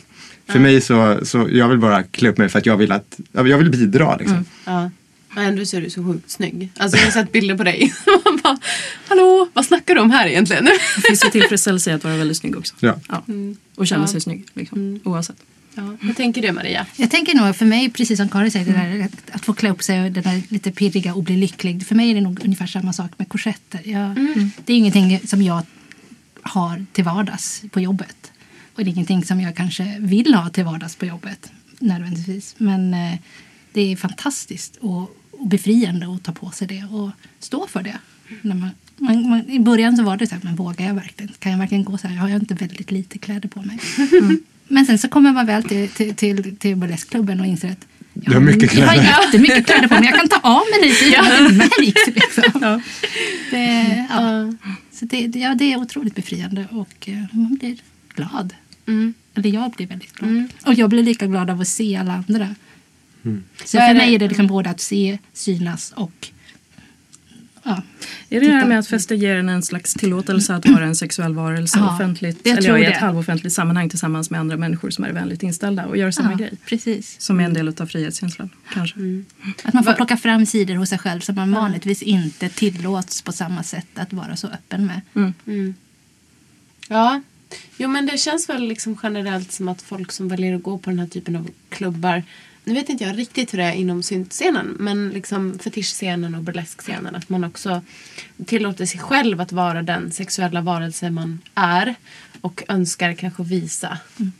För 0.47 0.59
mig 0.59 0.81
så, 0.81 1.19
så 1.23 1.47
jag 1.51 1.69
vill 1.69 1.77
bara 1.77 2.03
klä 2.03 2.29
upp 2.29 2.37
mig 2.37 2.49
för 2.49 2.59
att 2.59 2.65
jag 2.65 2.77
vill, 2.77 2.91
att, 2.91 3.19
jag 3.31 3.57
vill 3.57 3.69
bidra. 3.69 4.15
Liksom. 4.17 4.35
Mm. 4.35 4.45
Ja. 4.65 4.91
Men 5.35 5.45
ändå 5.45 5.65
så 5.65 5.77
är 5.77 5.81
du 5.81 5.89
så 5.89 6.03
sjukt 6.03 6.29
snygg. 6.29 6.69
Alltså 6.77 6.97
jag 6.97 7.05
har 7.05 7.11
sett 7.11 7.31
bilder 7.31 7.57
på 7.57 7.63
dig. 7.63 7.93
Man 8.25 8.39
bara, 8.43 8.57
Hallå, 9.07 9.49
vad 9.53 9.65
snackar 9.65 9.95
du 9.95 10.01
om 10.01 10.11
här 10.11 10.27
egentligen? 10.27 10.65
Det 10.65 11.01
finns 11.07 11.25
ju 11.25 11.29
tillfredsställelse 11.29 11.89
i 11.91 11.93
att 11.93 12.03
vara 12.03 12.15
väldigt 12.17 12.37
snygg 12.37 12.57
också. 12.57 12.75
Ja. 12.79 12.99
Och 13.75 13.87
känna 13.87 14.03
Ja. 14.03 14.07
sig 14.07 14.21
snygg. 14.21 14.45
Liksom, 14.53 14.99
Oavsett. 15.03 15.35
Ja. 15.75 15.97
Vad 16.01 16.15
tänker 16.15 16.41
du 16.41 16.51
Maria? 16.51 16.85
Jag 16.95 17.11
tänker 17.11 17.35
nog 17.35 17.55
för 17.55 17.65
mig, 17.65 17.89
precis 17.89 18.17
som 18.19 18.29
Karin 18.29 18.51
säger, 18.51 18.65
det 18.65 18.71
där, 18.71 19.03
att, 19.05 19.35
att 19.35 19.45
få 19.45 19.53
klä 19.53 19.69
upp 19.71 19.83
sig 19.83 20.05
och 20.05 20.11
det 20.11 20.21
där 20.21 20.41
lite 20.49 20.71
pirriga 20.71 21.13
och 21.13 21.23
bli 21.23 21.37
lycklig. 21.37 21.87
För 21.87 21.95
mig 21.95 22.11
är 22.11 22.15
det 22.15 22.21
nog 22.21 22.43
ungefär 22.43 22.67
samma 22.67 22.93
sak 22.93 23.11
med 23.17 23.29
korsetter. 23.29 23.81
Jag, 23.83 24.15
Det 24.65 24.73
är 24.73 24.77
ingenting 24.77 25.19
som 25.27 25.41
jag 25.41 25.61
har 26.41 26.85
till 26.91 27.03
vardags 27.03 27.61
på 27.71 27.79
jobbet. 27.79 28.31
Och 28.77 28.83
det 28.83 28.89
är 28.89 28.93
ingenting 28.93 29.23
som 29.25 29.41
jag 29.41 29.55
kanske 29.55 29.97
vill 29.99 30.33
ha 30.33 30.49
till 30.49 30.63
vardags 30.65 30.95
på 30.95 31.05
jobbet 31.05 31.51
nödvändigtvis. 31.79 32.55
Men 32.57 32.93
eh, 32.93 33.13
det 33.73 33.91
är 33.91 33.95
fantastiskt 33.95 34.75
och, 34.75 35.01
och 35.31 35.47
befriande 35.47 36.13
att 36.15 36.23
ta 36.23 36.31
på 36.31 36.51
sig 36.51 36.67
det 36.67 36.83
och 36.83 37.09
stå 37.39 37.67
för 37.67 37.83
det. 37.83 37.97
När 38.41 38.55
man, 38.55 38.69
man, 38.97 39.29
man, 39.29 39.49
I 39.49 39.59
början 39.59 39.97
så 39.97 40.03
var 40.03 40.17
det 40.17 40.27
så 40.27 40.35
här, 40.35 40.41
men 40.43 40.55
vågar 40.55 40.87
jag 40.87 40.93
verkligen? 40.93 41.33
Kan 41.39 41.51
jag 41.51 41.59
verkligen 41.59 41.83
gå 41.83 41.97
så 41.97 42.07
här? 42.07 42.15
Jag 42.15 42.21
har 42.21 42.29
jag 42.29 42.41
inte 42.41 42.53
väldigt 42.53 42.91
lite 42.91 43.17
kläder 43.17 43.49
på 43.49 43.61
mig. 43.61 43.79
Men 44.67 44.85
sen 44.85 44.97
så 44.99 45.07
kommer 45.07 45.31
man 45.31 45.45
väl 45.45 45.63
till, 45.63 45.89
till, 45.89 46.15
till, 46.15 46.57
till 46.57 46.75
burleskklubben 46.75 47.39
och 47.39 47.45
inser 47.45 47.71
att 47.71 47.87
Du 48.13 48.33
har 48.33 48.39
mycket 48.41 48.73
Jag 48.73 48.87
har 48.87 48.93
kläder. 48.93 49.09
jättemycket 49.25 49.65
kläder 49.65 49.87
på 49.87 49.93
mig. 49.93 50.03
Jag 50.05 50.15
kan 50.19 50.27
ta 50.27 50.39
av 50.49 50.61
mig 50.71 50.89
lite 50.89 51.05
det 51.09 51.53
märks. 51.53 52.07
Liksom. 52.07 52.81
Det, 53.51 54.05
ja. 54.09 54.53
Så 54.91 55.05
det, 55.05 55.27
det- 55.27 55.39
ja, 55.39 55.55
det 55.55 55.73
är 55.73 55.77
otroligt 55.77 56.15
befriande 56.15 56.67
och 56.71 57.09
eh, 57.09 57.23
man 57.31 57.55
blir 57.59 57.77
glad. 58.15 58.53
Mm. 58.87 59.13
Eller 59.35 59.49
jag 59.49 59.71
blir 59.71 59.87
väldigt 59.87 60.13
glad. 60.13 60.43
Och 60.65 60.73
jag 60.73 60.89
blir 60.89 61.03
lika 61.03 61.27
glad 61.27 61.49
av 61.49 61.61
att 61.61 61.67
se 61.67 61.95
alla 61.95 62.23
andra. 62.27 62.55
Så 63.65 63.77
Vad 63.77 63.83
är 63.83 63.87
för 63.87 63.95
mig 63.95 64.15
är 64.15 64.19
det 64.19 64.27
liksom 64.27 64.47
både 64.47 64.69
att 64.69 64.79
se, 64.81 65.17
synas 65.33 65.91
och... 65.95 66.27
Ja. 67.63 67.81
Är 68.29 68.39
det 68.41 68.47
det 68.47 68.53
här 68.53 68.65
med 68.67 68.79
att 68.79 68.87
fester 68.87 69.15
ger 69.15 69.35
en 69.35 69.49
en 69.49 69.63
slags 69.63 69.93
tillåtelse 69.93 70.55
att 70.55 70.69
vara 70.69 70.85
en 70.85 70.95
sexuell 70.95 71.33
varelse 71.33 71.79
Ja, 71.79 71.95
offentligt, 71.95 72.47
eller 72.47 72.69
ja, 72.69 72.77
i 72.77 72.85
ett 72.85 72.93
det. 72.93 72.99
halvoffentligt 72.99 73.55
sammanhang 73.55 73.89
tillsammans 73.89 74.29
med 74.29 74.39
andra 74.39 74.57
människor 74.57 74.89
som 74.89 75.03
är 75.03 75.11
vänligt 75.11 75.43
inställda 75.43 75.85
och 75.85 75.97
gör 75.97 76.11
samma 76.11 76.31
Ja, 76.31 76.37
grej? 76.37 76.53
Precis. 76.65 77.21
Som 77.21 77.39
är 77.39 77.43
en 77.43 77.53
del 77.53 77.67
av 77.67 77.85
frihetskänslan, 77.85 78.49
kanske. 78.73 78.99
Att 79.63 79.73
man 79.73 79.83
får 79.83 79.93
plocka 79.93 80.17
fram 80.17 80.45
sidor 80.45 80.75
hos 80.75 80.89
sig 80.89 80.97
själv 80.99 81.19
som 81.19 81.35
man 81.35 81.51
vanligtvis 81.51 82.01
inte 82.01 82.49
tillåts 82.49 83.21
på 83.21 83.31
samma 83.31 83.63
sätt 83.63 83.87
att 83.95 84.13
vara 84.13 84.35
så 84.35 84.47
öppen 84.47 84.85
med. 84.85 85.01
Mm. 85.45 85.73
Ja, 86.87 87.21
jo 87.77 87.87
men 87.87 88.05
det 88.05 88.17
känns 88.17 88.49
väl 88.49 88.67
liksom 88.67 88.97
generellt 89.03 89.51
som 89.51 89.67
att 89.67 89.81
folk 89.81 90.11
som 90.11 90.27
väljer 90.27 90.55
att 90.55 90.63
gå 90.63 90.77
på 90.77 90.89
den 90.89 90.99
här 90.99 91.07
typen 91.07 91.35
av 91.35 91.49
klubbar 91.69 92.23
nu 92.63 92.73
vet 92.73 92.89
inte 92.89 93.03
jag 93.03 93.17
riktigt 93.17 93.53
hur 93.53 93.57
det 93.57 93.63
är 93.63 93.73
inom 93.73 94.03
syntscenen 94.03 94.75
men 94.79 95.09
liksom 95.09 95.59
fetischscenen 95.59 96.35
och 96.35 96.43
burleskscenen 96.43 97.15
att 97.15 97.29
man 97.29 97.43
också 97.43 97.81
tillåter 98.45 98.85
sig 98.85 98.99
själv 98.99 99.41
att 99.41 99.51
vara 99.51 99.81
den 99.81 100.11
sexuella 100.11 100.61
varelse 100.61 101.09
man 101.09 101.39
är 101.55 101.95
och 102.41 102.63
önskar 102.67 103.13
kanske 103.13 103.43
visa 103.43 103.97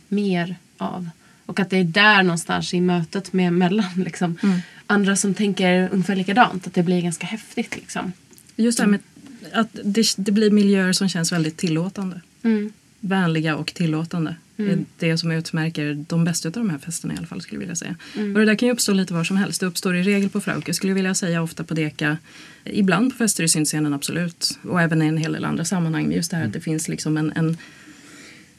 mer 0.08 0.56
av. 0.76 1.10
Och 1.46 1.60
att 1.60 1.70
det 1.70 1.76
är 1.76 1.84
där 1.84 2.22
någonstans 2.22 2.74
i 2.74 2.80
mötet 2.80 3.32
med 3.32 3.52
mellan 3.52 4.04
liksom, 4.04 4.38
andra 4.86 5.16
som 5.16 5.34
tänker 5.34 5.88
ungefär 5.92 6.16
likadant 6.16 6.66
att 6.66 6.74
det 6.74 6.82
blir 6.82 7.00
ganska 7.02 7.26
häftigt 7.26 7.76
liksom. 7.76 8.12
Just 8.56 8.78
det 8.78 8.84
här 8.84 8.90
med 8.90 9.00
att 9.52 9.68
det, 9.84 10.14
det 10.16 10.32
blir 10.32 10.50
miljöer 10.50 10.92
som 10.92 11.08
känns 11.08 11.32
väldigt 11.32 11.56
tillåtande. 11.56 12.20
Mm. 12.42 12.72
Vänliga 13.00 13.56
och 13.56 13.74
tillåtande. 13.74 14.36
Det 14.56 14.72
är 14.72 14.84
det 14.98 15.18
som 15.18 15.30
utmärker 15.30 16.04
de 16.08 16.24
bästa 16.24 16.48
av 16.48 16.52
de 16.52 16.70
här 16.70 16.78
festerna 16.78 17.14
i 17.14 17.16
alla 17.16 17.26
fall 17.26 17.40
skulle 17.40 17.56
jag 17.56 17.60
vilja 17.60 17.76
säga. 17.76 17.96
Och 18.14 18.40
det 18.40 18.44
där 18.44 18.54
kan 18.54 18.68
ju 18.68 18.72
uppstå 18.72 18.92
lite 18.92 19.14
var 19.14 19.24
som 19.24 19.36
helst. 19.36 19.60
Det 19.60 19.66
uppstår 19.66 19.96
i 19.96 20.02
regel 20.02 20.28
på 20.28 20.40
Frauke 20.40 20.74
skulle 20.74 20.90
jag 20.90 20.94
vilja 20.94 21.14
säga, 21.14 21.42
ofta 21.42 21.64
på 21.64 21.74
Deka. 21.74 22.18
Ibland 22.64 23.12
på 23.12 23.16
fester 23.16 23.44
i 23.44 23.48
syntscenen 23.48 23.94
absolut. 23.94 24.58
Och 24.62 24.82
även 24.82 25.02
i 25.02 25.06
en 25.06 25.16
hel 25.16 25.32
del 25.32 25.44
andra 25.44 25.64
sammanhang. 25.64 26.06
Men 26.06 26.16
just 26.16 26.30
det 26.30 26.36
här 26.36 26.46
att 26.46 26.52
det 26.52 26.60
finns 26.60 26.88
liksom 26.88 27.16
en, 27.16 27.32
en, 27.36 27.56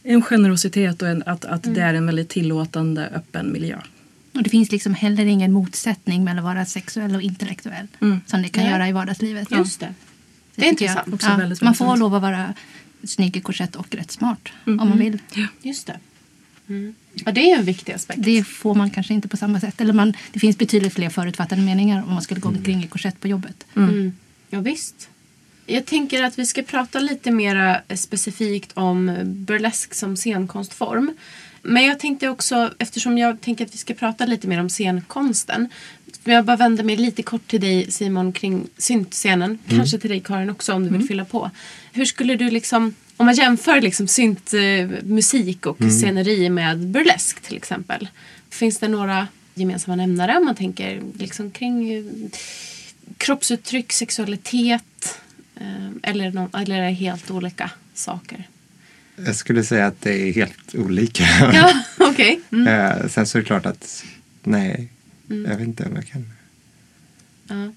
en 0.04 0.22
generositet 0.22 1.02
och 1.02 1.08
en, 1.08 1.24
att, 1.26 1.46
att 1.46 1.64
det 1.64 1.82
är 1.82 1.94
en 1.94 2.06
väldigt 2.06 2.30
tillåtande 2.30 3.08
öppen 3.08 3.52
miljö. 3.52 3.78
Och 4.34 4.44
det 4.44 4.50
finns 4.50 4.72
liksom 4.72 4.94
heller 4.94 5.26
ingen 5.26 5.52
motsättning 5.52 6.24
mellan 6.24 6.40
att 6.40 6.56
vara 6.56 6.66
sexuell 6.66 7.16
och 7.16 7.22
intellektuell. 7.22 7.88
Mm. 8.02 8.22
Som 8.26 8.42
det 8.42 8.50
kan 8.50 8.64
Nej. 8.64 8.72
göra 8.72 8.90
i 8.90 8.92
vardagslivet. 8.92 9.52
Just 9.52 9.80
det. 9.80 9.94
Det 10.56 10.66
är 10.66 10.70
intressant. 10.70 11.14
Också 11.14 11.28
Ja, 11.28 11.56
man 11.62 11.76
får 11.76 11.98
lov 11.98 12.16
att 12.16 12.22
vara 12.22 12.54
snygg 13.04 13.38
i 13.38 13.42
korsett 13.42 13.76
och 13.76 13.96
rätt 13.96 14.12
smart. 14.12 14.50
Om 14.66 14.76
man 14.76 14.98
vill. 14.98 15.22
Just 15.62 15.88
det. 15.88 16.00
Mm. 16.68 16.96
Ja, 17.14 17.32
det 17.32 17.52
är 17.52 17.58
en 17.58 17.66
viktig 17.66 17.92
aspekt. 17.92 18.24
Det 18.24 18.44
får 18.44 18.76
man 18.76 18.90
kanske 18.90 19.14
inte 19.14 19.28
på 19.28 19.38
samma 19.38 19.60
sätt. 19.60 19.82
Eller 19.82 19.94
man, 19.94 20.14
det 20.32 20.40
finns 20.40 20.58
betydligt 20.58 20.94
fler 20.94 21.10
förutfattade 21.10 21.62
meningar 21.62 22.04
om 22.04 22.14
man 22.14 22.22
skulle 22.22 22.40
gå 22.40 22.50
omkring 22.50 22.84
i 22.84 22.88
korsett 22.88 23.20
på 23.20 23.28
jobbet. 23.28 23.66
Mm. 23.76 24.14
Ja, 24.50 24.60
visst. 24.60 25.10
Jag 25.72 25.86
tänker 25.86 26.24
att 26.24 26.40
vi 26.40 26.46
ska 26.46 26.62
prata 26.62 27.00
lite 27.00 27.32
mer 27.32 27.82
specifikt 27.96 28.72
om 28.74 29.18
burlesk 29.26 29.94
som 29.94 30.16
scenkonstform. 30.16 31.12
Men 31.62 31.86
jag 31.86 32.00
tänkte 32.00 32.30
också, 32.30 32.74
eftersom 32.80 33.18
jag 33.18 33.42
tänker 33.42 33.66
att 33.66 33.74
vi 33.74 33.78
ska 33.78 33.94
prata 33.94 34.26
lite 34.26 34.48
mer 34.48 34.60
om 34.60 34.70
scenkonsten. 34.70 35.70
Jag 36.24 36.46
bara 36.46 36.58
vänder 36.58 36.84
mig 36.84 36.96
lite 36.96 37.24
kort 37.24 37.48
till 37.48 37.62
dig 37.62 37.92
Simon 37.92 38.34
kring 38.34 38.68
syntscenen. 38.78 39.60
Kanske 39.70 39.98
till 39.98 40.10
dig 40.10 40.20
Karin 40.20 40.50
också 40.50 40.74
om 40.74 40.84
du 40.84 40.98
vill 40.98 41.08
fylla 41.08 41.26
på. 41.26 41.52
Hur 41.92 42.06
skulle 42.06 42.36
du 42.36 42.50
liksom, 42.50 42.96
om 43.18 43.26
man 43.26 43.36
jämför 43.36 43.82
liksom 43.82 44.08
syntmusik 44.08 45.66
och 45.66 45.78
sceneri 46.00 46.50
med 46.50 46.78
burlesk 46.78 47.42
till 47.42 47.58
exempel. 47.58 48.08
Finns 48.50 48.78
det 48.80 48.88
några 48.88 49.28
gemensamma 49.54 49.96
nämnare 49.96 50.38
om 50.38 50.46
man 50.46 50.56
tänker 50.56 51.02
liksom 51.20 51.52
kring 51.52 51.94
eh, 51.94 52.04
kroppsuttryck, 53.18 53.94
sexualitet 53.94 54.84
eh, 55.06 55.29
eller, 56.04 56.32
någon, 56.32 56.50
eller 56.62 56.76
är 56.76 56.82
det 56.86 56.92
helt 56.92 57.32
olika 57.32 57.72
saker? 57.94 58.48
Jag 59.26 59.36
skulle 59.36 59.64
säga 59.64 59.86
att 59.88 60.02
det 60.02 60.30
är 60.30 60.34
helt 60.34 60.76
olika. 60.76 61.24
Ja, 61.54 61.84
okej. 61.98 62.42
Mm. 62.52 62.68
Eh, 62.68 63.08
Sen 63.08 63.26
så 63.28 63.38
är 63.38 63.42
det 63.42 63.46
klart 63.46 63.66
att, 63.66 64.06
nej, 64.44 64.90
jag 65.28 65.38
vet 65.58 65.60
inte 65.60 65.86
om 65.86 65.96
jag 65.96 66.08
kan. 66.08 66.30
Ja. 67.48 67.72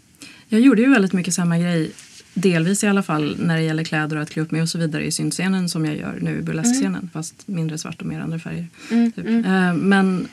Jag 0.48 0.60
gjorde 0.60 0.82
ju 0.82 0.90
väldigt 0.90 1.12
mycket 1.12 1.34
samma 1.34 1.58
grej, 1.58 1.90
delvis 2.34 2.84
i 2.84 2.86
alla 2.86 3.02
fall, 3.02 3.36
när 3.38 3.56
det 3.56 3.62
gäller 3.62 3.84
kläder 3.84 4.16
och 4.16 4.22
att 4.22 4.30
klä 4.30 4.42
upp 4.42 4.50
mig 4.50 4.62
och 4.62 4.68
så 4.68 4.78
vidare 4.78 5.06
i 5.06 5.12
syntscenen 5.12 5.68
som 5.68 5.84
jag 5.86 5.96
gör 5.96 6.18
nu 6.22 6.38
i 6.38 6.42
burleskscenen. 6.42 7.10
Fast 7.12 7.48
mindre 7.48 7.78
svart 7.78 8.00
och 8.00 8.06
mer 8.06 8.20
andra 8.20 8.38
färger. 8.38 8.66
Mm, 8.90 9.12
Typ. 9.12 9.26
mm. 9.26 9.44
Eh, 9.44 9.74
Men, 9.74 10.28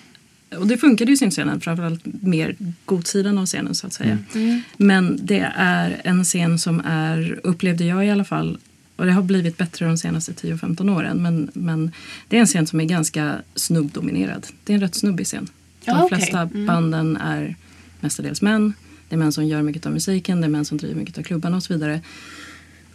och 0.57 0.67
det 0.67 0.77
funkade 0.77 1.11
ju 1.11 1.13
i 1.15 1.17
syntscenen, 1.17 1.61
framförallt 1.61 2.01
mer 2.05 2.55
godsidan 2.85 3.37
av 3.37 3.45
scenen 3.45 3.75
så 3.75 3.87
att 3.87 3.93
säga. 3.93 4.17
Mm. 4.35 4.61
Men 4.77 5.19
det 5.21 5.51
är 5.55 6.01
en 6.03 6.23
scen 6.23 6.59
som 6.59 6.81
är, 6.85 7.39
upplevde 7.43 7.83
jag 7.83 8.05
i 8.05 8.09
alla 8.09 8.25
fall, 8.25 8.57
och 8.95 9.05
det 9.05 9.11
har 9.11 9.21
blivit 9.21 9.57
bättre 9.57 9.85
de 9.85 9.97
senaste 9.97 10.31
10-15 10.31 10.95
åren, 10.95 11.21
men, 11.23 11.51
men 11.53 11.91
det 12.27 12.35
är 12.37 12.41
en 12.41 12.47
scen 12.47 12.67
som 12.67 12.79
är 12.79 12.85
ganska 12.85 13.35
snubbdominerad. 13.55 14.47
Det 14.63 14.73
är 14.73 14.75
en 14.75 14.81
rätt 14.81 14.95
snubbig 14.95 15.25
scen. 15.25 15.47
De 15.85 15.91
Ja, 15.91 16.07
flesta 16.07 16.41
Mm. 16.41 16.65
banden 16.65 17.17
är 17.17 17.55
mestadels 17.99 18.41
män. 18.41 18.73
Det 19.09 19.15
är 19.15 19.19
män 19.19 19.31
som 19.31 19.45
gör 19.45 19.61
mycket 19.61 19.85
av 19.85 19.91
musiken, 19.91 20.41
det 20.41 20.47
är 20.47 20.49
män 20.49 20.65
som 20.65 20.77
driver 20.77 20.95
mycket 20.95 21.17
av 21.17 21.23
klubbarna 21.23 21.57
och 21.57 21.63
så 21.63 21.73
vidare. 21.73 22.01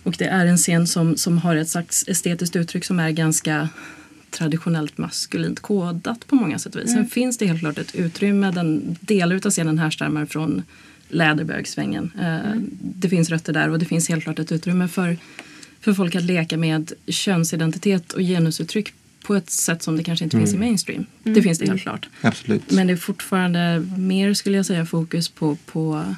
Och 0.02 0.14
det 0.18 0.24
är 0.26 0.46
en 0.46 0.56
scen 0.56 0.86
som, 0.86 1.16
som 1.16 1.38
har 1.38 1.56
ett 1.56 1.68
slags 1.68 2.04
estetiskt 2.08 2.56
uttryck 2.56 2.84
som 2.84 3.00
är 3.00 3.10
ganska 3.10 3.68
traditionellt 4.34 4.98
maskulint 4.98 5.60
kodat 5.60 6.26
på 6.26 6.34
många 6.34 6.58
sätt 6.58 6.74
och 6.74 6.82
vis. 6.82 6.92
Sen 6.92 7.06
finns 7.06 7.38
det 7.38 7.46
helt 7.46 7.60
klart 7.60 7.78
ett 7.78 7.94
utrymme, 7.94 8.50
den 8.50 8.96
delar 9.00 9.36
av 9.46 9.50
scenen 9.50 9.78
härstammar 9.78 10.26
från 10.26 10.62
läderbögsvängen. 11.08 12.12
Eh, 12.20 12.60
Det 12.80 13.08
finns 13.08 13.30
rötter 13.30 13.52
där 13.52 13.70
och 13.70 13.78
det 13.78 13.84
finns 13.84 14.08
helt 14.08 14.22
klart 14.24 14.38
ett 14.38 14.52
utrymme 14.52 14.88
för, 14.88 15.16
för 15.80 15.92
folk 15.92 16.14
att 16.14 16.24
leka 16.24 16.56
med 16.56 16.92
könsidentitet 17.06 18.12
och 18.12 18.20
genusuttryck 18.20 18.92
på 19.22 19.34
ett 19.34 19.50
sätt 19.50 19.82
som 19.82 19.96
det 19.96 20.04
kanske 20.04 20.24
inte 20.24 20.36
finns 20.38 20.54
i 20.54 20.58
mainstream. 20.58 21.06
Det 21.22 21.42
finns 21.42 21.58
det 21.58 21.66
helt 21.66 21.82
klart. 21.82 22.08
Absolut. 22.20 22.70
Men 22.70 22.86
det 22.86 22.92
är 22.92 22.96
fortfarande 22.96 23.86
mer 23.98 24.34
skulle 24.34 24.56
jag 24.56 24.66
säga 24.66 24.86
fokus 24.86 25.28
på, 25.28 25.56
på, 25.66 26.14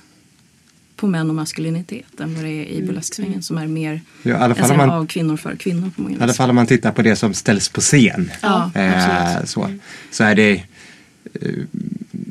på 0.97 1.07
män 1.07 1.29
och 1.29 1.35
maskulinitet 1.37 2.21
än 2.21 2.35
vad 2.35 2.45
det 2.45 2.51
är 2.51 2.65
i 2.65 2.83
burlesksvängen 2.87 3.43
som 3.43 3.59
är 3.59 3.67
mer 3.67 4.01
Ja, 4.23 4.55
en 4.55 4.77
man- 4.77 4.91
av 4.91 5.07
kvinnor 5.07 5.37
för 5.37 5.57
kvinnor 5.57 5.91
på 5.97 6.03
många 6.03 6.19
I 6.19 6.23
alla 6.23 6.33
fall 6.35 6.51
om 6.51 6.57
man 6.57 6.67
tittar 6.67 6.93
på 6.93 7.03
det 7.03 7.17
som 7.17 7.35
ställs 7.35 7.69
på 7.69 7.81
scen. 7.81 8.31
Ja, 8.43 8.71
Eh, 8.75 9.45
så, 9.45 9.71
så 10.11 10.25
är 10.25 10.35
det 10.35 10.53
eh, 11.43 11.51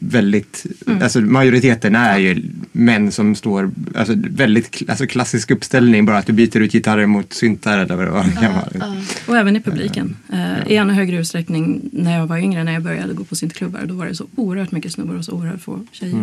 väldigt, 0.08 0.66
Mm. 0.88 1.02
alltså 1.04 1.22
majoriteten 1.22 1.96
är 1.96 2.18
ju 2.18 2.44
män 2.72 3.12
som 3.12 3.36
står, 3.36 3.72
alltså 3.96 4.14
väldigt 4.18 4.90
alltså 4.90 5.08
klassisk 5.08 5.52
uppställning 5.52 6.06
bara 6.06 6.18
att 6.18 6.26
du 6.26 6.34
byter 6.34 6.58
ut 6.58 6.72
gitarrer 6.72 7.06
mot 7.06 7.34
syntar 7.34 7.78
eller 7.80 7.96
vad 7.96 8.06
det 8.06 8.12
var. 8.12 8.24
kan 8.24 8.54
vara. 8.54 8.96
Och 9.28 9.38
även 9.38 9.56
i 9.56 9.62
publiken. 9.62 10.16
Eh, 10.34 10.68
I 10.72 10.76
ännu 10.76 10.94
högre 10.94 11.18
utsträckning 11.18 11.90
när 11.94 12.18
jag 12.18 12.28
var 12.28 12.38
yngre, 12.38 12.64
när 12.64 12.74
jag 12.74 12.82
började 12.84 13.14
gå 13.14 13.24
på 13.24 13.36
syntklubbar. 13.36 13.86
Då 13.86 13.94
var 13.96 14.06
det 14.06 14.16
så 14.16 14.28
oerhört 14.36 14.72
mycket 14.72 14.92
snubbar 14.94 15.16
och 15.16 15.26
så 15.26 15.32
oerhört 15.32 15.62
få 15.62 15.80
tjejer. 15.92 16.14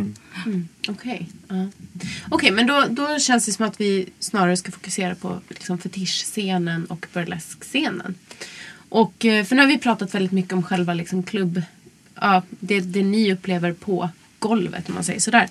Mm. 0.46 0.68
Okej, 0.88 1.28
ja. 1.48 1.66
Okej, 2.28 2.50
men 2.50 2.66
då, 2.66 2.84
då 2.90 3.18
känns 3.18 3.46
det 3.46 3.52
som 3.52 3.66
att 3.66 3.80
vi 3.80 4.06
snarare 4.18 4.56
ska 4.56 4.72
fokusera 4.72 5.14
på 5.14 5.40
liksom 5.48 5.78
fetischscenen 5.78 6.84
och 6.84 7.06
burleskscenen. 7.12 8.14
Och, 8.88 9.24
eh, 9.24 9.44
för 9.44 9.56
nu 9.56 9.62
har 9.62 9.68
vi 9.68 9.78
pratat 9.78 10.14
väldigt 10.14 10.32
mycket 10.32 10.52
om 10.52 10.62
själva 10.62 10.94
liksom 10.94 11.22
klubb, 11.22 11.62
ja, 12.22 12.42
det, 12.60 12.80
det 12.80 13.02
ni 13.02 13.32
upplever 13.32 13.72
på 13.72 14.08
golvet 14.38 14.88
om 14.88 14.94
man 14.94 15.04
säger 15.04 15.20
sådär. 15.20 15.48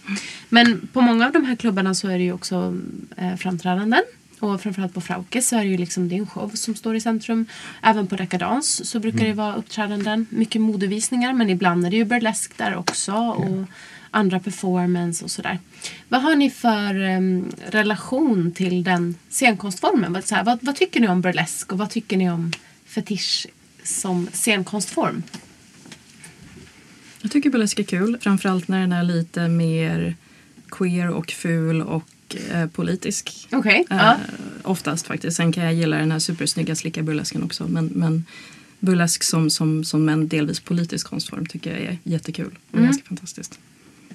Men 0.49 0.87
på 0.93 1.01
många 1.01 1.25
av 1.25 1.31
de 1.31 1.45
här 1.45 1.55
klubbarna 1.55 1.93
så 1.95 2.07
är 2.07 2.17
det 2.17 2.23
ju 2.23 2.33
också 2.33 2.77
eh, 3.17 3.35
framträdanden. 3.35 4.01
Och 4.39 4.61
framförallt 4.61 4.93
på 4.93 5.01
Frauke 5.01 5.41
så 5.41 5.55
är 5.55 5.59
det 5.59 5.67
ju 5.69 5.77
liksom, 5.77 6.09
det 6.09 6.15
är 6.15 6.19
en 6.19 6.27
show 6.27 6.51
som 6.53 6.75
står 6.75 6.95
i 6.95 7.01
centrum. 7.01 7.45
Även 7.81 8.07
på 8.07 8.15
Decadence 8.15 8.85
så 8.85 8.99
brukar 8.99 9.25
det 9.25 9.33
vara 9.33 9.55
uppträdanden. 9.55 10.25
Mycket 10.29 10.61
modevisningar 10.61 11.33
men 11.33 11.49
ibland 11.49 11.85
är 11.85 11.89
det 11.89 11.97
ju 11.97 12.05
burlesk 12.05 12.57
där 12.57 12.75
också. 12.75 13.13
Och 13.13 13.65
andra 14.11 14.39
performance 14.39 15.23
och 15.23 15.31
sådär. 15.31 15.59
Vad 16.07 16.21
har 16.21 16.35
ni 16.35 16.49
för 16.49 17.01
em, 17.01 17.51
relation 17.69 18.51
till 18.51 18.83
den 18.83 19.15
scenkonstformen? 19.29 20.13
Vad, 20.13 20.31
här, 20.31 20.43
vad, 20.43 20.59
vad 20.61 20.75
tycker 20.75 20.99
ni 20.99 21.07
om 21.07 21.21
burlesk 21.21 21.71
och 21.71 21.77
vad 21.77 21.89
tycker 21.89 22.17
ni 22.17 22.29
om 22.31 22.51
fetisch 22.85 23.47
som 23.83 24.27
scenkonstform? 24.33 25.23
Jag 27.21 27.31
tycker 27.31 27.49
burlesk 27.49 27.79
är 27.79 27.83
kul. 27.83 28.17
Framförallt 28.21 28.67
när 28.67 28.79
den 28.79 28.91
är 28.91 29.03
lite 29.03 29.47
mer 29.47 30.15
queer 30.69 31.09
och 31.09 31.31
ful 31.31 31.81
och 31.81 32.35
eh, 32.51 32.67
politisk. 32.67 33.47
Okej. 33.51 33.85
Eh, 33.89 33.97
ja. 33.97 34.17
Oftast 34.63 35.07
faktiskt. 35.07 35.37
Sen 35.37 35.51
kan 35.51 35.63
jag 35.63 35.73
gilla 35.73 35.97
den 35.97 36.11
här 36.11 36.19
supersnygga 36.19 36.75
slicka 36.75 37.03
burlesken 37.03 37.43
också. 37.43 37.67
Men, 37.67 37.85
men 37.85 38.25
burlesk 38.79 39.23
som, 39.23 39.49
som, 39.49 39.83
som 39.83 40.09
en 40.09 40.27
delvis 40.27 40.59
politisk 40.59 41.07
konstform 41.07 41.45
tycker 41.45 41.71
jag 41.71 41.79
är 41.81 41.97
jättekul 42.03 42.57
och 42.67 42.73
Mm. 42.77 42.85
ganska 42.85 43.03
fantastiskt. 43.07 43.59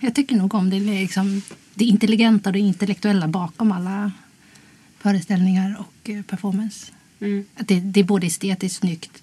Jag 0.00 0.14
tycker 0.14 0.36
nog 0.36 0.54
om 0.54 0.70
det, 0.70 0.80
liksom, 0.80 1.42
det 1.74 1.84
intelligenta 1.84 2.48
och 2.48 2.52
det 2.52 2.58
intellektuella 2.58 3.28
bakom 3.28 3.72
alla 3.72 4.12
föreställningar 4.98 5.76
och 5.78 6.10
eh, 6.10 6.22
performance. 6.22 6.92
Mm. 7.20 7.44
Att 7.54 7.68
det, 7.68 7.80
det 7.80 8.00
är 8.00 8.04
både 8.04 8.26
estetiskt 8.26 8.78
snyggt 8.80 9.22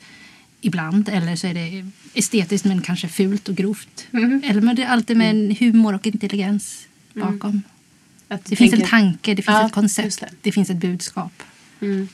ibland 0.66 1.10
eller 1.10 1.36
så 1.36 1.48
är 1.48 1.54
det 1.54 1.86
estetiskt 2.14 2.66
men 2.66 2.82
kanske 2.82 3.08
fult 3.08 3.50
och 3.50 3.56
grovt. 3.56 4.08
Mhm. 4.12 4.42
Eller 4.46 4.62
men 4.62 4.76
det 4.76 4.84
är 4.84 4.88
alltid 4.88 5.18
med 5.18 5.30
en 5.30 5.56
humor 5.60 5.96
och 5.96 6.08
intelligens 6.08 6.88
bakom. 7.14 7.62
Att 8.28 8.46
du 8.46 8.50
Det 8.50 8.56
finns 8.56 8.74
en 8.74 8.80
tänker- 8.80 8.90
tanke, 8.98 9.32
det 9.34 9.42
finns 9.42 9.48
Ja, 9.58 9.66
ett 9.66 9.74
koncept, 9.74 10.20
det. 10.20 10.28
det. 10.42 10.52
finns 10.52 10.70
ett 10.70 10.78
budskap. 10.78 11.44
Mm. 11.82 12.08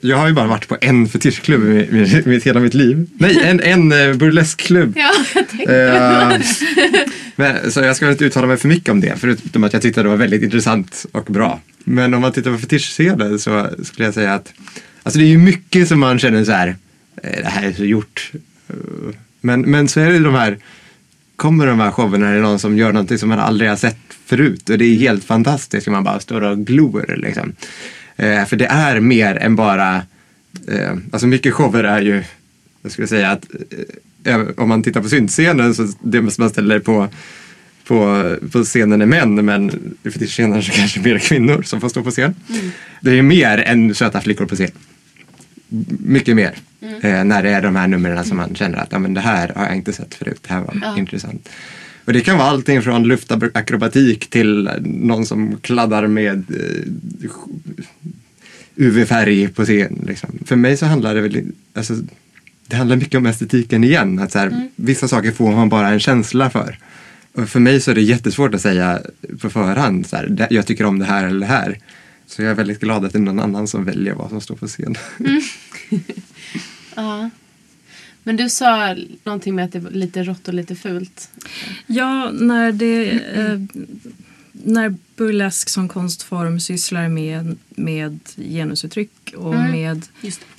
Jag 0.00 0.16
har 0.16 0.28
ju 0.28 0.32
bara 0.34 0.46
varit 0.46 0.68
på 0.68 0.78
en 0.80 1.08
fetischklubb 1.08 1.62
i 1.64 1.96
i- 1.96 2.34
i 2.36 2.40
hela 2.40 2.60
mitt 2.60 2.74
liv. 2.74 3.06
Nej, 3.18 3.38
en, 3.44 3.60
en 3.60 3.92
eh, 3.92 4.14
burleskklubb. 4.16 4.92
Ja, 4.96 5.10
jag. 5.58 6.32
Eh, 6.32 6.40
men, 7.36 7.72
så 7.72 7.80
jag 7.80 7.96
ska 7.96 8.06
väl 8.06 8.12
inte 8.12 8.24
uttala 8.24 8.46
mig 8.46 8.56
för 8.56 8.68
mycket 8.68 8.88
om 8.88 9.00
det, 9.00 9.14
förutom 9.18 9.64
att 9.64 9.72
jag 9.72 9.82
tyckte 9.82 10.02
det 10.02 10.08
var 10.08 10.16
väldigt 10.16 10.42
intressant 10.42 11.06
och 11.12 11.24
bra. 11.24 11.60
Men 11.84 12.14
om 12.14 12.20
man 12.20 12.32
tittar 12.32 12.52
på 12.52 12.58
fetischscenen 12.58 13.38
så 13.38 13.68
skulle 13.82 14.04
jag 14.04 14.14
säga 14.14 14.34
att 14.34 14.52
alltså 15.02 15.18
det 15.18 15.24
är 15.24 15.28
ju 15.28 15.38
mycket 15.38 15.88
som 15.88 16.00
man 16.00 16.18
känner 16.18 16.44
så 16.44 16.52
här, 16.52 16.76
det 17.22 17.48
här 17.48 17.68
är 17.68 17.72
så 17.72 17.84
gjort. 17.84 18.32
Eh, 18.68 18.74
Men, 19.40 19.60
men 19.60 19.88
så 19.88 20.00
är 20.00 20.10
det 20.10 20.18
de 20.18 20.34
här, 20.34 20.58
kommer 21.36 21.66
de 21.66 21.80
här 21.80 21.90
showerna 21.90 22.26
när 22.26 22.32
det 22.32 22.38
är 22.38 22.42
någon 22.42 22.58
som 22.58 22.78
gör 22.78 22.92
någonting 22.92 23.18
som 23.18 23.28
man 23.28 23.38
aldrig 23.38 23.70
har 23.70 23.76
sett 23.76 23.96
förut 24.24 24.70
och 24.70 24.78
det 24.78 24.84
är 24.84 24.94
helt 24.94 25.24
fantastiskt 25.24 25.86
man 25.86 26.04
bara 26.04 26.20
står 26.20 26.40
och 26.42 26.58
glor 26.58 27.14
liksom. 27.18 27.52
Eh, 28.16 28.44
för 28.44 28.56
det 28.56 28.66
är 28.66 29.00
mer 29.00 29.36
än 29.36 29.56
bara, 29.56 30.02
eh, 30.68 30.96
alltså 31.12 31.26
mycket 31.26 31.54
shower 31.54 31.84
är 31.84 32.00
ju, 32.00 32.22
jag 32.82 32.92
skulle 32.92 33.08
säga 33.08 33.30
att 33.30 33.46
eh, 34.24 34.40
om 34.56 34.68
man 34.68 34.82
tittar 34.82 35.00
på 35.02 35.08
syntscenen 35.08 35.74
så 35.74 35.88
det 36.02 36.22
måste 36.22 36.40
man 36.40 36.50
ställer 36.50 36.78
på 36.78 37.08
på, 37.84 38.36
på 38.52 38.64
scenen 38.64 39.02
är 39.02 39.06
män 39.06 39.44
men 39.44 39.70
i 40.02 40.10
fetischscenen 40.10 40.62
så 40.62 40.72
kanske 40.72 41.00
mer 41.00 41.18
kvinnor 41.18 41.62
som 41.62 41.80
får 41.80 41.88
stå 41.88 42.02
på 42.02 42.10
scen. 42.10 42.34
Det 43.00 43.18
är 43.18 43.22
mer 43.22 43.58
än 43.58 43.94
söta 43.94 44.20
flickor 44.20 44.46
på 44.46 44.54
scen. 44.54 44.70
Mycket 46.04 46.36
mer. 46.36 46.54
Eh, 46.80 47.24
när 47.24 47.42
det 47.42 47.50
är 47.50 47.62
de 47.62 47.76
här 47.76 47.86
numren 47.88 48.24
som 48.24 48.36
man 48.36 48.54
känner 48.54 48.78
att 48.78 48.88
ja, 48.92 48.98
men 48.98 49.14
det 49.14 49.20
här 49.20 49.52
har 49.56 49.64
jag 49.66 49.76
inte 49.76 49.92
sett 49.92 50.14
förut. 50.14 50.40
Det 50.48 50.52
här 50.54 50.60
var 50.60 50.78
Ja. 50.82 50.98
intressant. 50.98 51.48
Och 52.04 52.12
det 52.12 52.20
kan 52.20 52.38
vara 52.38 52.48
allting 52.48 52.82
från 52.82 53.04
luftakrobatik 53.04 54.30
till 54.30 54.70
någon 54.84 55.26
som 55.26 55.56
kladdar 55.60 56.06
med 56.06 56.44
eh, 56.50 57.30
UV-färg 58.76 59.48
på 59.48 59.64
scen. 59.64 60.04
Liksom. 60.06 60.38
För 60.46 60.56
mig 60.56 60.76
så 60.76 60.86
handlar 60.86 61.14
det 61.14 61.20
väl 61.20 61.42
alltså, 61.74 61.94
det 62.66 62.76
handlar 62.76 62.96
mycket 62.96 63.14
om 63.18 63.26
estetiken 63.26 63.84
igen. 63.84 64.18
Att 64.18 64.32
så 64.32 64.38
här, 64.38 64.68
Vissa 64.76 65.08
saker 65.08 65.32
får 65.32 65.52
man 65.52 65.68
bara 65.68 65.88
en 65.88 66.00
känsla 66.00 66.50
för. 66.50 66.78
Och 67.32 67.48
för 67.48 67.60
mig 67.60 67.80
så 67.80 67.90
är 67.90 67.94
det 67.94 68.02
jättesvårt 68.02 68.54
att 68.54 68.60
säga 68.60 69.00
på 69.40 69.50
förhand, 69.50 70.06
så 70.06 70.16
här, 70.16 70.26
"Det- 70.26 70.46
jag 70.50 70.66
tycker 70.66 70.84
om 70.84 70.98
det 70.98 71.04
här 71.04 71.26
eller 71.26 71.40
det 71.40 71.46
här. 71.46 71.78
Så 72.26 72.42
jag 72.42 72.50
är 72.50 72.54
väldigt 72.54 72.80
glad 72.80 73.04
att 73.04 73.12
det 73.12 73.18
är 73.18 73.22
någon 73.22 73.40
annan 73.40 73.66
som 73.66 73.84
väljer 73.84 74.14
vad 74.14 74.28
som 74.30 74.40
står 74.40 74.56
på 74.56 74.66
scen. 74.66 74.94
Ja. 77.02 77.30
Men 78.22 78.36
du 78.36 78.50
sa 78.50 78.96
någonting 79.24 79.54
med 79.54 79.64
att 79.64 79.72
det 79.72 79.78
var 79.78 79.90
lite 79.90 80.22
rått 80.24 80.48
och 80.48 80.54
lite 80.54 80.76
fult. 80.76 81.30
Ja, 81.86 82.30
när 82.30 82.72
det... 82.72 83.10
Eh, 83.10 83.60
när 84.52 84.94
burlesk 85.16 85.68
som 85.68 85.88
konstform 85.88 86.60
sysslar 86.60 87.08
med, 87.08 87.56
med 87.68 88.18
genusuttryck 88.36 89.34
och 89.36 89.54
Mm. 89.54 89.70
med 89.70 90.06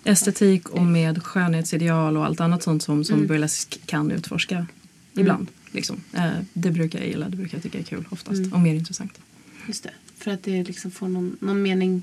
estetik 0.04 0.70
och 0.70 0.84
med 0.86 1.24
skönhetsideal 1.24 2.18
och 2.18 2.26
allt 2.26 2.40
annat 2.40 2.64
sånt 2.64 2.84
som, 2.84 3.04
som 3.04 3.16
Mm. 3.16 3.28
burlesk 3.28 3.80
kan 3.86 4.12
utforska 4.12 4.68
ibland. 5.14 5.48
Liksom. 5.72 6.02
Eh, 6.14 6.30
det 6.54 6.72
brukar 6.72 7.00
jag 7.00 7.08
gilla, 7.08 7.30
det 7.30 7.38
brukar 7.38 7.58
jag 7.58 7.64
tycka 7.64 7.80
är 7.80 7.84
kul 7.84 8.06
oftast 8.10 8.38
Mm. 8.40 8.54
och 8.54 8.60
mer 8.60 8.74
intressant. 8.76 9.20
Just 9.68 9.84
det. 9.84 9.92
För 10.20 10.32
att 10.32 10.44
det 10.44 10.64
liksom 10.64 10.92
får 10.92 11.08
någon, 11.08 11.38
någon 11.40 11.62
mening, 11.62 12.02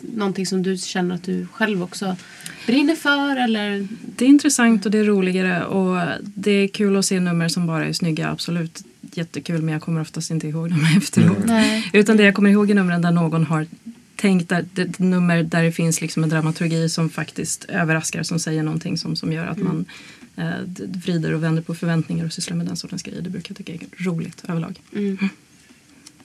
någonting 0.00 0.46
som 0.46 0.62
du 0.62 0.76
känner 0.76 1.14
att 1.14 1.22
du 1.22 1.46
själv 1.46 1.82
också 1.82 2.16
brinner 2.66 2.94
för 2.94 3.36
eller? 3.36 3.88
Det 4.16 4.24
är 4.24 4.28
intressant 4.28 4.86
och 4.86 4.92
det 4.92 4.98
är 4.98 5.04
roligare 5.04 5.64
och 5.64 6.00
det 6.22 6.50
är 6.50 6.68
kul 6.68 6.96
att 6.96 7.04
se 7.04 7.20
nummer 7.20 7.48
som 7.48 7.66
bara 7.66 7.86
är 7.86 7.92
snygga, 7.92 8.28
absolut 8.30 8.82
jättekul 9.00 9.62
men 9.62 9.72
jag 9.72 9.82
kommer 9.82 10.00
oftast 10.00 10.30
inte 10.30 10.48
ihåg 10.48 10.70
dem 10.70 10.86
efteråt. 10.96 11.44
Nej. 11.44 11.90
Utan 11.92 12.16
det 12.16 12.22
jag 12.22 12.34
kommer 12.34 12.50
ihåg 12.50 12.70
är 12.70 12.74
numren 12.74 13.02
där 13.02 13.12
någon 13.12 13.44
har 13.44 13.66
tänkt, 14.16 14.48
där, 14.48 14.64
det, 14.74 14.98
nummer 14.98 15.42
där 15.42 15.62
det 15.62 15.72
finns 15.72 16.00
liksom 16.00 16.22
en 16.22 16.28
dramaturgi 16.28 16.88
som 16.88 17.10
faktiskt 17.10 17.64
överraskar, 17.64 18.22
som 18.22 18.38
säger 18.38 18.62
någonting 18.62 18.98
som, 18.98 19.16
som 19.16 19.32
gör 19.32 19.46
att 19.46 19.58
man 19.58 19.84
eh, 20.36 20.86
vrider 21.04 21.34
och 21.34 21.42
vänder 21.42 21.62
på 21.62 21.74
förväntningar 21.74 22.24
och 22.24 22.32
sysslar 22.32 22.56
med 22.56 22.66
den 22.66 22.76
sortens 22.76 23.02
grejer. 23.02 23.22
Det 23.22 23.30
brukar 23.30 23.50
jag 23.50 23.56
tycka 23.56 23.72
är 23.72 24.04
roligt 24.04 24.44
överlag. 24.48 24.80
Mm. 24.92 25.18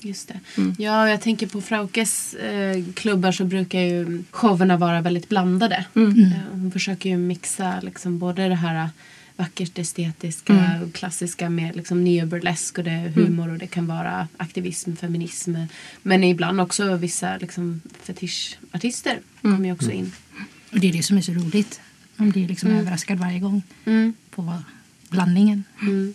Just 0.04 0.28
det. 0.28 0.39
Mm. 0.58 0.76
Ja, 0.80 1.10
jag 1.10 1.22
tänker 1.22 1.47
på 1.47 1.62
Fraukes 1.62 2.34
eh, 2.34 2.84
klubbar 2.93 3.32
så 3.32 3.45
brukar 3.45 3.80
ju 3.80 4.24
showerna 4.32 4.78
vara 4.78 5.01
väldigt 5.01 5.30
blandade. 5.30 5.86
Mm. 5.95 6.24
Eh, 6.24 6.32
hon 6.51 6.72
försöker 6.72 7.10
ju 7.10 7.18
mixa 7.18 7.80
liksom 7.82 8.20
både 8.20 8.47
det 8.49 8.56
här 8.56 8.89
vackert 9.36 9.78
estetiska 9.80 10.54
Mm. 10.54 10.84
och 10.84 10.93
klassiska 10.93 11.49
med 11.49 11.76
liksom 11.76 12.04
neoburlesk 12.04 12.78
och 12.78 12.84
det 12.84 12.91
är 12.91 13.10
humor 13.10 13.49
och 13.51 13.58
det 13.58 13.68
kan 13.68 13.88
vara 13.88 14.28
aktivism, 14.38 14.95
feminism. 14.95 15.56
Men 16.01 16.24
ibland 16.24 16.62
också 16.62 16.95
vissa 16.95 17.38
liksom 17.38 17.82
fetischartister 18.01 19.12
Mm. 19.43 19.56
kommer 19.56 19.66
ju 19.70 19.74
också 19.74 19.91
in. 19.91 20.12
Och 20.72 20.80
det 20.80 20.89
är 20.89 20.93
det 20.93 21.04
som 21.04 21.18
är 21.18 21.22
så 21.22 21.32
roligt. 21.32 21.82
Man 22.16 22.30
blir 22.30 22.47
liksom 22.47 22.70
Mm. 22.70 22.82
överraskad 22.82 23.18
varje 23.20 23.39
gång 23.39 23.62
Mm. 23.86 24.14
på 24.32 24.54
blandningen. 25.10 25.64
Mm. 25.82 26.14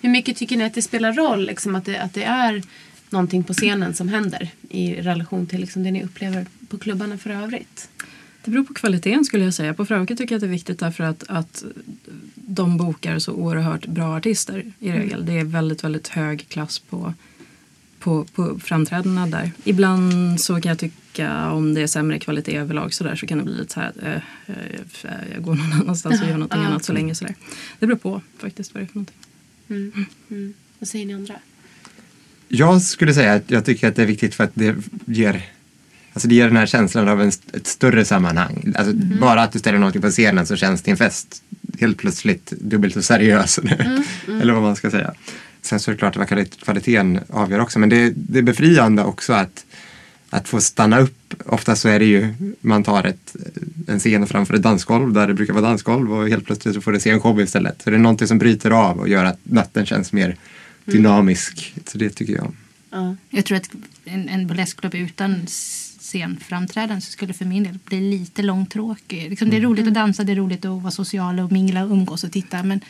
Hur 0.00 0.08
mycket 0.10 0.36
tycker 0.36 0.56
ni 0.56 0.64
att 0.64 0.74
det 0.74 0.82
spelar 0.82 1.12
roll 1.12 1.46
liksom, 1.46 1.74
att, 1.74 1.84
det, 1.84 1.98
att 1.98 2.14
det 2.14 2.24
är 2.24 2.62
någonting 3.10 3.44
på 3.44 3.52
scenen 3.52 3.94
som 3.94 4.08
händer 4.08 4.50
i 4.68 4.94
relation 4.94 5.46
till 5.46 5.60
liksom, 5.60 5.82
det 5.82 5.90
ni 5.90 6.04
upplever 6.04 6.46
på 6.68 6.78
klubbarna 6.78 7.18
för 7.18 7.30
övrigt? 7.30 7.88
Det 8.44 8.50
beror 8.50 8.64
på 8.64 8.74
kvaliteten 8.74 9.24
skulle 9.24 9.44
jag 9.44 9.54
säga. 9.54 9.74
På 9.74 9.86
Frauke 9.86 10.16
tycker 10.16 10.34
jag 10.34 10.36
att 10.38 10.40
det 10.40 10.46
är 10.46 10.50
viktigt 10.50 10.78
därför 10.78 11.04
att, 11.04 11.24
att 11.28 11.64
de 12.34 12.76
bokar 12.76 13.18
så 13.18 13.32
oerhört 13.32 13.86
bra 13.86 14.16
artister 14.16 14.72
i 14.78 14.92
regel. 14.92 15.26
Det 15.26 15.32
är 15.32 15.44
väldigt, 15.44 15.84
väldigt 15.84 16.08
hög 16.08 16.48
klass 16.48 16.78
på, 16.78 17.14
på, 17.98 18.24
på 18.24 18.58
framträdandena 18.58 19.26
där. 19.26 19.50
Ibland 19.64 20.40
så 20.40 20.60
kan 20.60 20.68
jag 20.68 20.78
tycka 20.78 21.50
om 21.50 21.74
det 21.74 21.80
är 21.80 21.86
sämre 21.86 22.18
kvalitet 22.18 22.56
överlag 22.56 22.94
så, 22.94 23.04
där, 23.04 23.16
så 23.16 23.26
kan 23.26 23.38
det 23.38 23.44
bli 23.44 23.54
lite 23.54 23.72
så 23.74 23.80
här, 23.80 24.22
eh, 24.46 24.54
eh, 25.04 25.10
jag 25.34 25.42
går 25.42 25.54
någon 25.54 25.72
annanstans 25.72 26.22
och 26.22 26.26
gör 26.28 26.34
någonting 26.38 26.60
Ja. 26.60 26.66
annat 26.66 26.84
så 26.84 26.92
länge. 26.92 27.14
Så 27.14 27.24
där. 27.24 27.34
Det 27.78 27.86
beror 27.86 27.98
på 27.98 28.20
faktiskt 28.38 28.74
vad 28.74 28.82
det 28.82 28.84
är 28.84 28.88
för 28.88 28.94
någonting. 28.94 29.16
Mm. 29.68 30.06
Mm. 30.30 30.54
Vad 30.78 30.88
säger 30.88 31.06
ni 31.06 31.14
andra? 31.14 31.34
Jag 32.48 32.82
skulle 32.82 33.14
säga 33.14 33.34
att 33.34 33.50
jag 33.50 33.64
tycker 33.64 33.88
att 33.88 33.96
det 33.96 34.02
är 34.02 34.06
viktigt 34.06 34.34
för 34.34 34.44
att 34.44 34.52
det 34.54 34.76
ger 35.06 35.42
Alltså 36.12 36.28
det 36.28 36.34
ger 36.34 36.46
den 36.46 36.56
här 36.56 36.66
känslan 36.66 37.08
av 37.08 37.22
en, 37.22 37.28
ett 37.28 37.66
större 37.66 38.04
sammanhang. 38.04 38.72
Alltså 38.76 38.94
Bara 39.20 39.42
att 39.42 39.52
du 39.52 39.58
ställer 39.58 39.78
någonting 39.78 40.02
på 40.02 40.10
scenen 40.10 40.46
så 40.46 40.56
känns 40.56 40.82
din 40.82 40.96
fest 40.96 41.42
helt 41.80 41.98
plötsligt 41.98 42.50
dubbelt 42.50 42.94
så 42.94 43.02
seriös. 43.02 43.58
Eller 44.26 44.52
vad 44.52 44.62
man 44.62 44.76
ska 44.76 44.90
säga. 44.90 45.14
Sen 45.62 45.80
så 45.80 45.90
är 45.90 45.92
det 45.92 45.98
klart 45.98 46.16
att 46.16 46.28
kvalit- 46.30 46.64
kvaliteten 46.64 47.20
avgör 47.28 47.58
också. 47.58 47.78
Men 47.78 47.88
det, 47.88 48.12
det 48.16 48.38
är 48.38 48.42
befriande 48.42 49.04
också 49.04 49.32
att, 49.32 49.64
att 50.30 50.48
få 50.48 50.60
stanna 50.60 50.98
upp. 50.98 51.34
Ofta 51.46 51.76
så 51.76 51.88
är 51.88 51.98
det 51.98 52.04
ju, 52.04 52.34
man 52.60 52.84
tar 52.84 53.04
ett, 53.04 53.36
en 53.86 53.98
scen 53.98 54.26
framför 54.26 54.54
ett 54.54 54.62
dansgolv 54.62 55.12
där 55.12 55.26
det 55.26 55.34
brukar 55.34 55.52
vara 55.52 55.64
dansgolv 55.64 56.12
och 56.12 56.28
helt 56.28 56.44
plötsligt 56.44 56.74
så 56.74 56.80
får 56.80 56.92
du 56.92 57.00
se 57.00 57.10
en 57.10 57.20
show 57.20 57.40
istället. 57.40 57.82
Så 57.82 57.90
det 57.90 57.96
är 57.96 58.00
någonting 58.00 58.28
som 58.28 58.38
bryter 58.38 58.70
av 58.70 58.98
och 58.98 59.08
gör 59.08 59.24
att 59.24 59.38
natten 59.42 59.86
känns 59.86 60.12
mer 60.12 60.36
dynamisk. 60.92 61.74
Så 61.86 61.98
det 61.98 62.10
tycker 62.10 62.32
jag. 62.32 62.54
Ja. 62.90 63.16
Jag 63.30 63.44
tror 63.44 63.56
att 63.58 63.70
en, 64.04 64.28
en 64.28 64.46
burleskklubb 64.46 64.94
utan 64.94 65.46
scenframträdanden 66.08 67.00
så 67.00 67.12
skulle 67.12 67.32
för 67.32 67.44
min 67.44 67.62
del 67.62 67.78
bli 67.84 68.00
lite 68.00 68.42
långtråkig. 68.42 69.30
Liksom 69.30 69.50
det 69.50 69.56
är 69.56 69.60
roligt 69.60 69.86
att 69.86 69.94
dansa, 69.94 70.24
det 70.24 70.32
är 70.32 70.36
roligt 70.36 70.64
att 70.64 70.82
vara 70.82 70.90
social 70.90 71.40
och 71.40 71.52
mingla 71.52 71.84
och 71.84 71.90
umgås 71.90 72.24
och 72.24 72.32
titta. 72.32 72.62
Men 72.62 72.80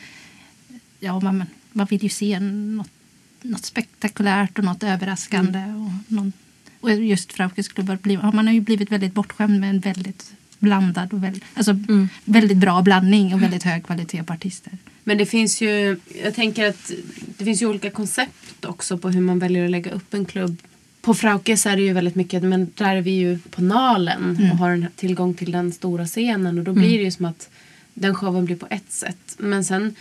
ja, 1.01 1.21
man, 1.21 1.45
man 1.73 1.87
vill 1.91 2.03
ju 2.03 2.09
se 2.09 2.41
något, 2.41 2.91
något 3.43 3.65
spektakulärt 3.65 4.59
och 4.59 4.65
något 4.65 4.83
överraskande. 4.83 5.59
Och, 5.59 6.13
någon, 6.13 6.33
och 6.81 6.91
just 6.91 7.33
Fraukes 7.33 7.69
klubbar, 7.69 7.99
blir, 8.03 8.21
ja, 8.23 8.33
man 8.33 8.47
har 8.47 8.55
ju 8.55 8.61
blivit 8.61 8.93
väldigt 8.93 9.15
bortskämd 9.15 9.61
med 9.61 9.71
en 9.71 9.81
väldigt 9.81 10.33
blandad 10.59 11.13
och 11.13 11.25
väldigt, 11.25 11.45
alltså, 11.55 11.79
väldigt 12.25 12.59
bra 12.59 12.83
blandning 12.83 13.35
och 13.35 13.43
väldigt 13.43 13.63
hög 13.63 13.85
kvalitet 13.85 14.23
på 14.23 14.33
artister. 14.33 14.73
Men 15.09 15.19
det 15.19 15.27
finns 15.27 15.61
ju, 15.61 15.97
jag 16.23 16.35
tänker 16.35 16.69
att 16.69 16.93
det 17.39 17.45
finns 17.45 17.63
ju 17.63 17.67
olika 17.67 17.91
koncept 17.91 18.65
också 18.65 18.99
på 18.99 19.11
hur 19.11 19.21
man 19.21 19.39
väljer 19.39 19.65
att 19.65 19.71
lägga 19.71 19.91
upp 19.91 20.15
en 20.15 20.25
klubb. 20.25 20.57
På 21.01 21.15
Fraukes 21.15 21.67
är 21.67 21.77
det 21.77 21.83
ju 21.83 21.93
väldigt 21.93 22.15
mycket, 22.15 22.43
men 22.43 22.73
där 22.75 22.97
är 22.97 23.01
vi 23.01 23.11
ju 23.11 23.39
på 23.51 23.63
Nalen 23.63 24.51
och 24.53 24.59
har 24.59 24.71
en 24.71 24.87
tillgång 24.97 25.35
till 25.35 25.53
den 25.53 25.73
stora 25.73 26.07
scenen 26.07 26.59
och 26.59 26.65
då 26.65 26.73
blir 26.73 26.99
det 26.99 27.05
ju 27.05 27.11
som 27.11 27.25
att 27.25 27.51
den 27.95 28.15
showen 28.15 28.45
blir 28.45 28.57
på 28.57 28.67
ett 28.71 28.93
sätt. 28.93 29.37
Men 29.39 29.65
sen, 29.65 29.95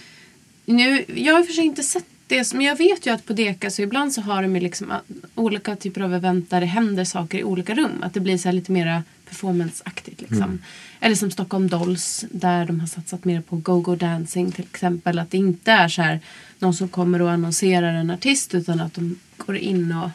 nu, 0.66 1.06
jag 1.16 1.34
har 1.34 1.40
i 1.40 1.44
och 1.44 1.48
för 1.48 1.54
sig 1.54 1.66
inte 1.66 1.84
sett 1.84 2.06
det, 2.28 2.54
men 2.54 2.66
jag 2.66 2.76
vet 2.76 3.06
ju 3.06 3.14
att 3.14 3.26
på 3.26 3.34
Deka 3.34 3.70
så 3.70 3.82
ibland 3.82 4.14
så 4.14 4.22
har 4.22 4.42
de 4.42 4.56
liksom 4.56 4.94
olika 5.36 5.76
typer 5.76 6.02
av 6.02 6.14
event 6.14 6.50
där 6.50 6.60
det 6.60 6.66
händer 6.66 7.04
saker 7.04 7.38
i 7.38 7.44
olika 7.44 7.76
rum. 7.76 8.04
Att 8.04 8.14
det 8.14 8.20
blir 8.20 8.38
så 8.38 8.52
lite 8.52 8.72
mera 8.72 9.04
performanceaktigt 9.30 10.22
liksom. 10.22 10.62
Eller 11.00 11.16
som 11.16 11.32
Stockholm 11.32 11.68
Dolls 11.68 12.26
där 12.32 12.66
de 12.66 12.80
har 12.80 12.88
satsat 12.88 13.26
mer 13.26 13.42
på 13.42 13.56
go-go 13.56 13.96
dancing 13.96 14.52
till 14.52 14.66
exempel. 14.72 15.20
Att 15.20 15.32
det 15.32 15.38
inte 15.38 15.72
är 15.72 15.88
så 15.88 16.02
här 16.02 16.20
någon 16.60 16.74
som 16.74 16.88
kommer 16.88 17.22
och 17.22 17.32
annonserar 17.32 17.94
en 17.94 18.12
artist 18.12 18.56
utan 18.56 18.80
att 18.80 18.94
de 18.94 19.20
går 19.38 19.58
in 19.58 19.92
och 19.92 20.10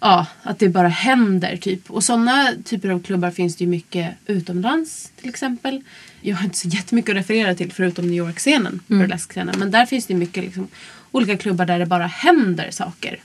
Ja, 0.00 0.26
att 0.42 0.58
det 0.58 0.68
bara 0.68 0.88
händer 0.88 1.56
typ. 1.56 1.90
Och 1.90 2.04
sådana 2.04 2.52
typer 2.64 2.88
av 2.88 3.02
klubbar 3.02 3.30
finns 3.30 3.56
det 3.56 3.64
ju 3.64 3.70
mycket 3.70 4.14
utomlands 4.26 5.12
till 5.16 5.28
exempel. 5.28 5.82
Jag 6.20 6.36
har 6.36 6.44
inte 6.44 6.58
så 6.58 6.68
jättemycket 6.68 7.10
att 7.10 7.16
referera 7.16 7.54
till 7.54 7.72
förutom 7.72 8.06
New 8.06 8.16
York-scenen, 8.16 8.80
burlesque-scenen. 8.86 9.54
Men 9.58 9.70
där 9.70 9.86
finns 9.86 10.06
det 10.06 10.14
mycket 10.14 10.44
liksom, 10.44 10.68
olika 11.14 11.36
klubbar 11.36 11.66
där 11.66 11.78
det 11.78 11.86
bara 11.86 12.06
händer 12.06 12.70
saker. 12.70 13.20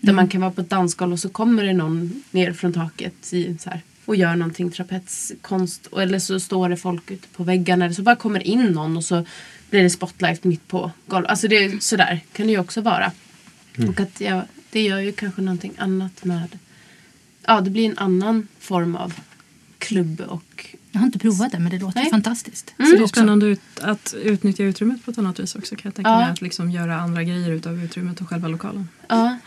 Där 0.00 0.12
man 0.12 0.28
kan 0.28 0.40
vara 0.40 0.50
på 0.50 0.60
ett 0.60 0.70
dansgolv 0.70 1.12
och 1.12 1.20
så 1.20 1.28
kommer 1.28 1.64
det 1.64 1.72
någon 1.72 2.22
ner 2.30 2.52
från 2.52 2.72
taket 2.72 3.32
i, 3.32 3.58
så 3.58 3.70
här, 3.70 3.80
och 4.04 4.16
gör 4.16 4.36
någonting 4.36 4.70
trapetskonst. 4.70 5.88
Eller 5.98 6.18
så 6.18 6.40
står 6.40 6.68
det 6.68 6.76
folk 6.76 7.10
ute 7.10 7.28
på 7.28 7.44
väggarna. 7.44 7.84
Eller 7.84 7.94
så 7.94 8.02
bara 8.02 8.16
kommer 8.16 8.46
in 8.46 8.64
någon 8.64 8.96
och 8.96 9.04
så 9.04 9.24
blir 9.70 9.82
det 9.82 9.90
spotlight 9.90 10.44
mitt 10.44 10.68
på 10.68 10.90
golvet. 11.06 11.30
Alltså 11.30 11.48
det 11.48 11.64
är 11.64 11.78
sådär 11.78 12.20
kan 12.32 12.46
det 12.46 12.52
ju 12.52 12.58
också 12.58 12.80
vara. 12.80 13.12
Och 13.88 14.00
att 14.00 14.20
jag, 14.20 14.42
det 14.70 14.82
gör 14.82 14.98
ju 14.98 15.12
kanske 15.12 15.42
någonting 15.42 15.72
annat 15.78 16.24
med... 16.24 16.58
Ja, 17.46 17.60
det 17.60 17.70
blir 17.70 17.90
en 17.90 17.98
annan 17.98 18.48
form 18.58 18.96
av 18.96 19.14
klubb 19.78 20.20
och... 20.20 20.76
Jag 20.98 21.00
har 21.02 21.06
inte 21.06 21.18
provat 21.18 21.52
det 21.52 21.58
men 21.58 21.70
det 21.70 21.78
låter 21.78 22.00
Nej. 22.00 22.10
fantastiskt. 22.10 22.74
Så 22.76 22.82
det 22.82 23.02
är 23.02 23.06
spännande 23.06 23.46
ut, 23.46 23.60
att 23.80 24.14
utnyttja 24.22 24.62
utrymmet 24.64 25.04
på 25.04 25.10
ett 25.10 25.18
annat 25.18 25.40
vis 25.40 25.54
också 25.54 25.76
kan 25.76 25.82
jag 25.84 25.94
tänka 25.94 26.10
Ja. 26.10 26.20
mig. 26.20 26.30
Att 26.30 26.40
liksom 26.42 26.70
göra 26.70 26.96
andra 26.96 27.22
grejer 27.24 27.50
utav 27.50 27.84
utrymmet 27.84 28.20
och 28.20 28.28
själva 28.28 28.48
lokalen. 28.48 28.88
Ja. 29.08 29.38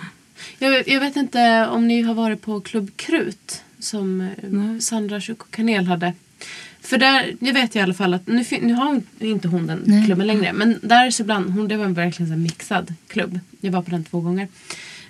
Jag, 0.59 0.71
vet- 0.71 0.87
jag 0.87 0.99
vet 0.99 1.15
inte 1.15 1.67
om 1.67 1.87
ni 1.87 2.01
har 2.01 2.13
varit 2.13 2.41
på 2.41 2.61
Klubb 2.61 2.91
Krut 2.95 3.61
som 3.79 4.21
eh, 4.21 4.27
Nej. 4.49 4.81
Sandra 4.81 5.21
Kanel 5.49 5.85
hade. 5.85 6.13
För 6.81 6.97
där, 6.97 7.35
jag 7.39 7.53
vet 7.53 7.75
i 7.75 7.79
alla 7.79 7.93
fall 7.93 8.13
att 8.13 8.27
nu, 8.27 8.45
nu 8.61 8.73
har 8.73 8.85
hon- 8.85 9.07
inte 9.19 9.47
hon 9.47 9.67
den 9.67 9.81
Nej. 9.85 10.05
klubben 10.05 10.27
längre. 10.27 10.53
Men 10.53 10.79
där 10.83 11.11
så 11.11 11.23
ibland, 11.23 11.49
hon, 11.49 11.67
det 11.67 11.77
var 11.77 11.85
en 11.85 11.93
verkligen 11.93 12.27
så 12.29 12.33
här 12.33 12.39
mixad 12.41 12.93
klubb. 13.07 13.39
Jag 13.61 13.71
var 13.71 13.81
på 13.81 13.91
den 13.91 14.03
två 14.03 14.19
gånger. 14.21 14.47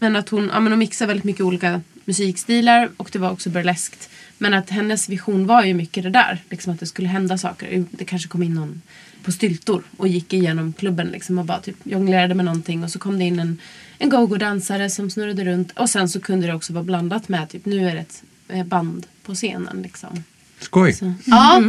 Men 0.02 0.16
att 0.16 0.30
hon, 0.30 0.50
ja, 0.54 0.60
men 0.60 0.72
hon 0.72 0.80
mixade 0.80 1.08
väldigt 1.08 1.24
mycket 1.24 1.42
olika 1.42 1.82
musikstilar 2.06 2.90
och 2.98 3.10
det 3.14 3.20
var 3.20 3.32
också 3.32 3.50
burleskt. 3.50 4.10
Men 4.38 4.54
att 4.54 4.70
hennes 4.70 5.10
vision 5.10 5.46
var 5.48 5.64
ju 5.64 5.74
mycket 5.74 6.04
det 6.04 6.10
där. 6.10 6.38
Liksom 6.50 6.74
att 6.74 6.80
det 6.80 6.86
skulle 6.86 7.08
hända 7.08 7.38
saker. 7.38 7.86
Det 7.92 8.06
kanske 8.06 8.28
kom 8.30 8.44
in 8.44 8.54
någon 8.54 8.82
på 9.24 9.32
styltor 9.32 9.84
och 9.98 10.08
gick 10.08 10.34
igenom 10.34 10.74
klubben 10.74 11.08
liksom 11.08 11.40
och 11.40 11.46
bara 11.46 11.60
typ 11.60 11.76
jonglerade 11.84 12.34
med 12.36 12.46
någonting. 12.46 12.84
Och 12.84 12.92
så 12.92 13.00
kom 13.00 13.18
det 13.20 13.24
in 13.26 13.40
en, 13.40 13.60
en 13.98 14.10
go-go-dansare 14.10 14.90
som 14.90 15.10
snurrade 15.10 15.46
runt. 15.46 15.72
Och 15.72 15.90
sen 15.90 16.10
så 16.10 16.20
kunde 16.22 16.48
det 16.48 16.54
också 16.54 16.74
vara 16.74 16.84
blandat 16.84 17.30
med 17.30 17.50
typ 17.50 17.66
nu 17.66 17.90
är 17.90 17.96
det 17.96 18.02
ett 18.02 18.24
eh, 18.48 18.64
band 18.66 19.06
på 19.26 19.36
scenen. 19.36 19.82
Liksom. 19.82 20.24
Skoj! 20.60 20.94
Så, 20.94 21.14
ja, 21.26 21.64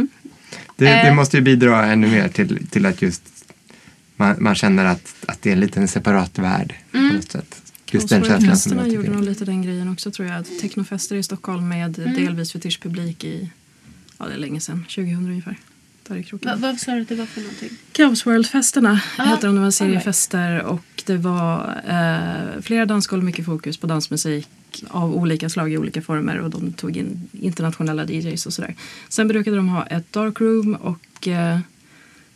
Det, 0.75 0.85
det 0.85 0.89
Eh. 0.91 1.13
måste 1.15 1.37
ju 1.37 1.43
bidra 1.43 1.85
ännu 1.85 2.07
mer 2.07 2.27
till, 2.27 2.67
till 2.67 2.85
att 2.85 3.01
just 3.01 3.23
man, 4.15 4.35
man 4.39 4.55
känner 4.55 4.85
att, 4.85 5.15
att 5.27 5.41
det 5.41 5.49
är 5.49 5.53
en 5.53 5.59
liten 5.59 5.87
separat 5.87 6.39
värld 6.39 6.73
på 6.91 6.97
något 6.97 7.31
sätt. 7.31 7.59
Just 7.93 8.09
den 8.09 8.23
känslan 8.23 8.57
som 8.57 8.77
jag 8.77 8.87
gjorde 8.87 9.09
nog 9.09 9.23
lite 9.23 9.45
den 9.45 9.61
grejen 9.61 9.91
också 9.91 10.11
tror 10.11 10.27
jag. 10.27 10.45
Technofester 10.61 11.15
i 11.15 11.23
Stockholm 11.23 11.67
med 11.67 11.91
delvis 11.91 12.51
fetischpublik 12.51 13.23
i, 13.23 13.49
ja 14.17 14.25
det 14.25 14.33
är 14.33 14.37
länge 14.37 14.59
sedan, 14.59 14.85
2000 14.89 15.25
ungefär. 15.25 15.57
Där 16.07 16.15
i 16.15 16.23
kroken. 16.23 16.51
Va, 16.51 16.67
vad 16.67 16.79
sa 16.79 16.91
du 16.91 17.01
att 17.01 17.09
det 17.09 17.15
var 17.15 17.25
för 17.25 17.41
någonting? 17.41 17.69
Chaos 17.97 18.25
World-festerna 18.25 18.99
Ah, 19.17 19.23
heter 19.23 19.47
de. 19.47 19.55
Det 19.55 19.59
var 19.59 19.65
en 19.65 19.71
serie 19.71 19.91
right. 19.91 20.03
fester 20.03 20.61
och 20.61 21.03
det 21.05 21.17
var 21.17 21.81
eh, 21.87 22.61
flera 22.61 22.85
dansgolv, 22.85 23.23
mycket 23.23 23.45
fokus 23.45 23.77
på 23.77 23.87
dansmusik 23.87 24.47
av 24.87 25.15
olika 25.15 25.49
slag 25.49 25.73
i 25.73 25.77
olika 25.77 26.01
former 26.01 26.39
och 26.39 26.49
de 26.49 26.73
tog 26.73 26.97
in 26.97 27.29
internationella 27.31 28.05
DJs 28.05 28.45
och 28.45 28.53
sådär. 28.53 28.75
Sen 29.09 29.27
brukade 29.27 29.55
de 29.57 29.69
ha 29.69 29.85
ett 29.85 30.13
darkroom 30.13 30.75
och 30.75 31.27
eh, 31.27 31.59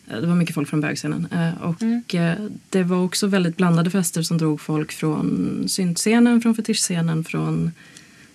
det 0.08 0.28
var 0.28 0.36
mycket 0.36 0.56
folk 0.56 0.70
från 0.70 0.82
bögscenen. 0.82 1.28
Eh, 1.32 1.62
och 1.64 1.82
Mm. 1.82 2.04
eh, 2.14 2.36
det 2.70 2.84
var 2.84 3.04
också 3.04 3.28
väldigt 3.28 3.58
blandade 3.58 3.90
fester 3.90 4.22
som 4.22 4.38
drog 4.38 4.62
folk 4.62 4.92
från 4.92 5.64
syntscenen, 5.70 6.42
från 6.42 6.56
fetischscenen, 6.56 7.24
från 7.24 7.72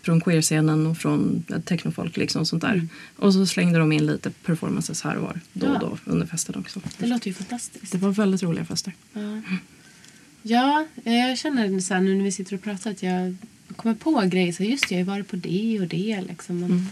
från 0.05 0.21
queerscenen 0.21 0.87
och 0.87 0.99
från 0.99 1.45
eh, 1.49 1.61
technofolk 1.61 2.17
liksom 2.17 2.47
sånt 2.47 2.63
där. 2.63 2.89
Och 3.17 3.35
så 3.35 3.47
slängde 3.47 3.79
de 3.79 3.93
in 3.93 4.07
lite 4.07 4.31
performances 4.31 5.03
här 5.03 5.17
och 5.17 5.23
var 5.23 5.41
då 5.53 5.67
och 5.67 5.75
Ja. 5.75 5.79
då 5.81 5.99
under 6.13 6.27
festen 6.27 6.55
också. 6.59 6.81
Det 6.99 7.07
låter 7.07 7.29
ju 7.29 7.35
fantastiskt. 7.35 7.93
Det 7.93 7.99
var 7.99 8.11
väldigt 8.11 8.43
roliga 8.43 8.65
fester. 8.65 8.93
Ja, 9.13 9.43
ja 10.43 10.87
eh, 11.05 11.15
jag 11.15 11.39
känner 11.39 11.81
så 11.81 11.95
här, 11.95 12.01
nu 12.01 12.15
när 12.15 12.25
vi 12.25 12.33
sitter 12.33 12.55
och 12.57 12.63
pratar 12.63 12.91
att 12.91 13.03
jag 13.03 13.37
kommer 13.77 13.95
på 13.95 14.21
grejer. 14.21 14.53
Så 14.53 14.63
just 14.65 14.91
jag 14.91 14.99
har 14.99 15.05
varit 15.05 15.29
på 15.29 15.37
det 15.37 15.81
och 15.81 15.87
det. 15.87 16.21
Liksom. 16.29 16.61
Men, 16.61 16.71
Mm. 16.71 16.87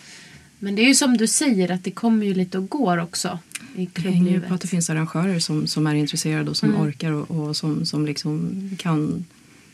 men 0.59 0.75
det 0.77 0.83
är 0.83 0.87
ju 0.89 0.95
som 0.95 1.17
du 1.17 1.27
säger 1.27 1.71
att 1.71 1.85
det 1.85 1.91
kommer 1.91 2.27
ju 2.27 2.35
lite 2.35 2.59
och 2.59 2.69
går 2.69 2.99
också 2.99 3.39
i 3.77 3.89
Det 3.95 4.01
hänger 4.11 4.31
ju 4.33 4.41
på 4.41 4.55
att 4.55 4.61
det 4.61 4.69
finns 4.69 4.91
arrangörer 4.91 5.39
som, 5.39 5.67
som 5.67 5.87
är 5.87 5.95
intresserade 5.95 6.51
och 6.51 6.57
som 6.57 6.69
Mm. 6.69 6.81
orkar 6.81 7.13
och, 7.13 7.31
och 7.31 7.57
som, 7.57 7.87
som 7.87 8.07
liksom 8.07 8.53
kan 8.79 9.25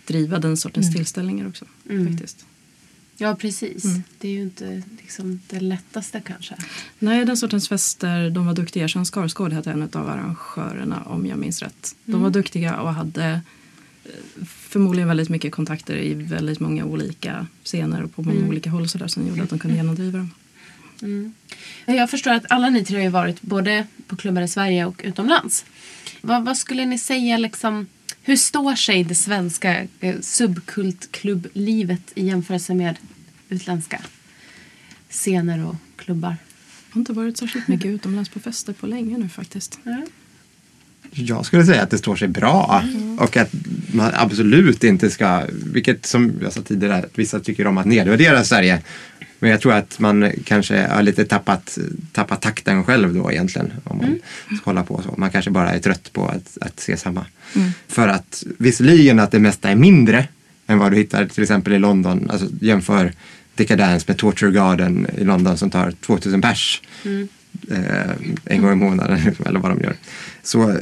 driva 0.07 0.39
den 0.39 0.57
sortens 0.57 0.95
tillställningar 0.95 1.49
också. 1.49 1.65
Mm. 1.91 2.07
Faktiskt. 2.13 2.45
Ja, 3.19 3.37
precis. 3.37 3.85
Mm. 3.85 4.03
Det 4.19 4.29
är 4.29 4.33
ju 4.33 4.43
inte 4.43 4.83
liksom, 5.03 5.41
det 5.47 5.61
lättaste 5.61 6.21
kanske. 6.21 6.55
Nej, 6.99 7.25
den 7.25 7.37
sortens 7.37 7.69
fester, 7.69 8.31
de 8.31 8.47
var 8.47 8.55
duktiga. 8.55 8.87
Jean 8.89 9.05
Skarsgård 9.05 9.53
hette 9.53 9.71
en 9.71 9.83
av 9.83 10.09
arrangörerna 10.09 11.03
om 11.03 11.27
jag 11.27 11.39
minns 11.39 11.63
rätt. 11.63 11.97
De 12.05 12.11
Mm. 12.13 12.23
var 12.23 12.31
duktiga 12.31 12.77
och 12.81 12.95
hade 12.95 13.41
eh, 14.05 14.11
förmodligen 14.47 15.09
väldigt 15.09 15.29
mycket 15.29 15.53
kontakter 15.53 15.97
i 15.97 16.15
väldigt 16.15 16.61
många 16.61 16.85
olika 16.85 17.47
scener 17.65 18.03
och 18.03 18.15
på 18.15 18.23
många 18.23 18.37
Mm. 18.37 18.49
olika 18.49 18.71
håll 18.71 18.89
så 18.89 18.99
där, 18.99 19.09
som 19.09 19.27
gjorde 19.29 19.43
att 19.43 19.51
de 19.51 19.59
kunde 19.59 19.77
genomdriva 19.77 20.19
dem. 20.19 20.31
Mm. 21.03 21.35
Jag 21.87 22.11
förstår 22.11 22.31
att 22.31 22.45
alla 22.49 22.71
ni 22.71 22.85
tre 22.85 23.05
har 23.05 23.11
varit 23.11 23.43
både 23.43 23.87
på 24.07 24.17
klubbar 24.17 24.43
i 24.43 24.49
Sverige 24.49 24.85
och 24.85 25.01
utomlands. 25.05 25.65
Vad, 26.21 26.45
vad 26.45 26.57
skulle 26.57 26.87
ni 26.87 26.99
säga 26.99 27.37
liksom, 27.37 27.87
hur 28.23 28.37
står 28.37 28.75
sig 28.75 29.05
det 29.05 29.15
svenska 29.15 29.87
eh, 30.01 30.21
subkultklublivet 30.21 32.13
i 32.15 32.27
jämförelse 32.27 32.75
med 32.75 32.97
utländska 33.49 34.01
scener 35.11 35.67
och 35.67 35.77
klubbar? 35.97 36.37
Jag 36.89 36.95
har 36.95 37.01
inte 37.01 37.13
varit 37.13 37.39
särskilt 37.39 37.69
mycket 37.69 37.87
utomlands 37.87 38.31
på 38.31 38.41
fester 38.41 38.73
på 38.73 38.87
länge 38.87 39.19
nu 39.19 39.29
faktiskt. 39.29 39.79
Jag 41.11 41.47
skulle 41.47 41.65
säga 41.65 41.83
att 41.83 41.91
det 41.91 41.99
står 41.99 42.17
sig 42.17 42.29
bra 42.29 42.85
och 43.19 43.37
att 43.37 43.51
man 43.93 44.11
absolut 44.15 44.85
inte 44.85 45.11
ska, 45.11 45.43
vilket 45.73 46.07
som 46.07 46.33
jag 46.43 46.53
sa 46.53 46.63
tidigare, 46.63 46.95
att 46.95 47.19
vissa 47.19 47.41
tycker 47.41 47.67
om 47.67 47.79
att 47.79 47.87
nedvärdera 47.87 48.45
Sverige. 48.45 48.83
Men 49.39 49.51
jag 49.51 49.61
tror 49.61 49.73
att 49.73 49.99
man 49.99 50.33
kanske 50.45 50.87
har 50.87 51.03
lite 51.03 51.25
tappat, 51.25 51.79
tappat 52.13 52.43
takten 52.43 52.85
själv 52.85 53.15
då 53.15 53.33
egentligen. 53.33 53.73
Om 53.85 53.99
man 53.99 54.19
ska 54.57 54.71
hålla 54.71 54.85
på 54.85 55.03
så. 55.03 55.15
Man 55.17 55.31
kanske 55.31 55.51
bara 55.51 55.71
är 55.71 55.79
trött 55.79 56.13
på 56.13 56.29
att, 56.29 56.59
att 56.61 56.81
se 56.81 56.97
samma. 56.97 57.27
För 57.89 58.09
att 58.09 58.45
visserligen 58.59 59.21
att 59.21 59.31
det 59.31 59.39
mesta 59.39 59.71
är 59.71 59.77
mindre 59.77 60.29
än 60.67 60.79
vad 60.79 60.93
du 60.93 60.97
hittar 60.97 61.27
till 61.27 61.43
exempel 61.43 61.73
i 61.73 61.79
London. 61.79 62.31
Alltså 62.31 62.47
jämför 62.61 63.13
Decadence 63.55 64.05
med 64.09 64.19
Torture 64.19 64.51
Garden 64.51 65.07
i 65.19 65.25
London 65.25 65.59
som 65.59 65.71
tar 65.71 65.91
2000 65.91 66.41
pers 66.41 66.83
eh, 67.71 68.11
en 68.45 68.63
gång 68.63 68.73
i 68.73 68.75
månaden 68.75 69.19
eller 69.47 69.61
vad 69.61 69.71
de 69.71 69.81
gör. 69.81 69.95
Så 70.43 70.77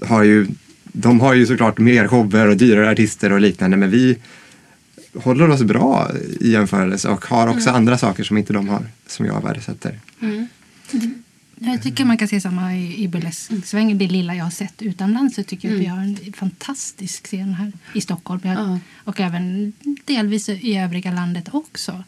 har 0.00 0.22
ju 0.22 0.46
de 0.92 1.20
har 1.20 1.34
ju 1.34 1.46
såklart 1.46 1.78
mer 1.78 2.08
shower 2.08 2.48
och 2.48 2.56
dyrare 2.56 2.90
artister 2.90 3.32
och 3.32 3.40
liknande 3.40 3.76
men 3.76 3.90
vi 3.90 4.18
håller 5.14 5.50
oss 5.50 5.62
bra 5.62 6.10
i 6.40 6.50
jämförelse 6.52 7.08
och 7.08 7.24
har 7.24 7.46
också 7.48 7.70
andra 7.70 7.98
saker 7.98 8.24
som 8.24 8.38
inte 8.38 8.52
de 8.52 8.68
har 8.68 8.86
som 9.06 9.26
jag 9.26 9.42
värdesätter. 9.42 10.00
Jag 11.58 11.82
tycker 11.82 12.04
man 12.04 12.18
kan 12.18 12.28
se 12.28 12.40
samma 12.40 12.76
i, 12.76 13.02
i 13.04 13.08
burlesksvängen. 13.08 13.98
Det 13.98 14.08
lilla 14.08 14.34
jag 14.34 14.44
har 14.44 14.50
sett 14.50 14.82
utomlands 14.82 15.34
så 15.34 15.42
tycker 15.42 15.68
jag 15.68 15.74
att 15.74 15.80
vi 15.82 15.86
har 15.86 15.98
en 15.98 16.32
fantastisk 16.32 17.26
scen 17.26 17.54
här 17.54 17.72
i 17.94 18.00
Stockholm. 18.00 18.40
Vi 18.42 18.48
har- 18.48 18.54
Ja. 18.56 18.78
Och 19.04 19.20
även 19.20 19.72
delvis 20.04 20.48
i 20.48 20.76
övriga 20.76 21.12
landet 21.12 21.48
också. 21.52 22.04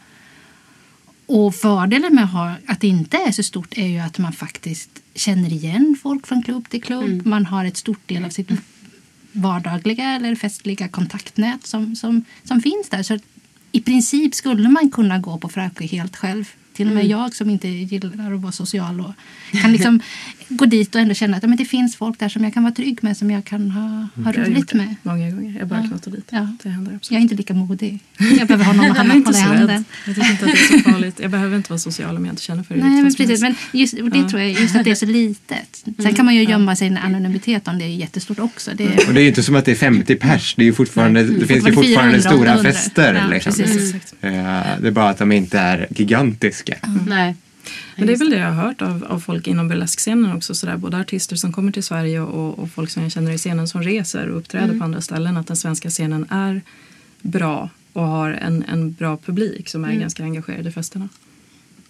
Och 1.27 1.55
fördelen 1.55 2.15
med 2.15 2.25
att, 2.25 2.33
ha, 2.33 2.55
att 2.67 2.81
det 2.81 2.87
inte 2.89 3.17
är 3.17 3.33
så 3.33 3.43
stort 3.43 3.79
är 3.79 3.87
ju 3.87 3.99
att 3.99 4.19
man 4.19 4.33
faktiskt 4.33 4.91
känner 5.15 5.53
igen 5.53 5.97
folk 6.03 6.27
från 6.27 6.43
klubb 6.43 6.69
till 6.69 6.83
klubb. 6.83 7.27
Man 7.27 7.47
har 7.47 7.65
ett 7.65 7.77
stort 7.77 8.09
del 8.09 8.25
av 8.25 8.29
sitt 8.31 8.51
vardagliga 9.35 10.05
eller 10.05 10.35
festliga 10.35 10.89
kontaktnät 10.89 11.67
som, 11.67 11.97
som, 11.97 12.25
som 12.45 12.61
finns 12.61 12.89
där. 12.91 13.03
Så 13.03 13.19
i 13.73 13.81
princip 13.81 14.35
skulle 14.35 14.69
man 14.69 14.91
kunna 14.91 15.19
gå 15.19 15.39
på 15.39 15.49
Fröke 15.49 15.87
helt 15.87 16.17
själv. 16.17 16.45
Till 16.75 16.89
och 16.89 16.95
med 16.95 17.07
jag 17.07 17.35
som 17.35 17.51
inte 17.51 17.69
gillar 17.69 18.33
att 18.35 18.41
vara 18.41 18.53
social 18.53 19.01
och 19.01 19.13
kan 19.63 19.73
liksom 19.73 20.01
gå 20.49 20.65
dit 20.65 20.95
och 20.95 21.01
ändå 21.01 21.15
känna 21.15 21.37
att 21.37 21.43
ja, 21.43 21.49
men 21.49 21.59
det 21.59 21.65
finns 21.65 21.97
folk 21.97 22.19
där 22.19 22.29
som 22.29 22.45
jag 22.45 22.55
kan 22.55 22.63
vara 22.63 22.75
trygg 22.75 22.99
med, 23.05 23.17
som 23.17 23.31
jag 23.31 23.45
kan 23.45 23.71
ha, 23.71 23.81
ha 24.17 24.23
har 24.25 24.33
gjort 24.35 24.47
roligt 24.49 24.69
det 24.69 24.77
med. 24.79 24.95
många 25.03 25.31
gånger. 25.31 25.59
Jag 25.59 25.69
bara 25.69 25.81
Ja. 25.83 25.89
knatar 25.89 26.11
dit. 26.11 26.29
Ja. 26.31 26.49
Det 26.63 26.69
händer 26.69 26.93
absolut. 26.97 27.11
Jag 27.11 27.19
är 27.19 27.23
inte 27.23 27.35
lika 27.35 27.55
modig. 27.55 27.99
Jag 28.39 28.47
behöver 28.49 28.65
ha 28.65 28.73
någon 28.73 28.91
att 28.91 28.99
är 28.99 29.03
hålla 29.25 29.39
i 29.39 29.41
handen. 29.41 29.85
Jag 30.07 30.15
tycker 30.15 30.31
inte 30.31 30.45
att 30.45 30.51
det 30.53 30.59
är 30.75 30.79
så 30.79 30.91
farligt. 30.91 31.21
Jag 31.21 31.31
behöver 31.31 31.57
inte 31.57 31.71
vara 31.73 31.79
social 31.79 32.17
om 32.17 32.25
jag 32.25 32.33
inte 32.33 32.43
känner 32.43 32.63
för 32.63 32.75
det. 32.75 32.81
Nej, 32.85 33.03
men 33.03 33.15
precis. 33.15 33.41
Men 33.41 33.55
just, 33.73 33.95
och 34.01 34.11
det 34.11 34.19
Ja. 34.19 34.29
tror 34.29 34.41
jag, 34.43 34.51
just 34.53 34.77
att 34.77 34.85
det 34.85 34.91
är 34.91 34.95
så 34.95 35.07
litet. 35.07 35.85
Sen 35.99 36.15
kan 36.15 36.25
man 36.25 36.35
ju 36.35 36.43
gömma 36.45 36.77
sin 36.77 36.97
anonymitet 36.97 37.69
om 37.69 37.79
det 37.79 37.85
är 37.85 37.89
jättestort 37.89 38.39
också. 38.39 38.71
Det, 38.75 39.07
Och 39.09 39.15
det 39.15 39.21
är 39.21 39.23
ju 39.23 39.29
inte 39.29 39.43
som 39.43 39.57
att 39.57 39.65
det 39.65 39.71
är 39.71 39.77
50 39.77 40.15
pers, 40.17 40.55
det, 40.55 40.63
är 40.63 40.67
ju 40.67 40.73
fortfarande, 40.73 41.23
det 41.25 41.47
finns 41.47 41.67
ju 41.67 41.73
Fortfarande 41.73 41.73
fortfarande 41.73 42.23
400, 42.23 42.31
stora 42.31 42.53
800. 42.55 42.73
fester. 42.73 43.15
Ja, 43.15 43.27
liksom. 43.29 43.65
Eh, 44.21 44.31
Det 44.81 44.89
är 44.89 44.91
bara 44.91 45.09
att 45.09 45.19
de 45.19 45.33
inte 45.33 45.59
är 45.59 45.87
gigantiska. 45.91 46.64
Nej. 47.07 47.37
Men 47.97 48.07
det 48.07 48.13
är 48.13 48.17
väl 48.17 48.31
det 48.31 48.37
jag 48.37 48.53
har 48.53 48.65
hört 48.65 48.83
av, 48.83 49.05
av 49.05 49.21
folk 49.21 49.47
inom 49.47 49.69
burleskscenen 49.69 50.33
också. 50.37 50.55
Sådär, 50.55 50.77
både 50.77 50.97
artister 50.97 51.37
som 51.37 51.53
kommer 51.53 51.73
till 51.73 51.83
Sverige 51.83 52.21
och, 52.21 52.59
och 52.59 52.71
folk 52.71 52.91
som 52.91 53.03
jag 53.03 53.13
känner 53.13 53.33
i 53.33 53.39
scenen 53.39 53.69
som 53.69 53.83
reser 53.83 54.29
och 54.29 54.39
uppträder 54.39 54.79
på 54.79 54.85
andra 54.85 55.01
ställen. 55.01 55.37
Att 55.37 55.47
den 55.47 55.57
svenska 55.57 55.91
scenen 55.91 56.27
är 56.31 56.63
bra 57.23 57.71
och 57.93 58.03
har 58.03 58.31
en, 58.31 58.63
en 58.63 58.93
bra 58.93 59.17
publik 59.17 59.69
som 59.69 59.85
är 59.85 59.95
ganska 59.95 60.23
engagerad 60.23 60.67
i 60.67 60.71
festerna. 60.71 61.09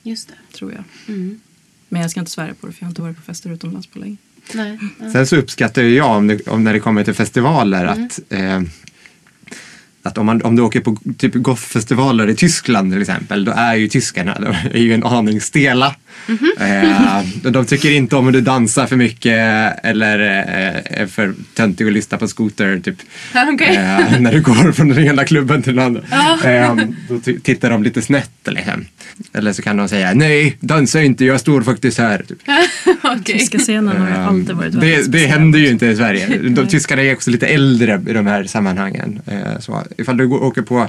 Just 0.02 0.28
det. 0.28 0.56
Tror 0.56 0.72
jag. 0.72 0.84
Mm. 1.08 1.40
Men 1.88 2.02
jag 2.02 2.10
ska 2.10 2.20
inte 2.20 2.32
svära 2.32 2.54
på 2.54 2.66
det 2.66 2.72
för 2.72 2.82
jag 2.82 2.86
har 2.86 2.90
inte 2.90 3.02
varit 3.02 3.16
på 3.16 3.22
fester 3.22 3.50
utomlands 3.50 3.86
på 3.86 3.98
länge. 3.98 4.16
Nej. 4.54 4.78
Sen 5.12 5.26
så 5.26 5.36
uppskattar 5.36 5.82
jag 5.82 6.16
om, 6.16 6.26
det, 6.26 6.48
om 6.48 6.64
när 6.64 6.72
det 6.72 6.80
kommer 6.80 7.04
till 7.04 7.14
festivaler 7.14 7.84
att 7.84 8.20
eh, 8.28 8.62
att 10.04 10.18
om, 10.18 10.26
man, 10.26 10.42
om 10.42 10.56
du 10.56 10.62
åker 10.62 10.80
på 10.80 10.96
typ 11.18 11.34
gothfestivaler 11.34 12.28
i 12.28 12.34
Tyskland 12.34 12.92
till 12.92 13.00
exempel, 13.00 13.44
då 13.44 13.52
är 13.52 13.74
ju 13.74 13.88
tyskarna 13.88 14.38
de 14.40 14.78
är 14.78 14.82
ju 14.82 14.94
en 14.94 15.04
aning 15.04 15.40
stela 15.40 15.94
eh, 16.60 17.50
de 17.50 17.64
tycker 17.66 17.90
inte 17.90 18.16
om 18.16 18.26
om 18.26 18.32
du 18.32 18.40
dansar 18.40 18.86
för 18.86 18.96
mycket 18.96 19.38
eller 19.84 20.18
eh, 20.20 21.00
är 21.02 21.06
för 21.06 21.34
töntig 21.54 21.86
att 21.86 21.92
lyssna 21.92 22.18
på 22.18 22.28
skoter. 22.28 22.80
Typ, 22.80 22.96
Okej. 23.52 23.76
eh, 23.76 24.20
när 24.20 24.32
du 24.32 24.40
går 24.40 24.72
från 24.72 24.88
den 24.88 25.04
ena 25.06 25.24
klubben 25.24 25.62
till 25.62 25.76
den 25.76 25.84
andra. 25.84 26.02
Eh, 26.44 26.76
då 27.08 27.20
ty- 27.20 27.38
tittar 27.40 27.70
de 27.70 27.82
lite 27.82 28.02
snett. 28.02 28.30
Liksom. 28.46 28.84
Eller 29.32 29.52
så 29.52 29.62
kan 29.62 29.76
de 29.76 29.88
säga 29.88 30.14
nej, 30.14 30.56
dansa 30.60 31.02
inte, 31.02 31.24
jag 31.24 31.40
står 31.40 31.62
faktiskt 31.62 31.98
här. 31.98 32.22
Typ. 32.28 32.38
Okej. 33.02 33.38
Tyska 33.38 33.58
scenen 33.58 33.96
har 33.96 34.08
ju 34.08 34.14
Ehm, 34.14 34.20
alltid 34.28 34.56
varit 34.56 34.72
det, 34.72 34.78
väldigt 34.78 35.12
det 35.12 35.26
händer 35.26 35.58
ju 35.58 35.68
inte 35.68 35.86
i 35.86 35.96
Sverige. 35.96 36.38
De 36.50 36.66
tyskarna 36.68 37.02
är 37.02 37.14
också 37.14 37.30
lite 37.30 37.46
äldre 37.46 38.02
i 38.08 38.12
de 38.12 38.26
här 38.26 38.44
sammanhangen. 38.44 39.20
Eh, 39.26 39.58
Så 39.60 39.82
ifall 39.98 40.16
du 40.16 40.28
går- 40.28 40.42
åker 40.42 40.62
på 40.62 40.88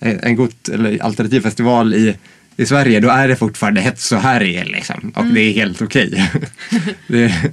eh, 0.00 0.14
en 0.22 0.36
god 0.36 0.52
eller 0.72 1.02
alternativfestival 1.02 1.94
i, 1.94 2.16
i 2.56 2.66
Sverige 2.66 3.00
då 3.00 3.08
är 3.08 3.28
det 3.28 3.36
fortfarande 3.36 3.80
hets 3.80 4.12
och 4.12 4.20
härj 4.20 4.64
liksom. 4.64 5.12
Och 5.16 5.24
det 5.26 5.40
är 5.40 5.52
helt 5.52 5.82
okej. 5.82 6.30
det, 7.06 7.52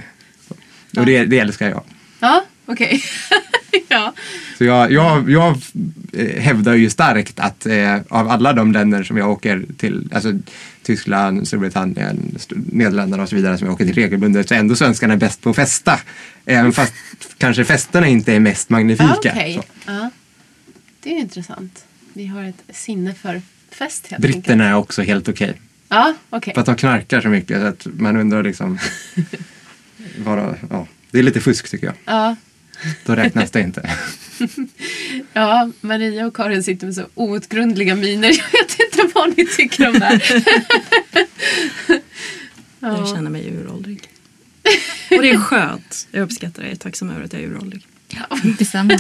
och 0.97 1.05
det, 1.05 1.25
det 1.25 1.39
älskar 1.39 1.69
jag. 1.69 1.83
Ja, 2.19 2.45
okej. 2.65 3.03
ja. 3.87 4.13
Så 4.57 4.63
jag, 4.65 4.91
jag, 4.91 5.29
jag 5.29 5.57
eh, 6.13 6.41
hävdar 6.41 6.73
ju 6.75 6.89
starkt 6.89 7.39
att 7.39 7.65
eh, 7.65 7.95
av 8.09 8.29
alla 8.29 8.53
de 8.53 8.71
länder 8.71 9.03
som 9.03 9.17
jag 9.17 9.29
åker 9.29 9.65
till, 9.77 10.09
alltså 10.13 10.33
Tyskland, 10.83 11.47
Storbritannien, 11.47 12.33
St- 12.35 12.55
Nederländerna 12.71 13.23
och 13.23 13.29
så 13.29 13.35
vidare 13.35 13.57
som 13.57 13.67
jag 13.67 13.73
åker 13.73 13.85
till 13.85 13.95
regelbundet 13.95 14.47
så 14.47 14.53
är 14.53 14.59
ändå 14.59 14.75
svenskarna 14.75 15.17
bäst 15.17 15.41
på 15.41 15.49
att 15.49 15.55
festa. 15.55 15.99
Även 16.45 16.73
fast 16.73 16.93
kanske 17.37 17.65
festerna 17.65 18.07
inte 18.07 18.33
är 18.33 18.39
mest 18.39 18.69
magnifika. 18.69 19.13
Okej. 19.17 19.53
Så. 19.53 19.63
Ja. 19.91 20.09
Det 21.03 21.09
är 21.09 21.19
intressant. 21.19 21.85
Vi 22.13 22.25
har 22.25 22.43
ett 22.43 22.75
sinne 22.75 23.13
för 23.13 23.41
fest 23.75 24.07
helt 24.07 24.25
enkelt. 24.25 24.43
Britterna 24.43 24.69
är 24.69 24.75
också 24.75 25.01
helt 25.01 25.29
okej. 25.29 25.61
Ja, 25.89 26.13
okej. 26.29 26.53
För 26.53 26.61
att 26.61 26.65
de 26.65 26.75
knarkar 26.75 27.21
så 27.21 27.27
mycket 27.27 27.61
så 27.61 27.65
att 27.65 27.87
man 27.99 28.15
undrar 28.17 28.43
liksom. 28.43 28.79
Bara, 30.17 30.55
ja, 30.69 30.87
det 31.11 31.19
är 31.19 31.23
lite 31.23 31.41
fusk 31.41 31.69
tycker 31.69 31.87
jag. 31.87 31.95
Ja. 32.05 32.35
Då 33.05 33.15
räknas 33.15 33.51
det 33.51 33.61
inte. 33.61 33.89
ja, 35.33 35.71
Maria 35.81 36.27
och 36.27 36.35
Karin 36.35 36.63
sitter 36.63 36.85
med 36.85 36.95
så 36.95 37.05
outgrundliga 37.13 37.95
miner. 37.95 38.27
Jag 38.53 38.61
vet 38.61 38.79
inte 38.79 39.13
vad 39.15 39.37
ni 39.37 39.45
tycker 39.45 39.87
om 39.87 39.93
det 39.93 40.05
här. 40.05 40.43
Jag 42.79 42.99
ja. 42.99 43.05
känner 43.05 43.31
mig 43.31 43.53
uråldrig. 43.53 44.09
Och 45.11 45.21
det 45.21 45.29
är 45.29 45.37
skönt. 45.37 46.07
Jag 46.11 46.21
uppskattar 46.23 46.61
det. 46.61 46.67
Jag 46.67 46.75
är 46.75 46.79
tacksam 46.79 47.09
över 47.09 47.23
att 47.23 47.33
jag 47.33 47.41
är 47.41 47.47
uråldrig. 47.47 47.85
Detsamma. 48.57 48.97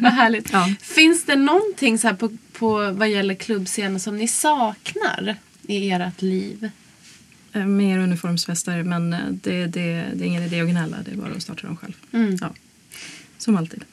Vad 0.00 0.12
härligt. 0.12 0.52
Ja. 0.52 0.74
Finns 0.80 1.24
det 1.24 1.36
någonting 1.36 1.98
så 1.98 2.08
här 2.08 2.14
på, 2.14 2.36
på 2.52 2.90
vad 2.90 3.10
gäller 3.10 3.34
klubbscenen 3.34 4.00
som 4.00 4.16
ni 4.16 4.28
saknar 4.28 5.36
i 5.62 5.90
ert 5.90 6.22
liv? 6.22 6.70
Eh, 7.52 7.66
Mer 7.66 7.98
uniformsfester 7.98 8.82
men 8.82 9.12
eh, 9.12 9.18
det, 9.30 9.66
det, 9.66 10.04
det 10.14 10.24
är 10.24 10.26
ingen 10.26 10.42
idé 10.42 10.60
att 10.60 10.68
gnälla. 10.68 10.96
Det 11.04 11.10
är 11.10 11.16
bara 11.16 11.32
att 11.32 11.42
starta 11.42 11.66
dem 11.66 11.76
själv. 11.76 11.94
Mm. 12.12 12.38
Ja. 12.40 12.54
Som 13.38 13.56
alltid. 13.56 13.84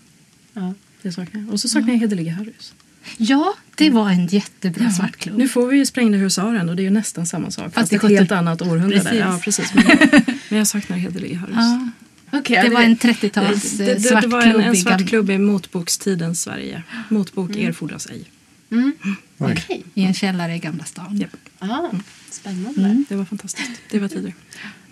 Ja. 0.54 0.74
Det 1.02 1.12
saknar 1.12 1.42
jag. 1.42 1.54
Och 1.54 1.60
så 1.60 1.70
saknar 1.70 1.94
jag 1.94 2.00
hederliga 2.00 2.34
Harrys. 2.34 2.74
Ja, 3.18 3.54
det 3.76 3.90
var 3.90 4.10
en 4.10 4.28
jättebra 4.28 4.90
svartklubb. 4.90 5.38
Nu 5.38 5.48
får 5.48 5.68
vi 5.68 5.78
ju 5.78 5.86
Sprängde 5.86 6.18
husaren 6.18 6.70
och 6.70 6.76
det 6.76 6.82
är 6.82 6.84
ju 6.84 6.90
nästan 6.90 7.26
samma 7.26 7.52
sak. 7.52 7.64
Fast 7.64 7.76
Fast 7.76 7.94
i 7.94 7.96
ett 7.96 8.02
70 8.02 8.16
helt 8.16 8.32
annat 8.32 8.62
århundrade. 8.62 9.04
Precis. 9.04 9.20
Ja, 9.20 9.40
precis. 9.44 9.74
Men, 9.74 9.86
men 10.50 10.58
jag 10.58 10.68
saknar 10.68 10.98
hederliga 10.98 11.38
Harrys. 11.38 11.56
Ja, 11.56 11.90
Okej, 12.34 12.56
ja, 12.56 12.64
det 12.64 12.70
var 12.70 12.82
en 12.82 12.98
30-tals 12.98 13.72
Det, 13.78 13.86
det, 13.86 13.92
eh, 13.92 13.96
det 13.98 14.02
svartklubb. 14.10 14.32
var 14.32 14.42
en, 14.42 14.62
en 14.62 14.74
i 14.74 14.78
svart 14.78 15.00
gam- 15.02 15.08
klubb 15.08 15.30
i 15.30 15.38
motbokstidens 15.38 16.42
Sverige. 16.42 16.84
Motbok 17.10 17.56
erfordras 17.56 18.08
ej. 18.12 18.24
Mm. 18.72 18.92
Okej. 19.38 19.84
I 19.94 20.04
en 20.04 20.14
källare 20.14 20.56
i 20.56 20.60
Gamla 20.60 20.84
stan. 20.84 21.18
Japp. 21.18 21.36
Ja, 21.60 21.92
spännande. 22.30 23.04
Det 23.10 23.16
var 23.16 23.26
fantastiskt. 23.26 23.72
Det 23.92 24.00
var 24.00 24.08
tider. 24.08 24.34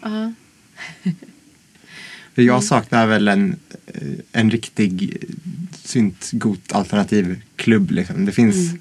Ja. 0.01 0.33
För 2.35 2.41
jag 2.41 2.63
saknar 2.63 3.07
väl 3.07 3.27
en, 3.27 3.55
eh, 3.87 4.01
en 4.31 4.51
riktig 4.51 5.17
syntgot 5.83 6.71
alternativ 6.73 7.41
klubb. 7.55 7.91
Liksom. 7.91 8.25
Det 8.25 8.31
finns 8.31 8.73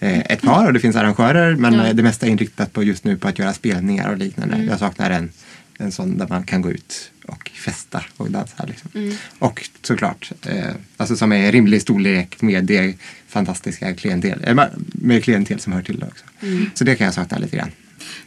eh, 0.00 0.18
ett 0.20 0.42
par 0.42 0.66
och 0.66 0.72
det 0.72 0.80
finns 0.80 0.96
arrangörer 0.96 1.54
men 1.56 1.74
Ja. 1.74 1.86
eh, 1.86 1.94
det 1.94 2.02
mesta 2.02 2.26
är 2.26 2.30
inriktat 2.30 2.72
på 2.72 2.82
just 2.82 3.04
nu 3.04 3.16
på 3.16 3.28
att 3.28 3.38
göra 3.38 3.52
spelningar 3.54 4.10
och 4.12 4.18
liknande. 4.18 4.64
Jag 4.64 4.78
saknar 4.78 5.10
en, 5.10 5.30
en 5.78 5.92
sån 5.92 6.18
där 6.18 6.26
man 6.28 6.44
kan 6.44 6.62
gå 6.62 6.70
ut 6.70 7.10
och 7.24 7.50
festa 7.54 8.04
och 8.16 8.30
dansa. 8.30 8.66
Liksom. 8.66 9.16
Och 9.38 9.68
såklart, 9.82 10.32
eh, 10.46 10.70
alltså 10.96 11.16
som 11.16 11.32
är 11.32 11.52
rimlig 11.52 11.82
storlek 11.82 12.42
med 12.42 12.64
det 12.64 12.94
fantastiska 13.28 13.94
klientel, 13.94 14.44
eh, 14.44 14.64
med 14.78 15.24
klientel 15.24 15.60
som 15.60 15.72
hör 15.72 15.82
till 15.82 15.98
det 15.98 16.06
också. 16.06 16.24
Så 16.74 16.84
det 16.84 16.96
kan 16.96 17.04
jag 17.04 17.14
sakna 17.14 17.38
lite 17.38 17.56
grann. 17.56 17.70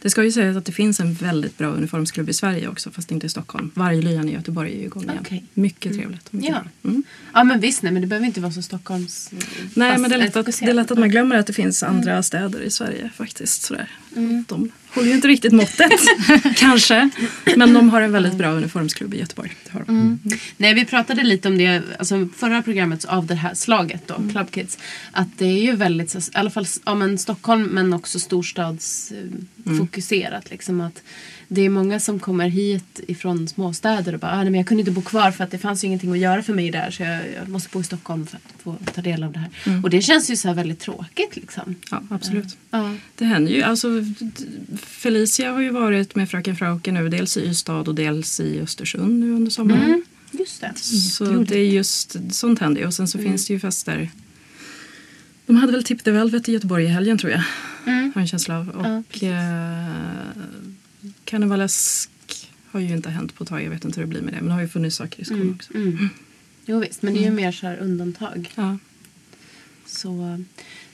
Det 0.02 0.10
ska 0.10 0.24
ju 0.24 0.32
sägas 0.32 0.58
att 0.58 0.66
det 0.66 0.72
finns 0.72 1.00
en 1.00 1.14
väldigt 1.14 1.58
bra 1.58 1.68
uniformsklubb 1.68 2.30
i 2.30 2.34
Sverige 2.34 2.68
också 2.68 2.92
fast 2.92 3.12
inte 3.12 3.26
i 3.26 3.30
Stockholm. 3.30 3.72
Varglyan 3.74 4.30
i 4.30 4.34
Göteborg 4.34 4.74
är 4.74 4.78
ju 4.78 4.86
igång 4.86 5.04
igen. 5.04 5.18
Okej. 5.22 5.44
Mycket 5.54 5.94
trevligt. 5.94 6.34
Mycket 6.34 6.50
Ja. 6.50 6.90
Mm. 6.90 7.04
ja, 7.34 7.44
men 7.44 7.60
visst. 7.60 7.84
Nej, 7.84 7.92
men 7.92 8.02
det 8.02 8.08
behöver 8.08 8.28
inte 8.28 8.42
vara 8.42 8.52
så 8.52 8.62
Stockholms... 8.62 9.32
Nej 9.74 9.98
men 9.98 10.10
det 10.10 10.16
är, 10.16 10.20
lätt 10.20 10.36
att, 10.36 10.46
det 10.46 10.62
är 10.62 10.74
lätt 10.74 10.92
att 10.92 11.00
man 11.00 11.10
glömmer 11.10 11.36
att 11.36 11.48
det 11.48 11.54
finns 11.54 11.84
andra 11.84 12.24
städer 12.24 12.62
i 12.62 12.72
Sverige 12.72 13.10
faktiskt. 13.16 13.62
Sådär. 13.62 13.90
Mm. 14.16 14.46
De 14.48 14.72
håller 14.94 15.08
ju 15.08 15.14
inte 15.14 15.28
riktigt 15.28 15.54
måttet 15.54 15.92
kanske. 16.56 17.10
Men 17.56 17.74
de 17.74 17.90
har 17.90 18.02
en 18.02 18.12
väldigt 18.12 18.34
bra 18.34 18.52
uniformsklubb 18.52 19.14
i 19.14 19.20
Göteborg. 19.20 19.56
De. 19.72 19.84
Mm. 19.90 20.20
Nej, 20.58 20.74
vi 20.74 20.86
pratade 20.86 21.24
lite 21.24 21.48
om 21.48 21.58
det 21.58 21.82
alltså 22.00 22.28
förra 22.38 22.62
programmet 22.62 23.06
av 23.06 23.26
det 23.26 23.36
här 23.36 23.54
slaget 23.54 24.08
då, 24.08 24.16
Club 24.32 24.52
Kids. 24.52 24.78
Att 25.12 25.28
det 25.38 25.46
är 25.46 25.64
ju 25.64 25.76
väldigt, 25.76 26.16
i 26.16 26.20
alla 26.34 26.50
fall 26.50 26.66
ja, 26.86 26.96
men 26.96 27.18
Stockholm 27.18 27.64
men 27.64 27.94
också 27.94 28.20
storstadsfokuserat. 28.20 30.50
Liksom, 30.50 30.82
att 30.82 31.02
det 31.54 31.62
är 31.62 31.70
många 31.70 32.00
som 32.00 32.20
kommer 32.20 32.48
hit 32.50 33.00
ifrån 33.08 33.48
småstäder 33.48 34.14
och 34.14 34.20
bara 34.20 34.32
ah, 34.32 34.36
nej, 34.36 34.46
men 34.46 34.54
jag 34.54 34.68
kunde 34.68 34.82
inte 34.82 34.92
bo 34.92 35.02
kvar 35.02 35.32
för 35.32 35.44
att 35.44 35.52
det 35.52 35.58
fanns 35.58 35.84
ju 35.84 35.88
ingenting 35.88 36.12
att 36.12 36.18
göra 36.18 36.44
för 36.44 36.54
mig 36.54 36.72
där 36.72 36.92
så 36.92 37.04
jag, 37.04 37.22
jag 37.40 37.50
måste 37.50 37.70
bo 37.72 37.82
i 37.82 37.84
Stockholm 37.84 38.28
för 38.28 38.38
att 38.38 38.62
få 38.64 38.76
ta 38.94 39.02
del 39.02 39.24
av 39.24 39.32
det 39.32 39.40
här. 39.40 39.50
Och 39.84 39.90
det 39.90 40.02
känns 40.02 40.32
ju 40.32 40.36
så 40.36 40.48
här 40.48 40.56
väldigt 40.56 40.80
tråkigt 40.80 41.36
liksom. 41.36 41.76
Ja, 41.92 42.04
absolut. 42.10 42.58
Ja. 42.70 42.96
Det 43.16 43.26
händer 43.26 43.52
ju. 43.52 43.62
Alltså, 43.62 43.88
Felicia 44.78 45.52
har 45.52 45.62
ju 45.62 45.70
varit 45.70 46.16
med 46.16 46.30
Fröken 46.30 46.56
Frauke 46.56 46.92
nu. 46.92 47.10
Dels 47.10 47.38
i 47.38 47.50
Ystad 47.50 47.88
och 47.88 47.96
dels 47.96 48.40
i 48.40 48.60
Östersund 48.60 49.20
nu 49.20 49.32
under 49.32 49.52
sommaren. 49.52 49.84
Mm. 49.84 50.04
Just 50.32 50.62
det. 50.62 50.78
Så 50.80 51.26
det 51.26 51.58
är 51.58 51.72
just 51.72 52.18
sånt 52.32 52.60
händer 52.60 52.82
ju. 52.82 52.88
Och 52.88 52.94
sen 52.94 53.08
så 53.08 53.18
finns 53.18 53.48
det 53.48 53.54
ju 53.54 53.60
fester. 53.60 54.10
De 55.46 55.56
hade 55.56 55.72
väl 55.72 55.84
Tip 55.84 56.04
the 56.04 56.12
Velvet 56.12 56.50
i 56.50 56.54
Göteborg 56.54 56.84
i 56.84 56.88
helgen 56.88 57.18
tror 57.18 57.32
jag. 57.32 57.44
Mm. 57.86 58.12
Har 58.16 58.22
en 58.22 58.28
känsla 58.28 58.60
av. 58.60 58.72
Ja, 58.74 58.98
Och 58.98 59.24
eh, 59.24 59.92
Karnevalesk 61.26 62.10
har 62.72 62.80
ju 62.80 62.88
inte 62.96 63.10
hänt 63.10 63.36
på 63.36 63.44
ett 63.44 63.50
tag. 63.50 63.64
Jag 63.64 63.70
vet 63.70 63.86
inte 63.86 64.00
hur 64.00 64.08
det 64.08 64.10
blir 64.10 64.22
med 64.22 64.34
det. 64.34 64.38
Men 64.38 64.48
det 64.48 64.54
har 64.54 64.62
ju 64.62 64.68
funnits 64.68 64.96
saker 64.96 65.22
i 65.22 65.26
skolan 65.26 65.42
Mm. 65.42 65.56
också. 65.56 65.74
Mm. 65.76 66.10
Jo 66.66 66.80
visst, 66.80 67.02
men 67.02 67.14
det 67.14 67.20
är 67.20 67.24
ju 67.24 67.32
mer 67.32 67.52
så 67.52 67.68
här 67.68 67.78
undantag. 67.78 68.50
Ja. 68.56 68.78
Så 69.86 70.44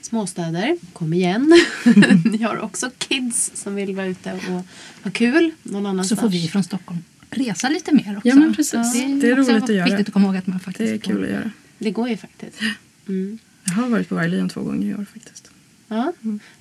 småstäder, 0.00 0.78
kom 0.92 1.12
igen. 1.12 1.60
Ni 2.24 2.42
har 2.42 2.58
också 2.60 2.90
kids 2.98 3.50
som 3.54 3.74
vill 3.74 3.96
vara 3.96 4.06
ute 4.06 4.32
och 4.32 4.64
ha 5.04 5.10
kul 5.12 5.50
någon 5.62 5.82
Så 5.82 5.88
annanstans. 5.88 6.20
får 6.20 6.28
vi 6.28 6.48
från 6.48 6.64
Stockholm 6.64 7.00
resa 7.30 7.68
lite 7.68 7.94
mer 7.94 8.16
också. 8.16 8.28
Ja, 8.28 8.34
men 8.34 8.54
precis. 8.54 8.92
Det 8.92 9.28
är 9.30 9.40
också 9.40 9.52
roligt 9.52 9.64
att 9.64 9.70
göra. 9.74 9.84
viktigt 9.84 10.06
att 10.08 10.12
komma 10.12 10.26
ihåg 10.26 10.36
att 10.36 10.46
man 10.46 10.60
faktiskt 10.60 10.88
Det 11.04 11.10
är 11.10 11.14
kul 11.14 11.24
att 11.24 11.30
göra. 11.30 11.50
Det 11.78 11.90
går 11.90 12.08
ju 12.08 12.16
faktiskt. 12.16 12.60
Mm. 13.08 13.38
Jag 13.64 13.72
har 13.72 13.88
varit 13.88 14.08
på 14.08 14.14
Varglyan 14.14 14.48
två 14.48 14.60
gånger 14.62 14.90
i 14.90 14.94
år 14.94 15.06
faktiskt. 15.12 15.50
Ja, 15.88 16.12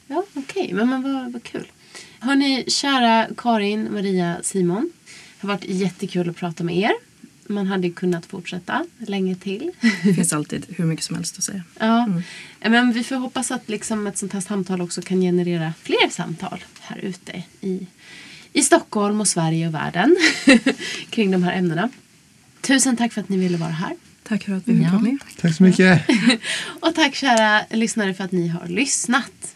ja 0.07 0.23
okej. 0.33 0.71
Men, 0.73 0.89
men 0.89 1.01
vad, 1.03 1.31
vad 1.33 1.43
kul. 1.43 1.67
Hörni, 2.19 2.63
kära 2.67 3.27
Karin, 3.37 3.93
Maria, 3.93 4.37
Simon. 4.43 4.91
Det 5.41 5.47
har 5.47 5.53
varit 5.55 5.65
jättekul 5.67 6.29
att 6.29 6.35
prata 6.35 6.63
med 6.63 6.77
er. 6.77 6.91
Man 7.49 7.67
hade 7.67 7.89
kunnat 7.89 8.25
fortsätta 8.25 8.85
länge 8.97 9.35
till. 9.35 9.71
Det 10.03 10.13
finns 10.13 10.33
alltid 10.33 10.65
hur 10.69 10.85
mycket 10.85 11.05
som 11.05 11.15
helst 11.15 11.37
att 11.37 11.43
säga. 11.43 11.63
Ja, 11.79 12.09
men 12.69 12.93
vi 12.93 13.03
får 13.03 13.15
hoppas 13.15 13.51
att 13.51 13.69
liksom 13.69 14.07
ett 14.07 14.17
sånt 14.17 14.33
här 14.33 14.41
samtal 14.41 14.81
också 14.81 15.01
kan 15.01 15.21
generera 15.21 15.73
fler 15.83 16.09
samtal 16.09 16.63
här 16.81 16.97
ute 16.97 17.43
i, 17.61 17.87
i 18.53 18.61
Stockholm 18.61 19.21
och 19.21 19.27
Sverige 19.27 19.67
och 19.67 19.73
världen 19.73 20.17
kring 21.09 21.31
de 21.31 21.43
här 21.43 21.53
ämnena. 21.57 21.89
Tusen 22.61 22.97
tack 22.97 23.13
för 23.13 23.21
att 23.21 23.29
ni 23.29 23.37
ville 23.37 23.57
vara 23.57 23.69
här. 23.69 23.95
Tack 24.23 24.43
för 24.43 24.53
att 24.53 24.67
vi 24.67 24.73
fick 24.77 24.85
Ja. 24.87 24.91
vara 24.91 25.01
med. 25.01 25.17
Tack 25.41 25.55
så 25.55 25.63
mycket. 25.63 26.01
Och 26.79 26.95
tack 26.95 27.15
kära 27.15 27.61
lyssnare 27.71 28.13
för 28.13 28.23
att 28.23 28.31
ni 28.31 28.47
har 28.47 28.67
lyssnat. 28.67 29.55